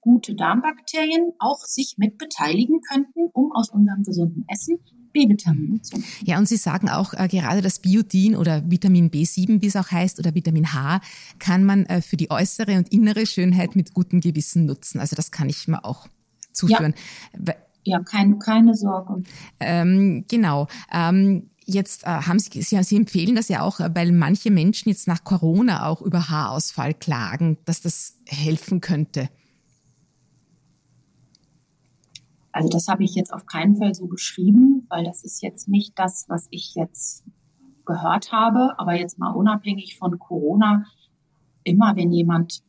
gute 0.00 0.34
Darmbakterien 0.34 1.32
auch 1.38 1.60
sich 1.60 1.94
mit 1.96 2.18
beteiligen 2.18 2.80
könnten, 2.92 3.30
um 3.32 3.52
aus 3.52 3.70
unserem 3.70 4.02
gesunden 4.02 4.44
Essen 4.48 4.78
Machen. 5.14 5.80
Ja, 6.24 6.38
und 6.38 6.48
Sie 6.48 6.56
sagen 6.56 6.88
auch, 6.88 7.14
äh, 7.14 7.28
gerade 7.28 7.62
das 7.62 7.78
Biotin 7.78 8.34
oder 8.36 8.68
Vitamin 8.68 9.10
B7, 9.10 9.62
wie 9.62 9.66
es 9.66 9.76
auch 9.76 9.90
heißt, 9.90 10.18
oder 10.18 10.34
Vitamin 10.34 10.72
H, 10.72 11.00
kann 11.38 11.64
man 11.64 11.86
äh, 11.86 12.02
für 12.02 12.16
die 12.16 12.30
äußere 12.30 12.76
und 12.76 12.92
innere 12.92 13.26
Schönheit 13.26 13.76
mit 13.76 13.94
gutem 13.94 14.20
Gewissen 14.20 14.66
nutzen. 14.66 14.98
Also 14.98 15.14
das 15.14 15.30
kann 15.30 15.48
ich 15.48 15.68
mir 15.68 15.84
auch 15.84 16.08
zuführen. 16.52 16.94
Ja, 17.46 17.54
ja 17.84 18.00
kein, 18.00 18.38
keine 18.38 18.74
Sorge. 18.74 19.22
Ähm, 19.60 20.24
genau. 20.28 20.68
Ähm, 20.92 21.50
Jetzt 21.66 22.04
äh, 22.04 22.08
haben 22.08 22.38
Sie, 22.38 22.62
Sie, 22.62 22.82
Sie 22.82 22.96
empfehlen 22.96 23.34
das 23.34 23.48
ja 23.48 23.62
auch, 23.62 23.80
äh, 23.80 23.88
weil 23.94 24.12
manche 24.12 24.50
Menschen 24.50 24.90
jetzt 24.90 25.08
nach 25.08 25.24
Corona 25.24 25.86
auch 25.86 26.02
über 26.02 26.28
Haarausfall 26.28 26.94
klagen, 26.94 27.56
dass 27.64 27.80
das 27.80 28.18
helfen 28.26 28.80
könnte. 28.80 29.30
Also 32.54 32.68
das 32.68 32.86
habe 32.86 33.02
ich 33.02 33.16
jetzt 33.16 33.32
auf 33.32 33.46
keinen 33.46 33.74
Fall 33.76 33.94
so 33.94 34.06
geschrieben, 34.06 34.86
weil 34.88 35.02
das 35.02 35.24
ist 35.24 35.42
jetzt 35.42 35.68
nicht 35.68 35.98
das, 35.98 36.26
was 36.28 36.46
ich 36.50 36.76
jetzt 36.76 37.24
gehört 37.84 38.30
habe. 38.30 38.78
Aber 38.78 38.94
jetzt 38.94 39.18
mal 39.18 39.32
unabhängig 39.32 39.98
von 39.98 40.20
Corona, 40.20 40.86
immer 41.64 41.96
wenn 41.96 42.12
jemand 42.12 42.62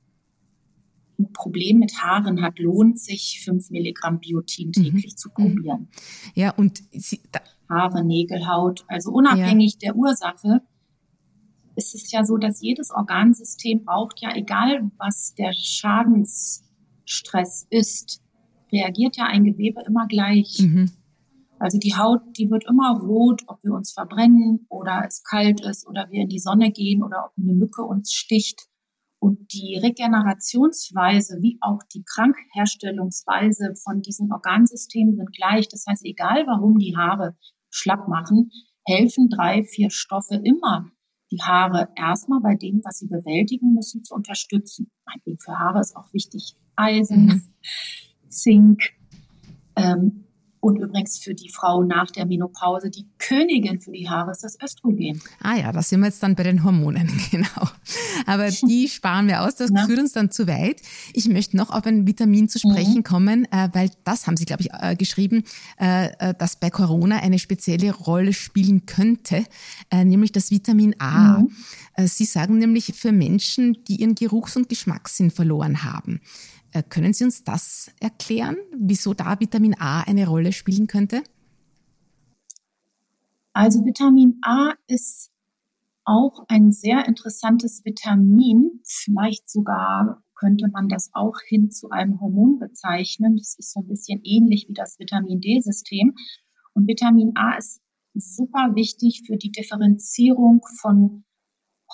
ein 1.20 1.32
Problem 1.34 1.78
mit 1.78 2.02
Haaren 2.02 2.42
hat, 2.42 2.58
lohnt 2.58 3.00
sich 3.00 3.44
fünf 3.46 3.70
Milligramm 3.70 4.20
Biotin 4.20 4.70
mhm. 4.70 4.74
täglich 4.74 5.14
mhm. 5.14 5.18
zu 5.18 5.30
probieren. 5.30 5.90
Ja, 6.34 6.50
und 6.56 6.82
Sie, 6.92 7.22
Haare, 7.70 8.04
Nägel, 8.04 8.48
Haut, 8.48 8.86
also 8.88 9.12
unabhängig 9.12 9.74
ja. 9.74 9.92
der 9.92 9.98
Ursache 9.98 10.64
ist 11.76 11.94
es 11.94 12.12
ja 12.12 12.26
so, 12.26 12.38
dass 12.38 12.60
jedes 12.60 12.90
Organsystem 12.90 13.86
braucht 13.86 14.20
ja, 14.22 14.36
egal 14.36 14.90
was 14.98 15.36
der 15.36 15.54
Schadensstress 15.54 17.68
ist, 17.70 18.25
reagiert 18.76 19.18
ja 19.18 19.26
ein 19.26 19.44
Gewebe 19.44 19.82
immer 19.88 20.08
gleich. 20.08 20.60
Mhm. 20.60 20.92
Also 21.60 21.78
die 21.80 21.96
Haut, 21.96 22.22
die 22.38 22.50
wird 22.50 22.66
immer 22.68 23.00
rot, 23.00 23.44
ob 23.48 23.64
wir 23.64 23.74
uns 23.74 23.94
verbrennen 23.94 24.66
oder 24.70 25.04
es 25.08 25.24
kalt 25.24 25.62
ist 25.62 25.88
oder 25.88 26.08
wir 26.12 26.22
in 26.22 26.30
die 26.30 26.40
Sonne 26.40 26.72
gehen 26.72 27.02
oder 27.02 27.26
ob 27.26 27.32
eine 27.38 27.54
Mücke 27.54 27.84
uns 27.84 28.12
sticht. 28.12 28.68
Und 29.20 29.54
die 29.54 29.80
Regenerationsweise 29.82 31.38
wie 31.42 31.58
auch 31.62 31.80
die 31.94 32.04
Krankherstellungsweise 32.04 33.74
von 33.84 34.02
diesen 34.02 34.32
Organsystemen 34.32 35.16
sind 35.16 35.32
gleich. 35.36 35.68
Das 35.70 35.86
heißt, 35.88 36.06
egal 36.06 36.46
warum 36.46 36.78
die 36.78 36.96
Haare 36.96 37.36
schlapp 37.70 38.08
machen, 38.08 38.52
helfen 38.86 39.30
drei, 39.30 39.64
vier 39.64 39.90
Stoffe 39.90 40.36
immer, 40.36 40.92
die 41.32 41.42
Haare 41.42 41.90
erstmal 41.96 42.42
bei 42.42 42.56
dem, 42.56 42.82
was 42.84 43.00
sie 43.00 43.08
bewältigen 43.08 43.74
müssen, 43.74 44.04
zu 44.04 44.14
unterstützen. 44.14 44.92
Für 45.44 45.58
Haare 45.58 45.80
ist 45.80 45.96
auch 45.96 46.14
wichtig 46.14 46.56
Eisen. 46.76 47.26
Mhm. 47.26 47.42
Zink. 48.36 48.82
Ähm, 49.76 50.26
und 50.66 50.78
übrigens 50.78 51.20
für 51.20 51.36
die 51.36 51.50
Frau 51.50 51.84
nach 51.84 52.10
der 52.10 52.26
Menopause, 52.26 52.90
die 52.90 53.06
Königin 53.20 53.80
für 53.80 53.92
die 53.92 54.10
Haare 54.10 54.32
ist 54.32 54.44
das 54.44 54.58
Östrogen. 54.60 55.22
Ah 55.40 55.56
ja, 55.56 55.72
da 55.72 55.84
sind 55.84 56.00
wir 56.00 56.08
jetzt 56.08 56.24
dann 56.24 56.34
bei 56.34 56.42
den 56.42 56.64
Hormonen, 56.64 57.08
genau. 57.32 57.70
Aber 58.26 58.50
die 58.50 58.90
sparen 58.90 59.28
wir 59.28 59.44
aus, 59.44 59.58
das 59.58 59.70
Na? 59.70 59.86
führt 59.86 60.00
uns 60.00 60.14
dann 60.14 60.32
zu 60.32 60.48
weit. 60.48 60.82
Ich 61.14 61.30
möchte 61.30 61.56
noch 61.56 61.70
auf 61.70 61.86
ein 61.86 62.08
Vitamin 62.08 62.50
zu 62.50 62.58
sprechen 62.58 62.98
mhm. 62.98 63.04
kommen, 63.04 63.46
äh, 63.52 63.70
weil 63.74 63.92
das 64.06 64.26
haben 64.26 64.38
Sie, 64.38 64.46
glaube 64.46 64.64
ich, 64.64 64.70
äh, 64.74 64.96
geschrieben, 64.96 65.44
äh, 65.78 66.34
dass 66.34 66.56
bei 66.56 66.72
Corona 66.72 67.18
eine 67.18 67.38
spezielle 67.38 67.94
Rolle 67.94 68.34
spielen 68.34 68.88
könnte, 68.88 69.46
nämlich 69.94 70.32
das 70.32 70.50
Vitamin 70.50 70.96
A. 71.00 71.42
Mhm. 71.42 71.52
Sie 72.08 72.26
sagen 72.26 72.58
nämlich 72.58 72.94
für 72.96 73.12
Menschen, 73.12 73.78
die 73.88 73.98
ihren 73.98 74.16
Geruchs- 74.16 74.58
und 74.58 74.68
Geschmackssinn 74.68 75.30
verloren 75.30 75.84
haben. 75.84 76.22
Äh, 76.76 76.84
können 76.84 77.14
Sie 77.14 77.24
uns 77.24 77.44
das 77.44 77.90
erklären, 78.02 78.58
wieso 78.76 79.14
da 79.14 79.40
Vitamin 79.40 79.76
A 79.80 80.02
eine 80.02 80.28
Rolle 80.28 80.52
spielen 80.52 80.88
könnte? 80.88 81.24
Also 83.54 83.86
Vitamin 83.86 84.40
A 84.42 84.74
ist 84.88 85.32
auch 86.04 86.44
ein 86.50 86.74
sehr 86.74 87.08
interessantes 87.08 87.86
Vitamin, 87.86 88.82
vielleicht 88.84 89.50
sogar 89.50 90.22
könnte 90.36 90.68
man 90.68 90.90
das 90.90 91.12
auch 91.14 91.40
hin 91.48 91.72
zu 91.72 91.90
einem 91.92 92.20
Hormon 92.20 92.60
bezeichnen. 92.60 93.38
Das 93.38 93.56
ist 93.58 93.72
so 93.72 93.80
ein 93.80 93.88
bisschen 93.88 94.20
ähnlich 94.26 94.66
wie 94.68 94.74
das 94.74 95.00
Vitamin 95.00 95.40
D-System. 95.40 96.14
Und 96.74 96.90
Vitamin 96.90 97.32
A 97.38 97.56
ist 97.56 97.82
super 98.14 98.76
wichtig 98.76 99.24
für 99.26 99.38
die 99.38 99.52
Differenzierung 99.54 100.62
von 100.82 101.24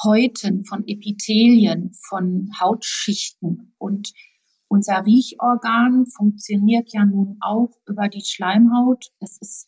Häuten, 0.03 0.65
von 0.65 0.87
Epithelien, 0.87 1.93
von 2.09 2.49
Hautschichten. 2.59 3.75
Und 3.77 4.11
unser 4.71 5.05
Riechorgan 5.05 6.05
funktioniert 6.05 6.93
ja 6.93 7.05
nun 7.05 7.35
auch 7.41 7.77
über 7.85 8.07
die 8.07 8.23
Schleimhaut. 8.23 9.11
Es 9.19 9.37
ist 9.37 9.67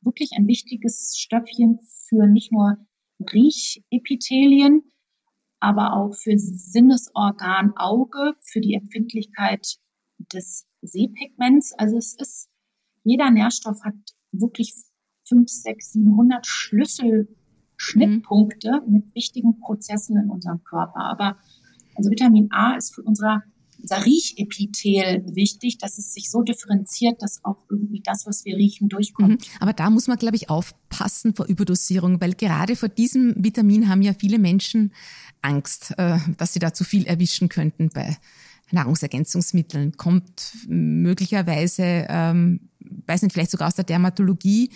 wirklich 0.00 0.30
ein 0.36 0.46
wichtiges 0.46 1.18
Stöffchen 1.18 1.80
für 2.06 2.28
nicht 2.28 2.52
nur 2.52 2.76
Riechepithelien, 3.18 4.84
aber 5.58 5.94
auch 5.94 6.14
für 6.14 6.38
Sinnesorgan 6.38 7.72
Auge, 7.76 8.34
für 8.42 8.60
die 8.60 8.74
Empfindlichkeit 8.74 9.78
des 10.32 10.68
Sehpigments. 10.82 11.72
Also 11.76 11.96
es 11.96 12.14
ist, 12.14 12.48
jeder 13.02 13.32
Nährstoff 13.32 13.82
hat 13.82 13.96
wirklich 14.30 14.72
fünf, 15.26 15.50
sechs, 15.50 15.94
700 15.94 16.46
Schlüsselschnittpunkte 16.46 18.82
mhm. 18.86 18.92
mit 18.92 19.12
wichtigen 19.16 19.58
Prozessen 19.58 20.16
in 20.16 20.30
unserem 20.30 20.62
Körper. 20.62 21.00
Aber 21.00 21.38
also 21.96 22.08
Vitamin 22.08 22.52
A 22.52 22.76
ist 22.76 22.94
für 22.94 23.02
unser 23.02 23.42
unser 23.84 24.04
Riechepithel 24.04 25.24
wichtig, 25.34 25.76
dass 25.78 25.98
es 25.98 26.14
sich 26.14 26.30
so 26.30 26.42
differenziert, 26.42 27.20
dass 27.20 27.44
auch 27.44 27.58
irgendwie 27.68 28.00
das, 28.02 28.26
was 28.26 28.44
wir 28.46 28.56
riechen, 28.56 28.88
durchkommt. 28.88 29.40
Mhm. 29.40 29.60
Aber 29.60 29.74
da 29.74 29.90
muss 29.90 30.08
man, 30.08 30.16
glaube 30.16 30.36
ich, 30.36 30.48
aufpassen 30.48 31.34
vor 31.34 31.46
Überdosierung, 31.46 32.20
weil 32.20 32.32
gerade 32.32 32.76
vor 32.76 32.88
diesem 32.88 33.34
Vitamin 33.36 33.88
haben 33.88 34.00
ja 34.00 34.14
viele 34.18 34.38
Menschen 34.38 34.92
Angst, 35.42 35.92
äh, 35.98 36.16
dass 36.38 36.54
sie 36.54 36.60
da 36.60 36.72
zu 36.72 36.82
viel 36.82 37.04
erwischen 37.04 37.50
könnten 37.50 37.90
bei 37.92 38.16
Nahrungsergänzungsmitteln. 38.70 39.98
Kommt 39.98 40.54
möglicherweise, 40.66 42.06
ähm, 42.08 42.70
weiß 42.80 43.20
nicht, 43.20 43.34
vielleicht 43.34 43.50
sogar 43.50 43.68
aus 43.68 43.74
der 43.74 43.84
Dermatologie, 43.84 44.70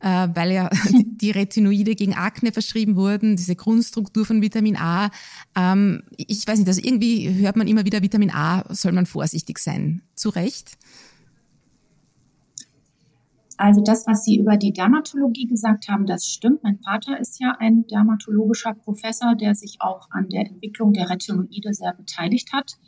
äh, 0.00 0.28
weil 0.34 0.52
ja 0.52 0.70
die 1.20 1.30
Retinoide 1.30 1.94
gegen 1.94 2.14
Akne 2.14 2.52
verschrieben 2.52 2.96
wurden, 2.96 3.36
diese 3.36 3.56
Grundstruktur 3.56 4.24
von 4.24 4.42
Vitamin 4.42 4.76
A. 4.76 5.10
Ähm, 5.56 6.02
ich 6.16 6.46
weiß 6.46 6.58
nicht, 6.58 6.68
also 6.68 6.80
irgendwie 6.82 7.32
hört 7.34 7.56
man 7.56 7.66
immer 7.66 7.84
wieder, 7.84 8.02
Vitamin 8.02 8.30
A 8.30 8.64
soll 8.68 8.92
man 8.92 9.06
vorsichtig 9.06 9.58
sein. 9.58 10.02
Zu 10.14 10.30
Recht? 10.30 10.78
Also 13.58 13.82
das, 13.82 14.06
was 14.06 14.24
Sie 14.24 14.38
über 14.38 14.56
die 14.56 14.72
Dermatologie 14.72 15.46
gesagt 15.46 15.88
haben, 15.88 16.06
das 16.06 16.26
stimmt. 16.26 16.62
Mein 16.62 16.78
Vater 16.78 17.18
ist 17.18 17.40
ja 17.40 17.56
ein 17.58 17.88
dermatologischer 17.88 18.74
Professor, 18.74 19.34
der 19.34 19.56
sich 19.56 19.78
auch 19.80 20.08
an 20.10 20.28
der 20.28 20.46
Entwicklung 20.46 20.92
der 20.92 21.10
Retinoide 21.10 21.74
sehr 21.74 21.92
beteiligt 21.92 22.52
hat. 22.52 22.78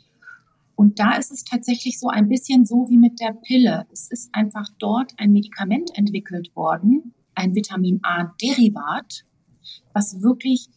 Und 0.81 0.97
da 0.97 1.11
ist 1.13 1.31
es 1.31 1.43
tatsächlich 1.43 1.99
so 1.99 2.07
ein 2.07 2.27
bisschen 2.27 2.65
so 2.65 2.87
wie 2.89 2.97
mit 2.97 3.19
der 3.19 3.33
Pille. 3.33 3.85
Es 3.91 4.09
ist 4.09 4.33
einfach 4.33 4.67
dort 4.79 5.11
ein 5.17 5.31
Medikament 5.31 5.91
entwickelt 5.93 6.55
worden, 6.55 7.13
ein 7.35 7.53
Vitamin 7.53 7.99
A-Derivat, 8.01 9.23
was 9.93 10.23
wirklich 10.23 10.69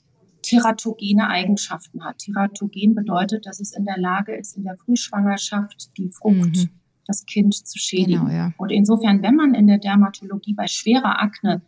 teratogene 0.43 1.31
Eigenschaften 1.31 2.05
hat. 2.05 2.19
Teratogen 2.19 2.95
bedeutet, 2.95 3.47
dass 3.47 3.61
es 3.61 3.73
in 3.73 3.87
der 3.87 3.97
Lage 3.97 4.35
ist, 4.35 4.59
in 4.59 4.65
der 4.65 4.77
Frühschwangerschaft 4.77 5.97
die 5.97 6.11
Frucht, 6.11 6.55
mhm. 6.55 6.69
das 7.07 7.25
Kind 7.25 7.55
zu 7.55 7.79
schädigen. 7.79 8.27
Genau, 8.27 8.31
ja. 8.31 8.53
Und 8.59 8.73
insofern, 8.73 9.23
wenn 9.23 9.37
man 9.37 9.55
in 9.55 9.69
der 9.69 9.79
Dermatologie 9.79 10.53
bei 10.53 10.67
schwerer 10.67 11.23
Akne 11.23 11.63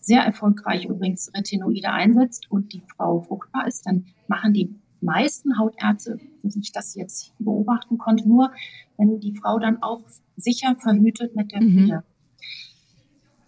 sehr 0.00 0.22
erfolgreich 0.22 0.84
übrigens 0.84 1.28
Retinoide 1.34 1.90
einsetzt 1.90 2.48
und 2.52 2.72
die 2.72 2.82
Frau 2.94 3.22
fruchtbar 3.22 3.66
ist, 3.66 3.84
dann 3.84 4.06
machen 4.28 4.52
die 4.52 4.76
meisten 5.00 5.58
Hautärzte, 5.58 6.18
wie 6.42 6.60
ich 6.60 6.72
das 6.72 6.94
jetzt 6.94 7.32
beobachten 7.38 7.98
konnte, 7.98 8.28
nur 8.28 8.52
wenn 8.96 9.20
die 9.20 9.36
Frau 9.36 9.58
dann 9.58 9.82
auch 9.82 10.02
sicher 10.36 10.76
verhütet 10.76 11.34
mit 11.36 11.52
der 11.52 11.58
Pille. 11.58 11.96
Mhm. 11.96 12.02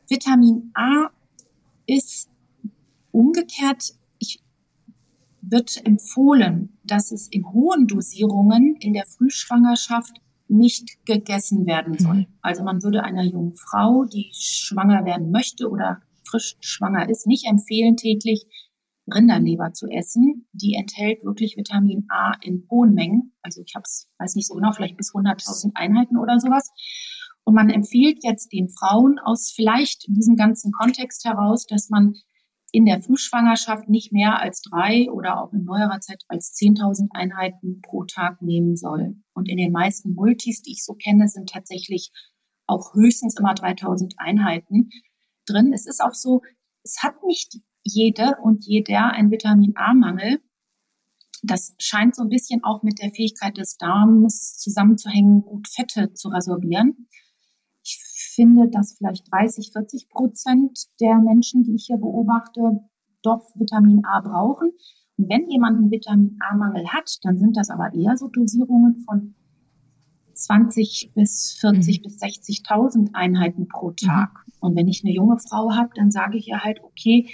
Vitamin 0.08 0.70
A 0.74 1.10
ist 1.86 2.28
umgekehrt, 3.10 3.94
ich 4.18 4.42
wird 5.40 5.84
empfohlen, 5.84 6.78
dass 6.84 7.12
es 7.12 7.28
in 7.28 7.52
hohen 7.52 7.86
Dosierungen 7.86 8.76
in 8.76 8.92
der 8.92 9.06
Frühschwangerschaft 9.06 10.20
nicht 10.48 11.04
gegessen 11.06 11.66
werden 11.66 11.98
soll. 11.98 12.14
Mhm. 12.14 12.26
Also 12.42 12.62
man 12.62 12.82
würde 12.82 13.02
einer 13.02 13.24
jungen 13.24 13.56
Frau, 13.56 14.04
die 14.04 14.30
schwanger 14.32 15.04
werden 15.04 15.30
möchte 15.30 15.68
oder 15.68 16.02
frisch 16.24 16.56
schwanger 16.60 17.08
ist, 17.08 17.26
nicht 17.26 17.46
empfehlen, 17.46 17.96
täglich 17.96 18.46
Rinderleber 19.14 19.72
zu 19.72 19.86
essen. 19.88 20.48
Die 20.52 20.74
enthält 20.74 21.24
wirklich 21.24 21.56
Vitamin 21.56 22.06
A 22.08 22.32
in 22.40 22.66
hohen 22.70 22.94
Mengen. 22.94 23.34
Also 23.42 23.62
ich 23.64 23.74
habe 23.74 23.84
es, 23.84 24.10
weiß 24.18 24.34
nicht 24.34 24.48
so 24.48 24.54
genau, 24.54 24.72
vielleicht 24.72 24.96
bis 24.96 25.12
100.000 25.12 25.72
Einheiten 25.74 26.16
oder 26.16 26.38
sowas. 26.40 26.70
Und 27.44 27.54
man 27.54 27.70
empfiehlt 27.70 28.22
jetzt 28.22 28.52
den 28.52 28.68
Frauen 28.68 29.18
aus 29.18 29.52
vielleicht 29.54 30.06
diesem 30.08 30.36
ganzen 30.36 30.72
Kontext 30.72 31.24
heraus, 31.24 31.66
dass 31.66 31.90
man 31.90 32.14
in 32.72 32.86
der 32.86 33.02
Frühschwangerschaft 33.02 33.88
nicht 33.88 34.12
mehr 34.12 34.40
als 34.40 34.62
drei 34.62 35.10
oder 35.10 35.42
auch 35.42 35.52
in 35.52 35.64
neuerer 35.64 36.00
Zeit 36.00 36.22
als 36.28 36.54
10.000 36.54 37.08
Einheiten 37.12 37.82
pro 37.82 38.04
Tag 38.04 38.40
nehmen 38.40 38.76
soll. 38.76 39.16
Und 39.34 39.48
in 39.48 39.58
den 39.58 39.72
meisten 39.72 40.14
Multis, 40.14 40.62
die 40.62 40.72
ich 40.72 40.84
so 40.84 40.94
kenne, 40.94 41.28
sind 41.28 41.50
tatsächlich 41.50 42.10
auch 42.66 42.94
höchstens 42.94 43.38
immer 43.38 43.52
3.000 43.52 44.14
Einheiten 44.16 44.88
drin. 45.46 45.72
Es 45.74 45.86
ist 45.86 46.00
auch 46.02 46.14
so, 46.14 46.40
es 46.82 47.02
hat 47.02 47.22
nicht 47.24 47.60
jede 47.84 48.36
und 48.42 48.64
jeder 48.64 49.12
ein 49.12 49.30
Vitamin 49.30 49.74
A-Mangel. 49.76 50.40
Das 51.42 51.74
scheint 51.78 52.14
so 52.14 52.22
ein 52.22 52.28
bisschen 52.28 52.62
auch 52.62 52.82
mit 52.82 53.00
der 53.00 53.10
Fähigkeit 53.10 53.56
des 53.56 53.76
Darms 53.76 54.58
zusammenzuhängen, 54.58 55.42
gut 55.42 55.68
Fette 55.68 56.12
zu 56.12 56.28
resorbieren. 56.28 57.08
Ich 57.84 57.98
finde, 58.34 58.68
dass 58.68 58.96
vielleicht 58.96 59.32
30, 59.32 59.72
40 59.72 60.08
Prozent 60.08 60.86
der 61.00 61.16
Menschen, 61.18 61.64
die 61.64 61.74
ich 61.74 61.86
hier 61.86 61.98
beobachte, 61.98 62.80
doch 63.22 63.50
Vitamin 63.56 64.04
A 64.04 64.20
brauchen. 64.20 64.70
Und 65.16 65.28
wenn 65.28 65.50
jemand 65.50 65.78
einen 65.78 65.90
Vitamin 65.90 66.38
A-Mangel 66.48 66.88
hat, 66.88 67.18
dann 67.22 67.38
sind 67.38 67.56
das 67.56 67.70
aber 67.70 67.92
eher 67.92 68.16
so 68.16 68.28
Dosierungen 68.28 69.04
von 69.04 69.34
20 70.34 71.12
bis 71.14 71.52
40 71.60 71.98
mhm. 71.98 72.02
bis 72.04 72.22
60.000 72.22 73.14
Einheiten 73.14 73.68
pro 73.68 73.90
Tag. 73.92 74.30
Mhm. 74.30 74.52
Und 74.60 74.76
wenn 74.76 74.88
ich 74.88 75.02
eine 75.04 75.12
junge 75.12 75.38
Frau 75.38 75.72
habe, 75.72 75.90
dann 75.94 76.10
sage 76.10 76.38
ich 76.38 76.48
ihr 76.48 76.62
halt, 76.62 76.82
okay, 76.82 77.28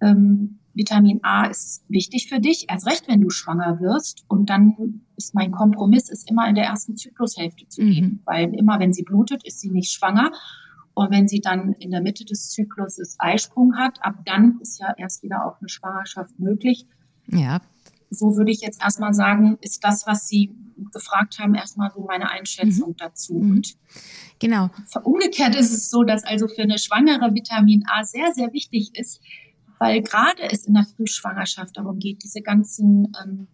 ähm, 0.00 0.60
Vitamin 0.74 1.20
A 1.22 1.46
ist 1.46 1.82
wichtig 1.88 2.28
für 2.28 2.40
dich, 2.40 2.66
erst 2.68 2.86
recht, 2.86 3.08
wenn 3.08 3.20
du 3.20 3.30
schwanger 3.30 3.80
wirst. 3.80 4.24
Und 4.28 4.50
dann 4.50 5.02
ist 5.16 5.34
mein 5.34 5.50
Kompromiss, 5.50 6.08
ist 6.08 6.30
immer 6.30 6.48
in 6.48 6.54
der 6.54 6.64
ersten 6.64 6.96
Zyklushälfte 6.96 7.68
zu 7.68 7.82
geben, 7.82 8.06
mhm. 8.06 8.20
weil 8.24 8.54
immer, 8.54 8.78
wenn 8.78 8.92
sie 8.92 9.02
blutet, 9.02 9.44
ist 9.44 9.60
sie 9.60 9.70
nicht 9.70 9.92
schwanger. 9.92 10.32
Und 10.94 11.10
wenn 11.10 11.28
sie 11.28 11.40
dann 11.40 11.72
in 11.74 11.90
der 11.90 12.00
Mitte 12.00 12.24
des 12.24 12.50
Zykluses 12.50 13.16
Eisprung 13.18 13.76
hat, 13.76 14.02
ab 14.04 14.16
dann 14.24 14.58
ist 14.60 14.80
ja 14.80 14.92
erst 14.96 15.22
wieder 15.22 15.46
auch 15.46 15.60
eine 15.60 15.68
Schwangerschaft 15.68 16.38
möglich. 16.38 16.86
Ja. 17.26 17.60
So 18.10 18.36
würde 18.36 18.50
ich 18.50 18.60
jetzt 18.60 18.82
erstmal 18.82 19.14
sagen, 19.14 19.56
ist 19.60 19.84
das, 19.84 20.06
was 20.06 20.26
Sie 20.26 20.52
gefragt 20.92 21.38
haben, 21.38 21.54
erstmal 21.54 21.90
so 21.92 22.00
meine 22.00 22.30
Einschätzung 22.30 22.90
mhm. 22.90 22.96
dazu. 22.96 23.34
Mhm. 23.34 23.50
Und 23.50 23.76
genau. 24.38 24.70
Umgekehrt 25.04 25.54
ist 25.54 25.72
es 25.72 25.90
so, 25.90 26.02
dass 26.02 26.24
also 26.24 26.48
für 26.48 26.62
eine 26.62 26.78
Schwangere 26.78 27.34
Vitamin 27.34 27.84
A 27.86 28.04
sehr, 28.04 28.32
sehr 28.34 28.52
wichtig 28.52 28.90
ist, 28.94 29.20
weil 29.80 30.02
gerade 30.02 30.42
es 30.42 30.66
in 30.66 30.74
der 30.74 30.84
Frühschwangerschaft 30.84 31.76
darum 31.76 31.98
geht, 31.98 32.22
diese 32.22 32.42
ganzen 32.42 33.12
ähm, 33.24 33.48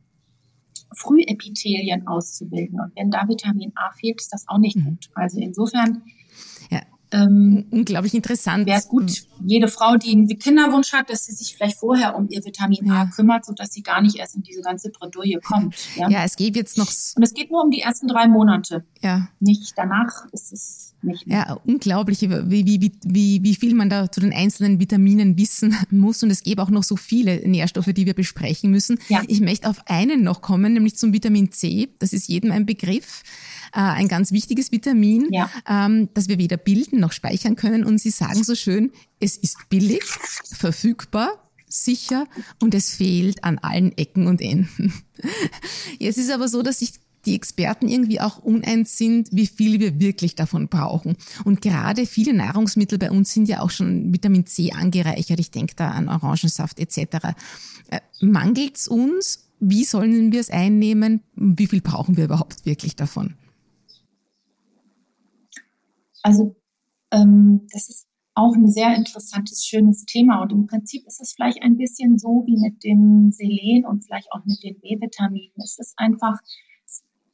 Frühepithelien 0.93 2.07
auszubilden. 2.07 2.81
Und 2.81 2.97
wenn 2.97 3.11
da 3.11 3.29
Vitamin 3.29 3.73
A 3.77 3.93
fehlt, 3.93 4.21
ist 4.21 4.33
das 4.33 4.47
auch 4.49 4.59
nicht 4.59 4.77
mhm. 4.77 4.85
gut. 4.85 5.11
Also 5.15 5.41
insofern. 5.41 6.03
Ähm, 7.13 7.67
Unglaublich 7.71 8.15
interessant. 8.15 8.67
Wäre 8.67 8.79
es 8.79 8.89
gut, 8.89 9.25
jede 9.45 9.69
Frau, 9.69 9.97
die 9.97 10.13
einen 10.13 10.27
Kinderwunsch 10.27 10.93
hat, 10.93 11.09
dass 11.09 11.27
sie 11.27 11.33
sich 11.33 11.55
vielleicht 11.55 11.79
vorher 11.79 12.17
um 12.17 12.29
ihr 12.29 12.45
Vitamin 12.45 12.87
ja. 12.87 13.03
A 13.03 13.07
kümmert, 13.07 13.45
sodass 13.45 13.73
sie 13.73 13.83
gar 13.83 14.03
nicht 14.03 14.17
erst 14.17 14.35
in 14.35 14.43
diese 14.43 14.61
ganze 14.61 14.91
Bredouille 14.91 15.41
kommt. 15.41 15.77
Ja? 15.97 16.11
ja, 16.11 16.25
es 16.25 16.37
geht 16.37 16.57
jetzt 16.57 16.77
noch. 16.77 16.91
Und 17.15 17.23
es 17.23 17.33
geht 17.33 17.51
nur 17.51 17.63
um 17.63 17.71
die 17.71 17.81
ersten 17.81 18.07
drei 18.09 18.27
Monate. 18.27 18.85
Ja. 19.03 19.29
Nicht 19.41 19.73
danach 19.77 20.27
ist 20.33 20.53
es 20.53 20.95
nicht 21.03 21.27
mehr. 21.27 21.47
Ja, 21.49 21.59
unglaublich, 21.65 22.21
wie, 22.23 22.67
wie, 22.67 22.93
wie, 23.05 23.43
wie 23.43 23.55
viel 23.55 23.75
man 23.75 23.89
da 23.89 24.11
zu 24.11 24.21
den 24.21 24.33
einzelnen 24.33 24.79
Vitaminen 24.79 25.39
wissen 25.39 25.75
muss. 25.91 26.23
Und 26.23 26.31
es 26.31 26.43
gibt 26.43 26.61
auch 26.61 26.71
noch 26.71 26.83
so 26.83 26.97
viele 26.97 27.49
Nährstoffe, 27.49 27.93
die 27.93 28.05
wir 28.05 28.15
besprechen 28.15 28.71
müssen. 28.71 28.99
Ja. 29.09 29.23
Ich 29.29 29.41
möchte 29.41 29.69
auf 29.69 29.81
einen 29.87 30.23
noch 30.23 30.43
kommen, 30.43 30.75
nämlich 30.75 30.97
zum 30.97 31.13
Vitamin 31.13 31.53
C. 31.53 31.89
Das 31.99 32.13
ist 32.13 32.29
jedem 32.29 32.51
ein 32.51 32.67
Begriff. 32.67 33.23
Äh, 33.73 33.81
ein 33.81 34.09
ganz 34.09 34.33
wichtiges 34.33 34.73
Vitamin, 34.73 35.29
ja. 35.31 35.51
ähm, 35.69 36.09
das 36.15 36.29
wir 36.29 36.39
weder 36.39 36.57
bilden 36.57 36.96
noch 37.01 37.13
speichern 37.13 37.57
können. 37.57 37.85
Und 37.85 37.99
Sie 37.99 38.11
sagen 38.11 38.45
so 38.45 38.55
schön, 38.55 38.93
es 39.21 39.37
ist 39.37 39.57
billig, 39.69 40.03
verfügbar, 40.53 41.51
sicher 41.67 42.27
und 42.61 42.75
es 42.75 42.95
fehlt 42.95 43.45
an 43.45 43.59
allen 43.59 43.97
Ecken 43.97 44.27
und 44.27 44.41
Enden. 44.41 44.93
Jetzt 45.99 46.19
ist 46.19 46.31
aber 46.31 46.49
so, 46.49 46.63
dass 46.63 46.81
sich 46.81 46.95
die 47.25 47.35
Experten 47.35 47.89
irgendwie 47.89 48.21
auch 48.21 48.39
uneins 48.39 48.97
sind, 48.97 49.29
wie 49.33 49.49
viel 49.49 49.81
wir 49.81 49.99
wirklich 49.99 50.37
davon 50.37 50.69
brauchen. 50.69 51.17
Und 51.45 51.61
gerade 51.61 52.07
viele 52.07 52.33
Nahrungsmittel 52.33 52.99
bei 52.99 53.11
uns 53.11 53.33
sind 53.33 53.49
ja 53.49 53.61
auch 53.61 53.71
schon 53.71 54.13
Vitamin 54.13 54.47
C 54.47 54.71
angereichert. 54.73 55.41
Ich 55.41 55.51
denke 55.51 55.75
da 55.75 55.91
an 55.91 56.09
Orangensaft 56.09 56.79
etc. 56.79 57.35
Äh, 57.91 58.01
Mangelt 58.21 58.77
es 58.77 58.87
uns 58.87 59.47
wie 59.59 59.85
sollen 59.85 60.33
wir 60.33 60.41
es 60.41 60.51
einnehmen? 60.51 61.23
Wie 61.35 61.67
viel 61.67 61.81
brauchen 61.81 62.17
wir 62.17 62.25
überhaupt 62.25 62.67
wirklich 62.67 62.97
davon? 62.97 63.35
Also 66.23 66.57
ähm, 67.11 67.67
das 67.73 67.89
ist 67.89 68.07
auch 68.35 68.55
ein 68.55 68.69
sehr 68.69 68.95
interessantes, 68.95 69.65
schönes 69.65 70.05
Thema. 70.05 70.43
Und 70.43 70.53
im 70.53 70.67
Prinzip 70.67 71.07
ist 71.07 71.21
es 71.21 71.33
vielleicht 71.33 71.63
ein 71.63 71.77
bisschen 71.79 72.19
so 72.19 72.45
wie 72.47 72.59
mit 72.59 72.85
dem 72.85 73.31
Selen 73.33 73.87
und 73.87 74.05
vielleicht 74.05 74.31
auch 74.33 74.45
mit 74.45 74.63
den 74.63 74.79
B-Vitaminen. 74.81 75.55
Es 75.57 75.79
ist 75.79 75.95
einfach, 75.97 76.39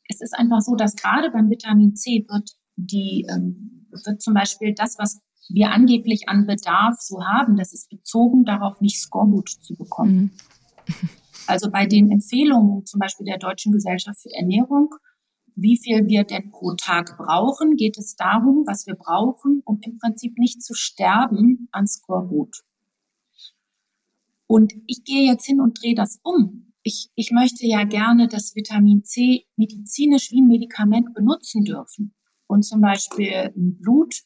es 0.09 0.21
ist 0.21 0.35
einfach 0.35 0.61
so, 0.61 0.77
dass 0.77 0.95
gerade 0.95 1.31
beim 1.31 1.51
Vitamin 1.51 1.97
C 1.97 2.25
wird 2.29 2.53
die, 2.77 3.27
ähm, 3.29 3.89
wird 4.05 4.23
zum 4.23 4.35
Beispiel 4.35 4.75
das, 4.75 4.97
was 4.99 5.21
wir 5.49 5.71
angeblich 5.71 6.29
an 6.29 6.47
Bedarf 6.47 7.01
so 7.01 7.25
haben, 7.25 7.57
das 7.57 7.73
ist 7.73 7.91
bezogen 7.91 8.45
darauf, 8.45 8.81
nicht 8.81 9.01
Skorbut 9.01 9.49
zu 9.49 9.75
bekommen. 9.75 10.31
Mhm. 10.87 11.09
Also 11.49 11.71
bei 11.71 11.87
den 11.87 12.11
Empfehlungen 12.13 12.87
zum 12.87 13.01
Beispiel 13.01 13.27
der 13.27 13.39
Deutschen 13.39 13.73
Gesellschaft 13.73 14.23
für 14.23 14.33
Ernährung, 14.35 14.95
wie 15.55 15.79
viel 15.79 16.07
wir 16.07 16.25
denn 16.25 16.51
pro 16.51 16.75
Tag 16.75 17.17
brauchen, 17.17 17.77
geht 17.77 17.99
es 17.99 18.17
darum, 18.17 18.65
was 18.67 18.87
wir 18.87 18.95
brauchen, 18.95 19.63
um 19.65 19.81
im 19.83 19.99
Prinzip 19.99 20.39
nicht 20.39 20.63
zu 20.63 20.75
sterben 20.75 21.69
an 21.73 21.87
Skorbut. 21.87 22.63
Und 24.47 24.75
ich 24.87 25.05
gehe 25.05 25.31
jetzt 25.31 25.47
hin 25.47 25.61
und 25.61 25.83
drehe 25.83 25.95
das 25.95 26.21
um. 26.23 26.73
Ich, 26.83 27.11
ich 27.15 27.31
möchte 27.31 27.67
ja 27.67 27.85
gerne 27.85 28.29
das 28.29 28.55
Vitamin 28.55 29.05
C 29.05 29.47
medizinisch 29.57 30.31
wie 30.31 30.41
ein 30.41 30.49
Medikament 30.49 31.15
benutzen 31.15 31.65
dürfen. 31.65 32.13
Und 32.47 32.63
zum 32.65 32.81
Beispiel 32.81 33.53
im 33.55 33.79
Blut 33.79 34.25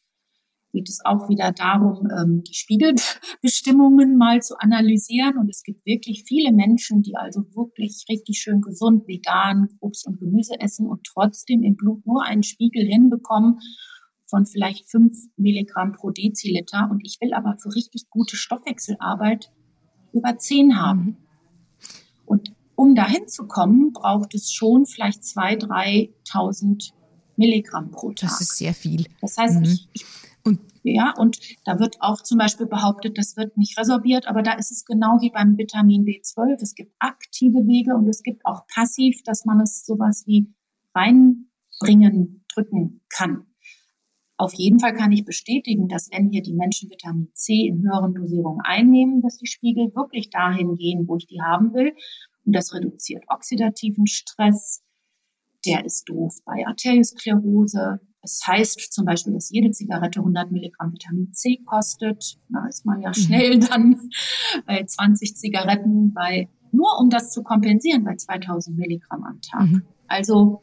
geht 0.73 0.89
es 0.89 1.01
auch 1.05 1.29
wieder 1.29 1.53
darum, 1.53 2.09
ähm, 2.11 2.43
die 2.45 2.55
Spiegelbestimmungen 2.55 4.17
mal 4.17 4.43
zu 4.43 4.59
analysieren. 4.59 5.39
Und 5.39 5.49
es 5.49 5.63
gibt 5.63 5.85
wirklich 5.87 6.25
viele 6.27 6.53
Menschen, 6.53 7.03
die 7.03 7.17
also 7.17 7.41
wirklich 7.55 8.05
richtig 8.09 8.39
schön 8.39 8.61
gesund, 8.61 9.07
vegan 9.07 9.69
Obst 9.81 10.07
und 10.07 10.19
Gemüse 10.19 10.61
essen 10.61 10.87
und 10.87 11.05
trotzdem 11.05 11.63
im 11.63 11.77
Blut 11.77 12.07
nur 12.07 12.25
einen 12.25 12.43
Spiegel 12.43 12.85
hinbekommen 12.85 13.59
von 14.29 14.45
vielleicht 14.45 14.91
fünf 14.91 15.17
Milligramm 15.37 15.93
pro 15.93 16.11
Deziliter. 16.11 16.89
Und 16.91 17.01
ich 17.05 17.19
will 17.21 17.33
aber 17.33 17.57
für 17.59 17.75
richtig 17.75 18.11
gute 18.11 18.37
Stoffwechselarbeit 18.37 19.53
über 20.13 20.37
zehn 20.39 20.79
haben. 20.79 21.05
Mhm. 21.05 21.17
Und 22.27 22.53
um 22.75 22.95
dahin 22.95 23.29
zu 23.29 23.47
kommen, 23.47 23.93
braucht 23.93 24.35
es 24.35 24.53
schon 24.53 24.85
vielleicht 24.87 25.25
zwei, 25.25 25.55
3.000 25.55 26.93
Milligramm 27.37 27.91
pro 27.91 28.13
Tag. 28.13 28.31
Das 28.31 28.41
ist 28.41 28.57
sehr 28.57 28.75
viel. 28.75 29.07
Das 29.21 29.37
heißt, 29.37 29.61
mhm. 29.61 29.65
ich, 29.65 29.89
ich 29.93 30.05
und 30.47 30.61
ja, 30.85 31.13
und 31.19 31.39
da 31.65 31.81
wird 31.81 31.97
auch 32.01 32.23
zum 32.23 32.39
Beispiel 32.39 32.67
behauptet, 32.67 33.19
das 33.19 33.37
wird 33.37 33.57
nicht 33.57 33.77
resorbiert, 33.79 34.29
aber 34.29 34.43
da 34.43 34.53
ist 34.53 34.71
es 34.71 34.85
genau 34.85 35.19
wie 35.21 35.31
beim 35.31 35.59
Vitamin 35.59 36.05
B12. 36.05 36.63
Es 36.63 36.75
gibt 36.75 36.95
aktive 37.01 37.67
Wege 37.67 37.95
und 37.97 38.09
es 38.09 38.23
gibt 38.23 38.47
auch 38.47 38.67
passiv, 38.69 39.23
dass 39.25 39.45
man 39.45 39.61
es 39.61 39.85
sowas 39.85 40.23
wie 40.27 40.55
reinbringen, 40.95 42.45
drücken 42.55 43.03
kann. 43.09 43.47
Auf 44.39 44.53
jeden 44.55 44.79
Fall 44.79 44.95
kann 44.95 45.13
ich 45.13 45.25
bestätigen, 45.25 45.89
dass 45.89 46.11
wenn 46.13 46.31
hier 46.31 46.43
die 46.43 46.53
Menschen 46.53 46.91
Vitamin 46.91 47.31
C 47.33 47.67
in 47.67 47.83
höheren 47.83 48.15
Dosierungen 48.15 48.61
einnehmen, 48.63 49.23
dass 49.23 49.39
die 49.39 49.47
Spiegel 49.47 49.95
wirklich 49.95 50.31
dahin 50.31 50.77
gehen, 50.77 51.09
wo 51.09 51.17
ich 51.17 51.27
die 51.27 51.41
haben 51.41 51.73
will. 51.73 51.95
Und 52.45 52.53
das 52.55 52.73
reduziert 52.75 53.25
oxidativen 53.29 54.07
Stress. 54.07 54.83
Der 55.67 55.85
ist 55.85 56.09
doof 56.09 56.35
bei 56.45 56.67
Arteriosklerose, 56.67 58.01
es 58.27 58.43
heißt 58.45 58.93
zum 58.93 59.05
Beispiel, 59.05 59.35
dass 59.35 59.51
jede 59.51 59.71
Zigarette 59.71 60.19
100 60.19 60.51
Milligramm 60.51 60.93
Vitamin 60.93 61.33
C 61.33 61.61
kostet. 61.65 62.39
Da 62.49 62.67
ist 62.67 62.85
man 62.85 63.01
ja 63.01 63.11
mhm. 63.11 63.15
schnell 63.15 63.59
dann 63.61 64.11
bei 64.67 64.85
20 64.85 65.37
Zigaretten 65.37 66.13
bei, 66.13 66.49
nur 66.73 66.99
um 67.01 67.09
das 67.09 67.31
zu 67.31 67.45
kompensieren, 67.45 68.05
bei 68.05 68.17
2000 68.17 68.77
Milligramm 68.77 69.23
am 69.23 69.41
Tag. 69.41 69.69
Mhm. 69.69 69.83
Also 70.09 70.61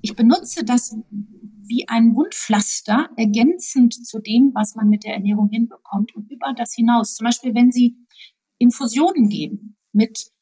ich 0.00 0.16
benutze 0.16 0.64
das 0.64 0.96
wie 1.68 1.86
ein 1.88 2.16
Wundpflaster 2.16 3.10
ergänzend 3.16 3.94
zu 3.94 4.18
dem, 4.18 4.50
was 4.54 4.74
man 4.74 4.88
mit 4.88 5.04
der 5.04 5.14
Ernährung 5.14 5.50
hinbekommt 5.50 6.16
und 6.16 6.28
über 6.30 6.52
das 6.56 6.74
hinaus. 6.74 7.14
Zum 7.14 7.26
Beispiel, 7.26 7.54
wenn 7.54 7.70
Sie 7.70 7.96
Infusionen 8.58 9.28
geben 9.28 9.76
mit 9.92 10.32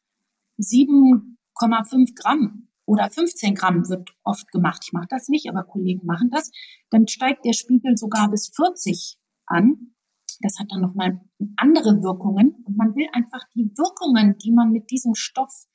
7,5 0.59 2.15
Gramm 2.15 2.69
oder 2.87 3.11
15 3.11 3.55
Gramm 3.55 3.89
wird 3.89 4.11
oft 4.23 4.51
gemacht. 4.53 4.83
Ich 4.85 4.93
mache 4.93 5.09
das 5.11 5.29
nicht, 5.29 5.49
aber 5.49 5.65
Kollegen 5.65 6.07
machen 6.07 6.31
das. 6.31 6.51
Dann 6.91 7.07
steigt 7.09 7.45
der 7.45 7.53
Spiegel 7.53 7.97
sogar 7.97 8.31
bis 8.31 8.51
40 8.55 9.19
an. 9.47 9.93
Das 10.41 10.59
hat 10.59 10.69
dann 10.71 10.81
nochmal 10.81 11.21
andere 11.57 12.03
Wirkungen. 12.03 12.55
Und 12.65 12.77
man 12.77 12.95
will 12.95 13.09
einfach 13.13 13.43
die 13.55 13.71
Wirkungen, 13.77 14.37
die 14.39 14.53
man 14.53 14.71
mit 14.71 14.91
diesem 14.91 15.15
Stoff 15.15 15.67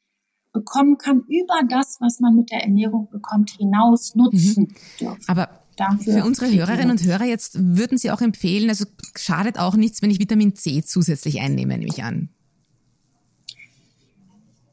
bekommen 0.53 0.97
kann, 0.97 1.23
über 1.27 1.61
das, 1.67 1.97
was 1.99 2.19
man 2.19 2.35
mit 2.35 2.51
der 2.51 2.63
Ernährung 2.63 3.09
bekommt, 3.09 3.51
hinaus 3.51 4.15
nutzen 4.15 4.63
mhm. 4.63 4.75
dürfen. 4.99 5.23
Aber 5.27 5.61
Dafür 5.77 6.13
für 6.13 6.25
unsere 6.25 6.51
Hörerinnen 6.51 6.91
und 6.91 7.03
Hörer 7.03 7.23
jetzt 7.23 7.57
würden 7.57 7.97
Sie 7.97 8.11
auch 8.11 8.21
empfehlen, 8.21 8.69
also 8.69 8.85
schadet 9.15 9.57
auch 9.57 9.75
nichts, 9.75 10.01
wenn 10.01 10.11
ich 10.11 10.19
Vitamin 10.19 10.53
C 10.53 10.83
zusätzlich 10.83 11.39
einnehme, 11.39 11.77
nehme 11.77 11.89
ich 11.91 12.03
an. 12.03 12.29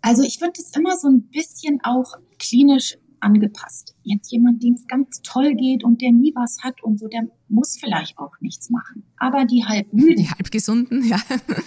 Also 0.00 0.22
ich 0.22 0.40
würde 0.40 0.60
es 0.60 0.74
immer 0.76 0.96
so 0.96 1.08
ein 1.08 1.28
bisschen 1.28 1.80
auch 1.82 2.14
klinisch 2.38 2.96
angepasst. 3.20 3.96
Jetzt 4.02 4.30
jemand, 4.30 4.62
dem 4.62 4.74
es 4.74 4.86
ganz 4.86 5.22
toll 5.22 5.54
geht 5.54 5.84
und 5.84 6.00
der 6.00 6.12
nie 6.12 6.32
was 6.34 6.58
hat 6.62 6.82
und 6.82 6.98
so, 6.98 7.08
der 7.08 7.22
muss 7.48 7.76
vielleicht 7.78 8.18
auch 8.18 8.32
nichts 8.40 8.70
machen. 8.70 9.04
Aber 9.18 9.44
die 9.44 9.64
halb 9.64 9.92
müden. 9.92 10.16
Die 10.16 10.30
halb 10.30 10.50
gesunden, 10.50 11.04
ja. 11.04 11.18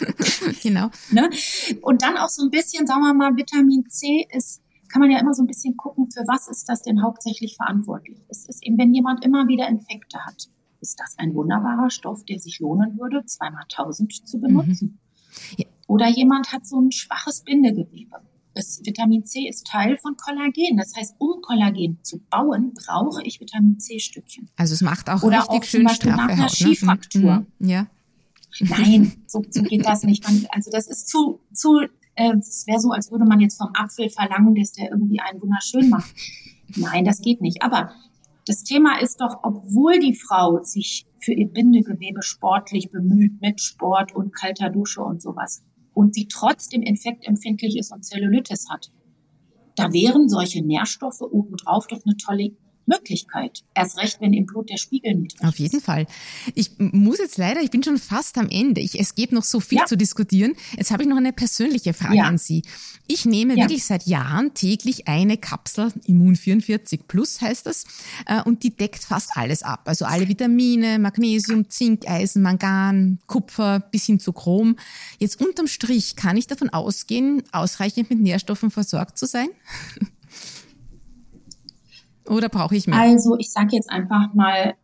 genau. 0.64 0.90
Ne? 1.12 1.30
Und 1.82 2.02
dann 2.02 2.18
auch 2.18 2.30
so 2.30 2.44
ein 2.44 2.52
bisschen, 2.52 2.88
sagen 2.88 3.02
wir 3.02 3.14
mal, 3.14 3.36
Vitamin 3.36 3.86
C 3.90 4.28
ist, 4.32 4.62
kann 4.90 5.02
man 5.02 5.12
ja 5.12 5.20
immer 5.20 5.34
so 5.34 5.44
ein 5.44 5.48
bisschen 5.48 5.78
gucken, 5.78 6.10
für 6.12 6.24
was 6.28 6.48
ist 6.48 6.68
das 6.68 6.82
denn 6.82 7.02
hauptsächlich 7.02 7.56
verantwortlich? 7.56 8.20
Es 8.30 8.48
ist 8.48 8.66
eben, 8.66 8.78
wenn 8.78 8.94
jemand 8.94 9.24
immer 9.24 9.48
wieder 9.48 9.68
Infekte 9.68 10.20
hat, 10.26 10.50
ist 10.82 11.00
das 11.00 11.18
ein 11.18 11.34
wunderbarer 11.36 11.90
Stoff, 11.90 12.26
der 12.26 12.40
sich 12.40 12.60
lohnen 12.60 12.98
würde, 13.00 13.26
zweimal 13.26 13.64
tausend 13.70 14.14
zu 14.28 14.40
benutzen. 14.40 15.00
Mhm. 15.00 15.56
Ja. 15.58 15.66
Oder 15.88 16.10
jemand 16.10 16.52
hat 16.52 16.66
so 16.66 16.80
ein 16.80 16.92
schwaches 16.92 17.42
Bindegewebe. 17.44 18.22
Das 18.54 18.82
Vitamin 18.84 19.26
C 19.26 19.48
ist 19.48 19.66
Teil 19.66 19.98
von 19.98 20.18
Kollagen. 20.18 20.78
Das 20.78 20.94
heißt, 20.96 21.16
um 21.20 21.42
Kollagen 21.42 22.00
zu 22.04 22.20
bauen, 22.30 22.74
brauche 22.74 23.24
ich 23.24 23.40
Vitamin 23.40 23.80
C-Stückchen. 23.80 24.50
Also 24.58 24.74
es 24.74 24.82
macht 24.82 25.10
auch 25.10 25.24
Oder 25.24 25.40
richtig 25.40 25.60
auch 25.60 25.64
schön 25.64 25.84
Beispiel 25.86 26.12
nach 26.12 26.28
einer 26.28 26.44
Haut, 26.44 26.52
Skifraktur. 26.52 27.22
Ne? 27.22 27.46
Ja. 27.60 27.88
Nein, 28.60 29.14
so, 29.28 29.42
so 29.50 29.64
geht 29.64 29.86
das 29.86 30.04
nicht. 30.04 30.24
Man, 30.26 30.46
also 30.52 30.70
das 30.72 30.88
ist 30.88 31.08
zu, 31.08 31.40
zu 31.54 31.80
äh, 32.16 32.36
es 32.38 32.68
wäre 32.68 32.80
so, 32.80 32.92
als 32.92 33.12
würde 33.12 33.26
man 33.26 33.40
jetzt 33.40 33.58
vom 33.58 33.70
Apfel 33.74 34.10
verlangen, 34.10 34.56
dass 34.56 34.74
der 34.74 34.92
irgendwie 34.92 35.22
einen 35.22 35.42
wunderschön 35.42 35.90
macht. 35.90 36.14
Nein, 36.76 37.06
das 37.06 37.22
geht 37.22 37.42
nicht. 37.42 37.64
Aber 37.64 37.92
das 38.46 38.64
Thema 38.64 39.00
ist 39.00 39.22
doch, 39.22 39.40
obwohl 39.44 40.00
die 40.00 40.16
Frau 40.16 40.64
sich 40.64 41.06
für 41.20 41.34
ihr 41.34 41.48
Bindegewebe 41.48 42.22
sportlich 42.24 42.92
bemüht 42.92 43.40
mit 43.42 43.62
Sport 43.62 44.14
und 44.16 44.36
kalter 44.36 44.70
Dusche 44.70 45.02
und 45.02 45.22
sowas, 45.22 45.64
und 45.94 46.14
sie 46.16 46.28
trotzdem 46.28 46.82
infektempfindlich 46.82 47.78
ist 47.78 47.92
und 47.92 48.06
Zellulitis 48.06 48.70
hat. 48.70 48.92
Da 49.76 49.94
wären 49.94 50.30
solche 50.30 50.64
Nährstoffe 50.64 51.22
obendrauf 51.22 51.88
doch 51.88 52.02
eine 52.06 52.18
tolle 52.18 52.52
Möglichkeit. 52.86 53.64
Erst 53.74 53.98
recht, 53.98 54.22
wenn 54.22 54.34
im 54.34 54.46
Blut 54.46 54.70
der 54.70 54.78
Spiegel 54.78 55.16
niedrig 55.16 55.44
Auf 55.44 55.60
jeden 55.60 55.82
Fall. 55.82 56.08
Ich 56.56 56.72
muss 56.78 57.20
jetzt 57.20 57.38
leider, 57.38 57.62
ich 57.62 57.72
bin 57.72 57.84
schon 57.84 57.98
fast 57.98 58.38
am 58.38 58.50
Ende. 58.50 58.82
Ich, 58.82 59.00
es 59.00 59.16
gibt 59.16 59.34
noch 59.34 59.44
so 59.44 59.60
viel 59.60 59.80
ja. 59.80 59.86
zu 59.86 59.96
diskutieren. 59.98 60.54
Jetzt 60.76 60.92
habe 60.92 61.04
ich 61.04 61.10
noch 61.10 61.18
eine 61.18 61.34
persönliche 61.34 61.94
Frage 61.94 62.18
ja. 62.18 62.24
an 62.26 62.38
Sie. 62.38 62.64
Ich 63.08 63.26
nehme 63.26 63.56
ja. 63.56 63.64
wirklich 63.64 63.86
seit 63.86 64.08
Jahren 64.08 64.54
täglich 64.54 65.08
eine 65.08 65.38
Kapsel, 65.38 65.92
Immun 66.06 66.36
44 66.36 67.08
Plus 67.08 67.42
heißt 67.42 67.66
das, 67.66 67.86
äh, 68.26 68.42
und 68.44 68.64
die 68.64 68.76
deckt 68.76 69.04
fast 69.04 69.32
alles 69.36 69.64
ab. 69.64 69.82
Also 69.86 70.06
alle 70.06 70.28
Vitamine, 70.28 71.00
Magnesium, 71.00 71.70
Zink, 71.70 72.08
Eisen, 72.10 72.42
Mangan, 72.42 73.20
Kupfer 73.28 73.80
bis 73.80 74.06
hin 74.06 74.20
zu 74.20 74.34
Chrom. 74.34 74.76
Jetzt 75.20 75.42
unterm 75.42 75.68
Strich 75.68 76.16
kann 76.16 76.38
ich 76.38 76.48
davon 76.48 76.70
ausgehen, 76.70 77.44
ausreichend 77.52 78.10
mit 78.10 78.20
Nährstoffen 78.20 78.72
versorgt 78.72 79.18
zu 79.18 79.26
sein? 79.26 79.50
Oder 82.32 82.50
brauche 82.50 82.76
ich 82.76 82.88
mehr? 82.88 83.00
Also 83.00 83.38
ich 83.38 83.52
sage 83.52 83.76
jetzt 83.76 83.90
einfach 83.90 84.34
mal 84.34 84.76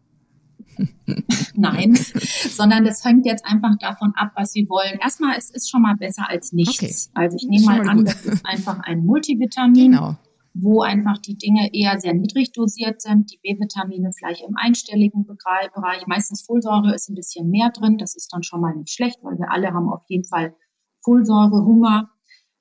nein, 1.55 1.95
sondern 1.95 2.85
das 2.85 3.03
hängt 3.03 3.25
jetzt 3.25 3.45
einfach 3.45 3.77
davon 3.79 4.13
ab, 4.15 4.31
was 4.35 4.51
Sie 4.51 4.69
wollen. 4.69 4.99
Erstmal, 5.01 5.35
es 5.37 5.49
ist 5.49 5.71
schon 5.71 5.81
mal 5.81 5.95
besser 5.95 6.29
als 6.29 6.53
nichts. 6.53 7.09
Okay. 7.09 7.11
Also 7.15 7.37
ich 7.37 7.47
nehme 7.47 7.65
mal, 7.65 7.77
mal 7.79 7.89
an, 7.89 8.05
das 8.05 8.25
ist 8.25 8.45
einfach 8.45 8.79
ein 8.83 9.05
Multivitamin. 9.05 9.91
Genau 9.91 10.17
wo 10.59 10.81
einfach 10.81 11.19
die 11.19 11.37
Dinge 11.37 11.69
eher 11.73 11.99
sehr 11.99 12.13
niedrig 12.13 12.51
dosiert 12.51 13.01
sind. 13.01 13.31
Die 13.31 13.39
B-Vitamine 13.43 14.11
vielleicht 14.11 14.41
im 14.41 14.55
einstelligen 14.55 15.25
Bereich. 15.25 16.07
Meistens 16.07 16.41
Folsäure 16.41 16.95
ist 16.95 17.09
ein 17.09 17.15
bisschen 17.15 17.49
mehr 17.49 17.69
drin. 17.69 17.97
Das 17.97 18.15
ist 18.15 18.33
dann 18.33 18.43
schon 18.43 18.61
mal 18.61 18.75
nicht 18.75 18.91
schlecht, 18.91 19.19
weil 19.21 19.37
wir 19.37 19.51
alle 19.51 19.73
haben 19.73 19.89
auf 19.89 20.03
jeden 20.07 20.23
Fall 20.23 20.55
Folsäure, 21.03 21.63
Hunger. 21.63 22.09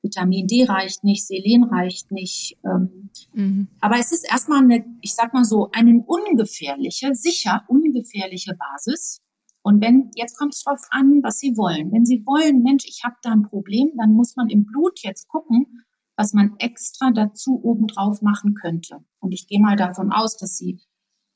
Vitamin 0.06 0.46
D 0.46 0.64
reicht 0.64 1.04
nicht, 1.04 1.26
Selen 1.26 1.64
reicht 1.64 2.10
nicht. 2.12 2.56
Ähm, 2.64 3.10
mhm. 3.32 3.68
Aber 3.80 3.98
es 3.98 4.12
ist 4.12 4.30
erstmal 4.30 4.62
eine, 4.62 4.84
ich 5.00 5.14
sag 5.14 5.34
mal 5.34 5.44
so, 5.44 5.68
eine 5.72 6.02
ungefährliche, 6.06 7.14
sicher 7.14 7.64
ungefährliche 7.68 8.54
Basis. 8.54 9.20
Und 9.62 9.82
wenn, 9.82 10.12
jetzt 10.14 10.38
kommt 10.38 10.54
es 10.54 10.62
drauf 10.62 10.80
an, 10.90 11.20
was 11.24 11.40
Sie 11.40 11.56
wollen. 11.56 11.90
Wenn 11.92 12.06
Sie 12.06 12.24
wollen, 12.24 12.62
Mensch, 12.62 12.84
ich 12.86 13.02
habe 13.04 13.16
da 13.22 13.32
ein 13.32 13.42
Problem, 13.42 13.90
dann 13.98 14.12
muss 14.12 14.36
man 14.36 14.48
im 14.48 14.64
Blut 14.64 15.00
jetzt 15.02 15.26
gucken, 15.26 15.82
was 16.16 16.32
man 16.32 16.54
extra 16.58 17.10
dazu 17.10 17.60
obendrauf 17.62 18.22
machen 18.22 18.54
könnte. 18.54 19.04
Und 19.18 19.32
ich 19.32 19.48
gehe 19.48 19.60
mal 19.60 19.76
davon 19.76 20.12
aus, 20.12 20.36
dass 20.36 20.56
Sie 20.56 20.80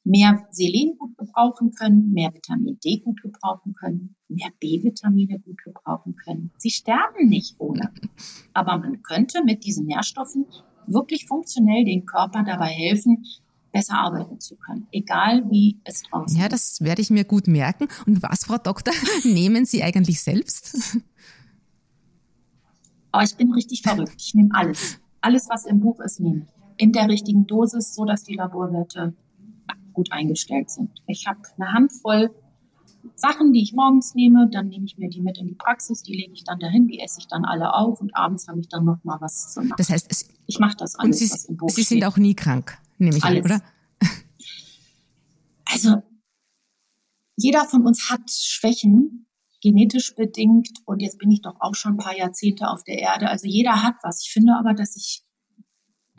mehr 0.05 0.47
Selen 0.51 0.97
gut 0.99 1.17
gebrauchen 1.17 1.73
können, 1.73 2.11
mehr 2.13 2.33
Vitamin 2.33 2.79
D 2.85 3.01
gut 3.01 3.21
gebrauchen 3.23 3.75
können, 3.75 4.17
mehr 4.29 4.51
B-Vitamine 4.59 5.39
gut 5.41 5.63
gebrauchen 5.63 6.17
können. 6.17 6.51
Sie 6.59 6.71
sterben 6.71 7.29
nicht 7.29 7.57
ohne. 7.59 7.93
Aber 8.55 8.79
man 8.79 9.03
könnte 9.03 9.45
mit 9.45 9.65
diesen 9.65 9.87
Nährstoffen 9.87 10.47
wirklich 10.87 11.27
funktionell 11.27 11.85
den 11.85 12.07
Körper 12.07 12.43
dabei 12.43 12.69
helfen, 12.69 13.25
besser 13.73 13.99
arbeiten 13.99 14.41
zu 14.41 14.57
können, 14.57 14.89
egal 14.91 15.49
wie 15.51 15.79
es 15.85 16.03
draußen 16.03 16.37
Ja, 16.37 16.49
das 16.49 16.81
werde 16.81 17.03
ich 17.03 17.11
mir 17.11 17.25
gut 17.25 17.47
merken. 17.47 17.87
Und 18.07 18.23
was, 18.23 18.45
Frau 18.45 18.59
Doktor, 18.59 18.95
nehmen 19.25 19.65
Sie 19.65 19.83
eigentlich 19.83 20.21
selbst? 20.21 20.77
Aber 23.13 23.23
ich 23.23 23.37
bin 23.37 23.53
richtig 23.53 23.83
verrückt. 23.83 24.15
Ich 24.19 24.35
nehme 24.35 24.51
alles. 24.53 24.99
Alles, 25.21 25.49
was 25.49 25.67
im 25.67 25.81
Buch 25.81 26.01
ist, 26.01 26.21
nehme 26.21 26.45
ich. 26.45 26.49
In 26.79 26.93
der 26.93 27.09
richtigen 27.09 27.47
Dosis, 27.47 27.95
so 27.95 28.05
dass 28.05 28.25
die 28.25 28.35
Laborwerte 28.35 29.15
gut 29.93 30.13
eingestellt 30.13 30.71
sind. 30.71 30.91
Ich 31.07 31.27
habe 31.27 31.41
eine 31.59 31.73
Handvoll 31.73 32.31
Sachen, 33.15 33.53
die 33.53 33.63
ich 33.63 33.73
morgens 33.73 34.15
nehme, 34.15 34.49
dann 34.51 34.69
nehme 34.69 34.85
ich 34.85 34.99
mir 34.99 35.09
die 35.09 35.21
mit 35.21 35.39
in 35.39 35.47
die 35.47 35.55
Praxis, 35.55 36.03
die 36.03 36.15
lege 36.15 36.33
ich 36.33 36.45
dann 36.45 36.59
dahin, 36.59 36.87
die 36.87 37.01
esse 37.01 37.19
ich 37.21 37.29
dann 37.29 37.45
alle 37.45 37.73
auf 37.73 38.01
und 38.01 38.15
abends 38.15 38.47
habe 38.49 38.61
ich 38.61 38.69
dann 38.69 38.85
noch 38.85 39.03
mal 39.05 39.19
was 39.21 39.55
zu 39.55 39.61
machen. 39.63 39.75
Das 39.79 39.89
heißt, 39.89 40.07
es, 40.11 40.29
ich 40.47 40.59
mache 40.59 40.77
das 40.77 40.97
alles, 40.97 41.19
Sie, 41.19 41.31
was 41.31 41.45
im 41.47 41.57
Buch 41.57 41.71
Sie 41.71 41.83
steht. 41.83 42.01
sind 42.01 42.05
auch 42.05 42.19
nie 42.19 42.35
krank, 42.35 42.79
nehme 42.99 43.17
ich 43.17 43.25
Alles. 43.25 43.45
an, 43.45 43.45
oder? 43.45 43.63
Also 45.65 46.03
jeder 47.37 47.65
von 47.65 47.87
uns 47.87 48.11
hat 48.11 48.31
Schwächen, 48.31 49.27
genetisch 49.63 50.15
bedingt. 50.15 50.69
Und 50.85 51.01
jetzt 51.01 51.19
bin 51.19 51.31
ich 51.31 51.43
doch 51.43 51.61
auch 51.61 51.75
schon 51.75 51.93
ein 51.93 51.99
paar 51.99 52.17
Jahrzehnte 52.17 52.69
auf 52.69 52.83
der 52.85 52.99
Erde. 52.99 53.29
Also 53.29 53.47
jeder 53.47 53.83
hat 53.83 53.95
was. 54.03 54.23
Ich 54.25 54.33
finde 54.33 54.55
aber, 54.59 54.75
dass 54.75 54.97
ich 54.97 55.23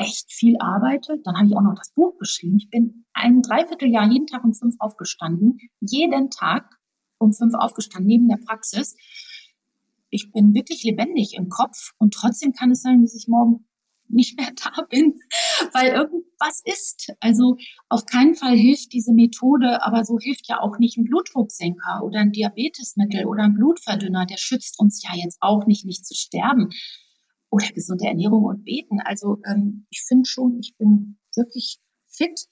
echt 0.02 0.32
viel 0.32 0.58
arbeite. 0.60 1.20
Dann 1.24 1.38
habe 1.38 1.48
ich 1.48 1.56
auch 1.56 1.62
noch 1.62 1.76
das 1.76 1.94
Buch 1.94 2.18
geschrieben. 2.18 2.58
Ich 2.58 2.70
bin 2.70 3.06
ein 3.14 3.42
Dreivierteljahr 3.42 4.12
jeden 4.12 4.28
Tag 4.28 4.44
um 4.44 4.54
fünf 4.54 4.76
aufgestanden. 4.80 5.60
Jeden 5.80 6.30
Tag 6.30 6.78
um 7.18 7.34
fünf 7.34 7.54
aufgestanden, 7.54 8.08
neben 8.08 8.28
der 8.28 8.40
Praxis. 8.46 8.96
Ich 10.10 10.32
bin 10.32 10.54
wirklich 10.54 10.84
lebendig 10.84 11.36
im 11.38 11.50
Kopf 11.50 11.92
und 11.98 12.14
trotzdem 12.14 12.52
kann 12.52 12.72
es 12.72 12.82
sein, 12.82 13.02
dass 13.02 13.16
ich 13.16 13.28
morgen 13.28 13.66
nicht 14.12 14.38
mehr 14.38 14.52
da 14.76 14.84
bin, 14.90 15.20
weil 15.74 15.94
irgendwas 15.94 16.62
ist. 16.66 17.14
Also 17.20 17.58
auf 17.90 18.06
keinen 18.06 18.36
Fall 18.36 18.58
hilft 18.58 18.94
diese 18.94 19.14
Methode, 19.14 19.84
aber 19.84 20.04
so 20.04 20.18
hilft 20.20 20.48
ja 20.48 20.60
auch 20.60 20.78
nicht 20.80 20.98
ein 20.98 21.06
Blutdrucksenker 21.06 22.04
oder 22.04 22.20
ein 22.20 22.32
Diabetesmittel 22.32 23.26
oder 23.26 23.44
ein 23.44 23.54
Blutverdünner. 23.54 24.26
Der 24.26 24.38
schützt 24.38 24.80
uns 24.80 25.02
ja 25.04 25.12
jetzt 25.16 25.38
auch 25.42 25.66
nicht, 25.66 25.86
nicht 25.86 26.06
zu 26.06 26.14
sterben. 26.14 26.70
Oder 27.52 27.68
gesunde 27.68 28.06
Ernährung 28.06 28.46
und 28.46 28.64
Beten. 28.64 29.00
Also 29.02 29.38
ähm, 29.46 29.86
ich 29.92 30.02
finde 30.08 30.28
schon, 30.28 30.58
ich 30.60 30.76
bin 30.78 31.20
wirklich 31.36 31.80
fit 32.08 32.48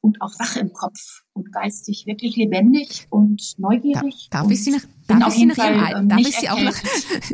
und 0.00 0.20
auch 0.20 0.32
wach 0.38 0.56
im 0.56 0.72
Kopf 0.72 1.22
und 1.32 1.52
geistig 1.52 2.06
wirklich 2.06 2.36
lebendig 2.36 3.06
und 3.10 3.54
neugierig. 3.58 4.28
Darf 4.30 4.46
und 4.46 4.52
ich 4.52 4.64
Sie 4.64 4.70
nach, 4.70 4.84
darf 5.06 5.28
ich 5.28 5.34
Sie 5.34 5.46
nach 5.46 5.56
Ihrem 5.56 5.74
Fall, 5.74 5.84
Alter, 5.84 5.98
ähm, 5.98 6.08
darf 6.08 6.20
ich 6.20 6.36
Sie 6.36 6.48
auch 6.48 6.60
nach, 6.60 6.76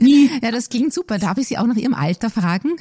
ja, 0.42 0.50
das 0.50 0.68
klingt 0.68 0.92
super. 0.92 1.18
Darf 1.18 1.38
ich 1.38 1.48
Sie 1.48 1.58
auch 1.58 1.66
nach 1.66 1.76
Ihrem 1.76 1.94
Alter 1.94 2.30
fragen? 2.30 2.72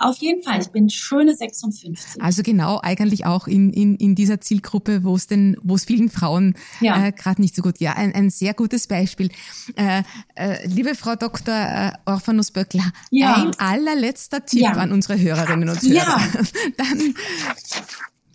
Auf 0.00 0.18
jeden 0.18 0.42
Fall, 0.44 0.60
ich 0.60 0.68
bin 0.68 0.88
schöne 0.90 1.34
56. 1.36 2.22
Also 2.22 2.42
genau, 2.44 2.78
eigentlich 2.80 3.26
auch 3.26 3.48
in, 3.48 3.72
in, 3.72 3.96
in 3.96 4.14
dieser 4.14 4.40
Zielgruppe, 4.40 5.02
wo 5.02 5.16
es 5.16 5.26
denn, 5.26 5.56
wo 5.62 5.74
es 5.74 5.84
vielen 5.84 6.08
Frauen 6.08 6.54
Ja. 6.80 7.06
äh, 7.06 7.12
gerade 7.12 7.40
nicht 7.40 7.56
so 7.56 7.62
gut. 7.62 7.80
Ja, 7.80 7.94
ein, 7.94 8.14
ein 8.14 8.30
sehr 8.30 8.54
gutes 8.54 8.86
Beispiel. 8.86 9.30
Äh, 9.74 10.04
äh, 10.36 10.66
liebe 10.68 10.94
Frau 10.94 11.16
Dr. 11.16 11.52
Äh, 11.52 11.92
Orphanus 12.06 12.52
Böckler, 12.52 12.92
Ja. 13.10 13.34
ein 13.34 13.50
allerletzter 13.58 14.46
Tipp 14.46 14.60
Ja. 14.62 14.70
an 14.72 14.92
unsere 14.92 15.18
Hörerinnen 15.20 15.68
und 15.68 15.82
Hörer. 15.82 15.92
Ja. 15.92 16.20
Dann, 16.76 17.14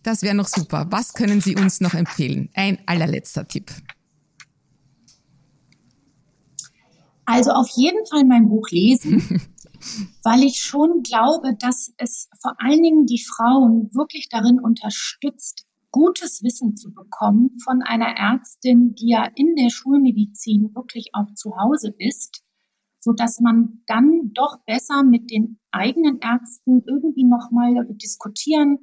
das 0.03 0.21
wäre 0.21 0.35
noch 0.35 0.49
super. 0.49 0.87
Was 0.89 1.13
können 1.13 1.39
Sie 1.39 1.55
uns 1.55 1.79
noch 1.79 1.93
empfehlen? 1.93 2.49
Ein 2.55 2.77
allerletzter 2.85 3.47
Tipp. 3.47 3.71
Also 7.25 7.51
auf 7.51 7.69
jeden 7.75 8.05
Fall 8.07 8.25
mein 8.25 8.49
Buch 8.49 8.69
lesen, 8.69 9.41
weil 10.23 10.43
ich 10.43 10.61
schon 10.61 11.03
glaube, 11.03 11.55
dass 11.59 11.93
es 11.97 12.29
vor 12.41 12.53
allen 12.59 12.81
Dingen 12.81 13.05
die 13.05 13.23
Frauen 13.23 13.89
wirklich 13.93 14.29
darin 14.29 14.59
unterstützt, 14.59 15.65
gutes 15.91 16.43
Wissen 16.43 16.75
zu 16.75 16.93
bekommen 16.93 17.57
von 17.63 17.83
einer 17.83 18.17
Ärztin, 18.17 18.95
die 18.95 19.09
ja 19.09 19.29
in 19.35 19.55
der 19.55 19.69
Schulmedizin 19.69 20.73
wirklich 20.73 21.09
auch 21.13 21.31
zu 21.35 21.55
Hause 21.55 21.93
ist, 21.97 22.43
so 22.99 23.13
dass 23.13 23.39
man 23.39 23.83
dann 23.85 24.31
doch 24.33 24.57
besser 24.65 25.03
mit 25.03 25.29
den 25.29 25.59
eigenen 25.71 26.19
Ärzten 26.19 26.81
irgendwie 26.87 27.25
noch 27.25 27.51
mal 27.51 27.85
diskutieren, 28.01 28.79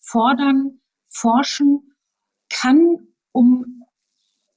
fordern, 0.00 0.80
forschen 1.08 1.92
kann, 2.50 3.08
um 3.32 3.77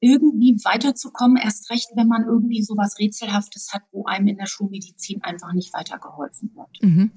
irgendwie 0.02 0.58
weiterzukommen, 0.64 1.38
erst 1.38 1.70
recht, 1.70 1.90
wenn 1.96 2.08
man 2.08 2.26
irgendwie 2.26 2.64
sowas 2.64 2.98
Rätselhaftes 3.00 3.72
hat, 3.72 3.84
wo 3.92 4.06
einem 4.06 4.28
in 4.28 4.38
der 4.38 4.48
Schulmedizin 4.48 5.24
einfach 5.24 5.54
nicht 5.54 5.74
weitergeholfen 5.74 6.52
wird. 6.56 6.82
Mhm. 6.82 7.12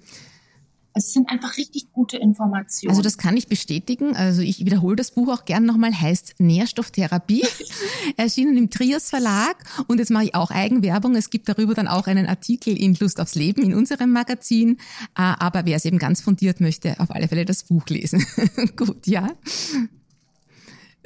Es 0.97 1.13
sind 1.13 1.29
einfach 1.29 1.57
richtig 1.57 1.91
gute 1.91 2.19
Informationen. 2.19 2.91
Also 2.91 3.03
das 3.03 3.19
kann 3.19 3.37
ich 3.37 3.49
bestätigen. 3.49 4.15
Also 4.15 4.43
ich 4.43 4.65
wiederhole 4.65 4.95
das 4.95 5.11
Buch 5.11 5.29
auch 5.29 5.45
gern 5.45 5.65
nochmal, 5.65 5.93
heißt 5.93 6.37
Nährstofftherapie, 6.39 7.43
erschienen 8.17 8.57
im 8.57 8.71
Trios 8.71 9.11
Verlag. 9.11 9.57
Und 9.89 9.99
jetzt 9.99 10.11
mache 10.11 10.27
ich 10.27 10.35
auch 10.37 10.53
Eigenwerbung. 10.53 11.17
Es 11.17 11.31
gibt 11.31 11.49
darüber 11.49 11.75
dann 11.75 11.89
auch 11.89 12.07
einen 12.07 12.27
Artikel 12.27 12.79
in 12.79 12.95
Lust 12.95 13.19
aufs 13.19 13.35
Leben 13.35 13.65
in 13.65 13.75
unserem 13.75 14.13
Magazin. 14.13 14.77
Äh, 15.17 15.35
Aber 15.39 15.67
wer 15.67 15.77
es 15.77 15.85
eben 15.85 15.99
ganz 15.99 16.21
fundiert 16.21 16.61
möchte, 16.61 17.01
auf 17.01 17.11
alle 17.11 17.27
Fälle 17.27 17.45
das 17.45 17.65
Buch 17.65 17.87
lesen. 17.89 18.25
Gut, 18.77 19.09
ja. 19.09 19.31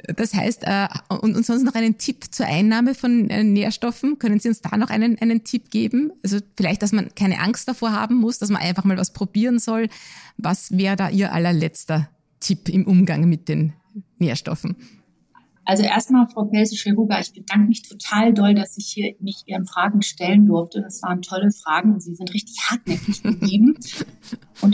Das 0.07 0.33
heißt, 0.33 0.63
äh, 0.63 0.87
und, 1.09 1.35
und 1.35 1.45
sonst 1.45 1.63
noch 1.63 1.75
einen 1.75 1.97
Tipp 1.97 2.25
zur 2.31 2.45
Einnahme 2.45 2.95
von 2.95 3.29
äh, 3.29 3.43
Nährstoffen. 3.43 4.17
Können 4.17 4.39
Sie 4.39 4.47
uns 4.47 4.61
da 4.61 4.77
noch 4.77 4.89
einen, 4.89 5.19
einen 5.19 5.43
Tipp 5.43 5.69
geben? 5.69 6.11
Also 6.23 6.39
vielleicht, 6.55 6.81
dass 6.81 6.91
man 6.91 7.13
keine 7.15 7.39
Angst 7.39 7.67
davor 7.67 7.91
haben 7.91 8.15
muss, 8.15 8.39
dass 8.39 8.49
man 8.49 8.61
einfach 8.61 8.85
mal 8.85 8.97
was 8.97 9.11
probieren 9.11 9.59
soll. 9.59 9.89
Was 10.37 10.77
wäre 10.77 10.95
da 10.95 11.09
Ihr 11.09 11.33
allerletzter 11.33 12.09
Tipp 12.39 12.69
im 12.69 12.87
Umgang 12.87 13.27
mit 13.27 13.49
den 13.49 13.73
Nährstoffen? 14.17 14.77
Also 15.65 15.83
erstmal, 15.83 16.27
Frau 16.27 16.45
Pelse-Scheruga, 16.45 17.19
ich 17.19 17.31
bedanke 17.31 17.67
mich 17.67 17.83
total 17.83 18.33
doll, 18.33 18.55
dass 18.55 18.75
ich 18.77 18.87
hier 18.87 19.13
mich 19.19 19.43
Ihren 19.45 19.67
Fragen 19.67 20.01
stellen 20.01 20.47
durfte. 20.47 20.81
Das 20.81 21.03
waren 21.03 21.21
tolle 21.21 21.51
Fragen 21.51 21.93
und 21.93 22.01
Sie 22.01 22.15
sind 22.15 22.33
richtig 22.33 22.57
hartnäckig 22.69 23.21
geblieben. 23.23 23.77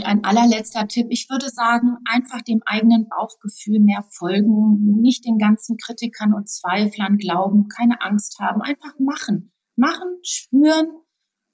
Ein 0.06 0.24
allerletzter 0.24 0.86
Tipp, 0.86 1.08
ich 1.10 1.28
würde 1.28 1.50
sagen, 1.50 1.96
einfach 2.04 2.40
dem 2.42 2.62
eigenen 2.64 3.08
Bauchgefühl 3.08 3.80
mehr 3.80 4.04
folgen, 4.10 5.00
nicht 5.02 5.26
den 5.26 5.38
ganzen 5.38 5.76
Kritikern 5.76 6.32
und 6.32 6.48
Zweiflern 6.48 7.18
glauben, 7.18 7.68
keine 7.68 8.00
Angst 8.00 8.38
haben, 8.40 8.62
einfach 8.62 8.98
machen. 8.98 9.52
Machen, 9.74 10.18
spüren, 10.22 10.88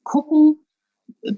gucken, 0.04 0.64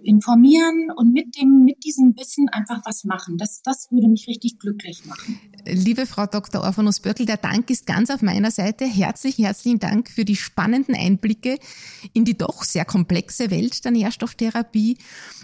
informieren 0.02 0.90
und 0.96 1.12
mit 1.12 1.36
dem, 1.36 1.64
mit 1.64 1.84
diesem 1.84 2.14
Wissen 2.16 2.48
einfach 2.48 2.80
was 2.84 3.04
machen. 3.04 3.38
Das, 3.38 3.62
das 3.62 3.90
würde 3.90 4.08
mich 4.08 4.26
richtig 4.28 4.58
glücklich 4.58 5.04
machen. 5.04 5.38
Liebe 5.66 6.06
Frau 6.06 6.26
Dr. 6.26 6.62
Orphanus 6.62 7.00
Böckel, 7.00 7.26
der 7.26 7.36
Dank 7.36 7.70
ist 7.70 7.86
ganz 7.86 8.10
auf 8.10 8.22
meiner 8.22 8.50
Seite. 8.50 8.84
Herzlich, 8.84 9.38
herzlichen 9.38 9.78
Dank 9.78 10.10
für 10.10 10.24
die 10.24 10.36
spannenden 10.36 10.94
Einblicke 10.94 11.58
in 12.12 12.24
die 12.24 12.36
doch 12.36 12.64
sehr 12.64 12.84
komplexe 12.84 13.50
Welt 13.50 13.84
der 13.84 13.92
Nährstofftherapie. 13.92 14.98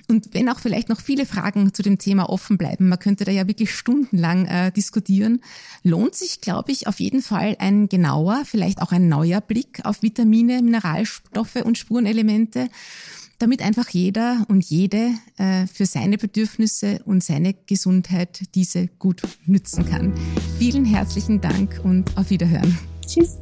Und 0.09 0.35
wenn 0.35 0.49
auch 0.49 0.59
vielleicht 0.59 0.89
noch 0.89 1.01
viele 1.01 1.27
Fragen 1.27 1.73
zu 1.73 1.83
dem 1.83 1.99
Thema 1.99 2.29
offen 2.29 2.59
bleiben, 2.59 2.89
man 2.89 2.99
könnte 2.99 3.25
da 3.25 3.33
ja 3.33 3.47
wirklich 3.47 3.73
stundenlang 3.75 4.47
äh, 4.47 4.73
diskutieren, 4.73 5.41
lohnt 5.83 6.15
sich, 6.15 6.41
glaube 6.41 6.73
ich, 6.73 6.87
auf 6.87 7.01
jeden 7.01 7.23
Fall 7.23 7.57
ein 7.59 7.89
genauer, 7.89 8.43
vielleicht 8.45 8.83
auch 8.83 8.93
ein 8.93 9.09
neuer 9.09 9.41
Blick 9.41 9.81
auf 9.85 10.03
Vitamine, 10.03 10.63
Mineralstoffe 10.63 11.57
und 11.57 11.79
Spurenelemente 11.79 12.69
damit 13.41 13.63
einfach 13.63 13.89
jeder 13.89 14.45
und 14.49 14.65
jede 14.65 15.11
äh, 15.39 15.67
für 15.67 15.87
seine 15.87 16.19
Bedürfnisse 16.19 17.01
und 17.05 17.25
seine 17.25 17.55
Gesundheit 17.67 18.43
diese 18.55 18.87
gut 18.99 19.23
nützen 19.47 19.85
kann. 19.87 20.15
Vielen 20.59 20.85
herzlichen 20.85 21.41
Dank 21.41 21.81
und 21.83 22.17
auf 22.17 22.31
Wiederhören. 22.31 22.79
Tschüss. 23.07 23.39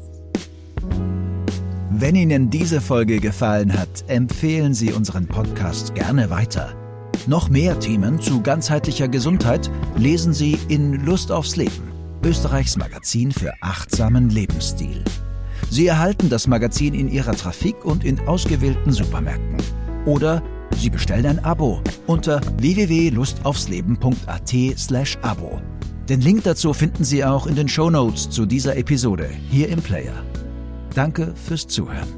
Wenn 1.91 2.15
Ihnen 2.15 2.49
diese 2.49 2.81
Folge 2.81 3.19
gefallen 3.19 3.77
hat, 3.77 4.05
empfehlen 4.07 4.73
Sie 4.73 4.93
unseren 4.93 5.27
Podcast 5.27 5.95
gerne 5.95 6.31
weiter. 6.31 6.75
Noch 7.27 7.51
mehr 7.51 7.81
Themen 7.81 8.21
zu 8.21 8.41
ganzheitlicher 8.41 9.09
Gesundheit 9.09 9.69
lesen 9.97 10.33
Sie 10.33 10.57
in 10.69 11.05
Lust 11.05 11.33
aufs 11.33 11.57
Leben, 11.57 11.91
Österreichs 12.25 12.77
Magazin 12.77 13.33
für 13.33 13.53
achtsamen 13.61 14.31
Lebensstil. 14.31 15.03
Sie 15.71 15.87
erhalten 15.87 16.29
das 16.29 16.47
Magazin 16.47 16.95
in 16.95 17.09
Ihrer 17.09 17.35
Trafik 17.35 17.85
und 17.85 18.05
in 18.05 18.21
ausgewählten 18.21 18.93
Supermärkten. 18.93 19.57
Oder 20.09 20.43
Sie 20.75 20.89
bestellen 20.89 21.27
ein 21.27 21.45
Abo 21.45 21.83
unter 22.07 22.41
www.lustaufsleben.at 22.57 24.55
slash 24.79 25.19
Abo. 25.21 25.61
Den 26.09 26.23
Link 26.23 26.45
dazu 26.45 26.73
finden 26.73 27.05
Sie 27.05 27.23
auch 27.25 27.47
in 27.47 27.57
den 27.57 27.69
Shownotes 27.69 28.31
zu 28.31 28.47
dieser 28.47 28.77
Episode 28.77 29.29
hier 29.51 29.69
im 29.69 29.83
Player. 29.83 30.15
Danke 30.95 31.35
fürs 31.35 31.67
Zuhören. 31.67 32.09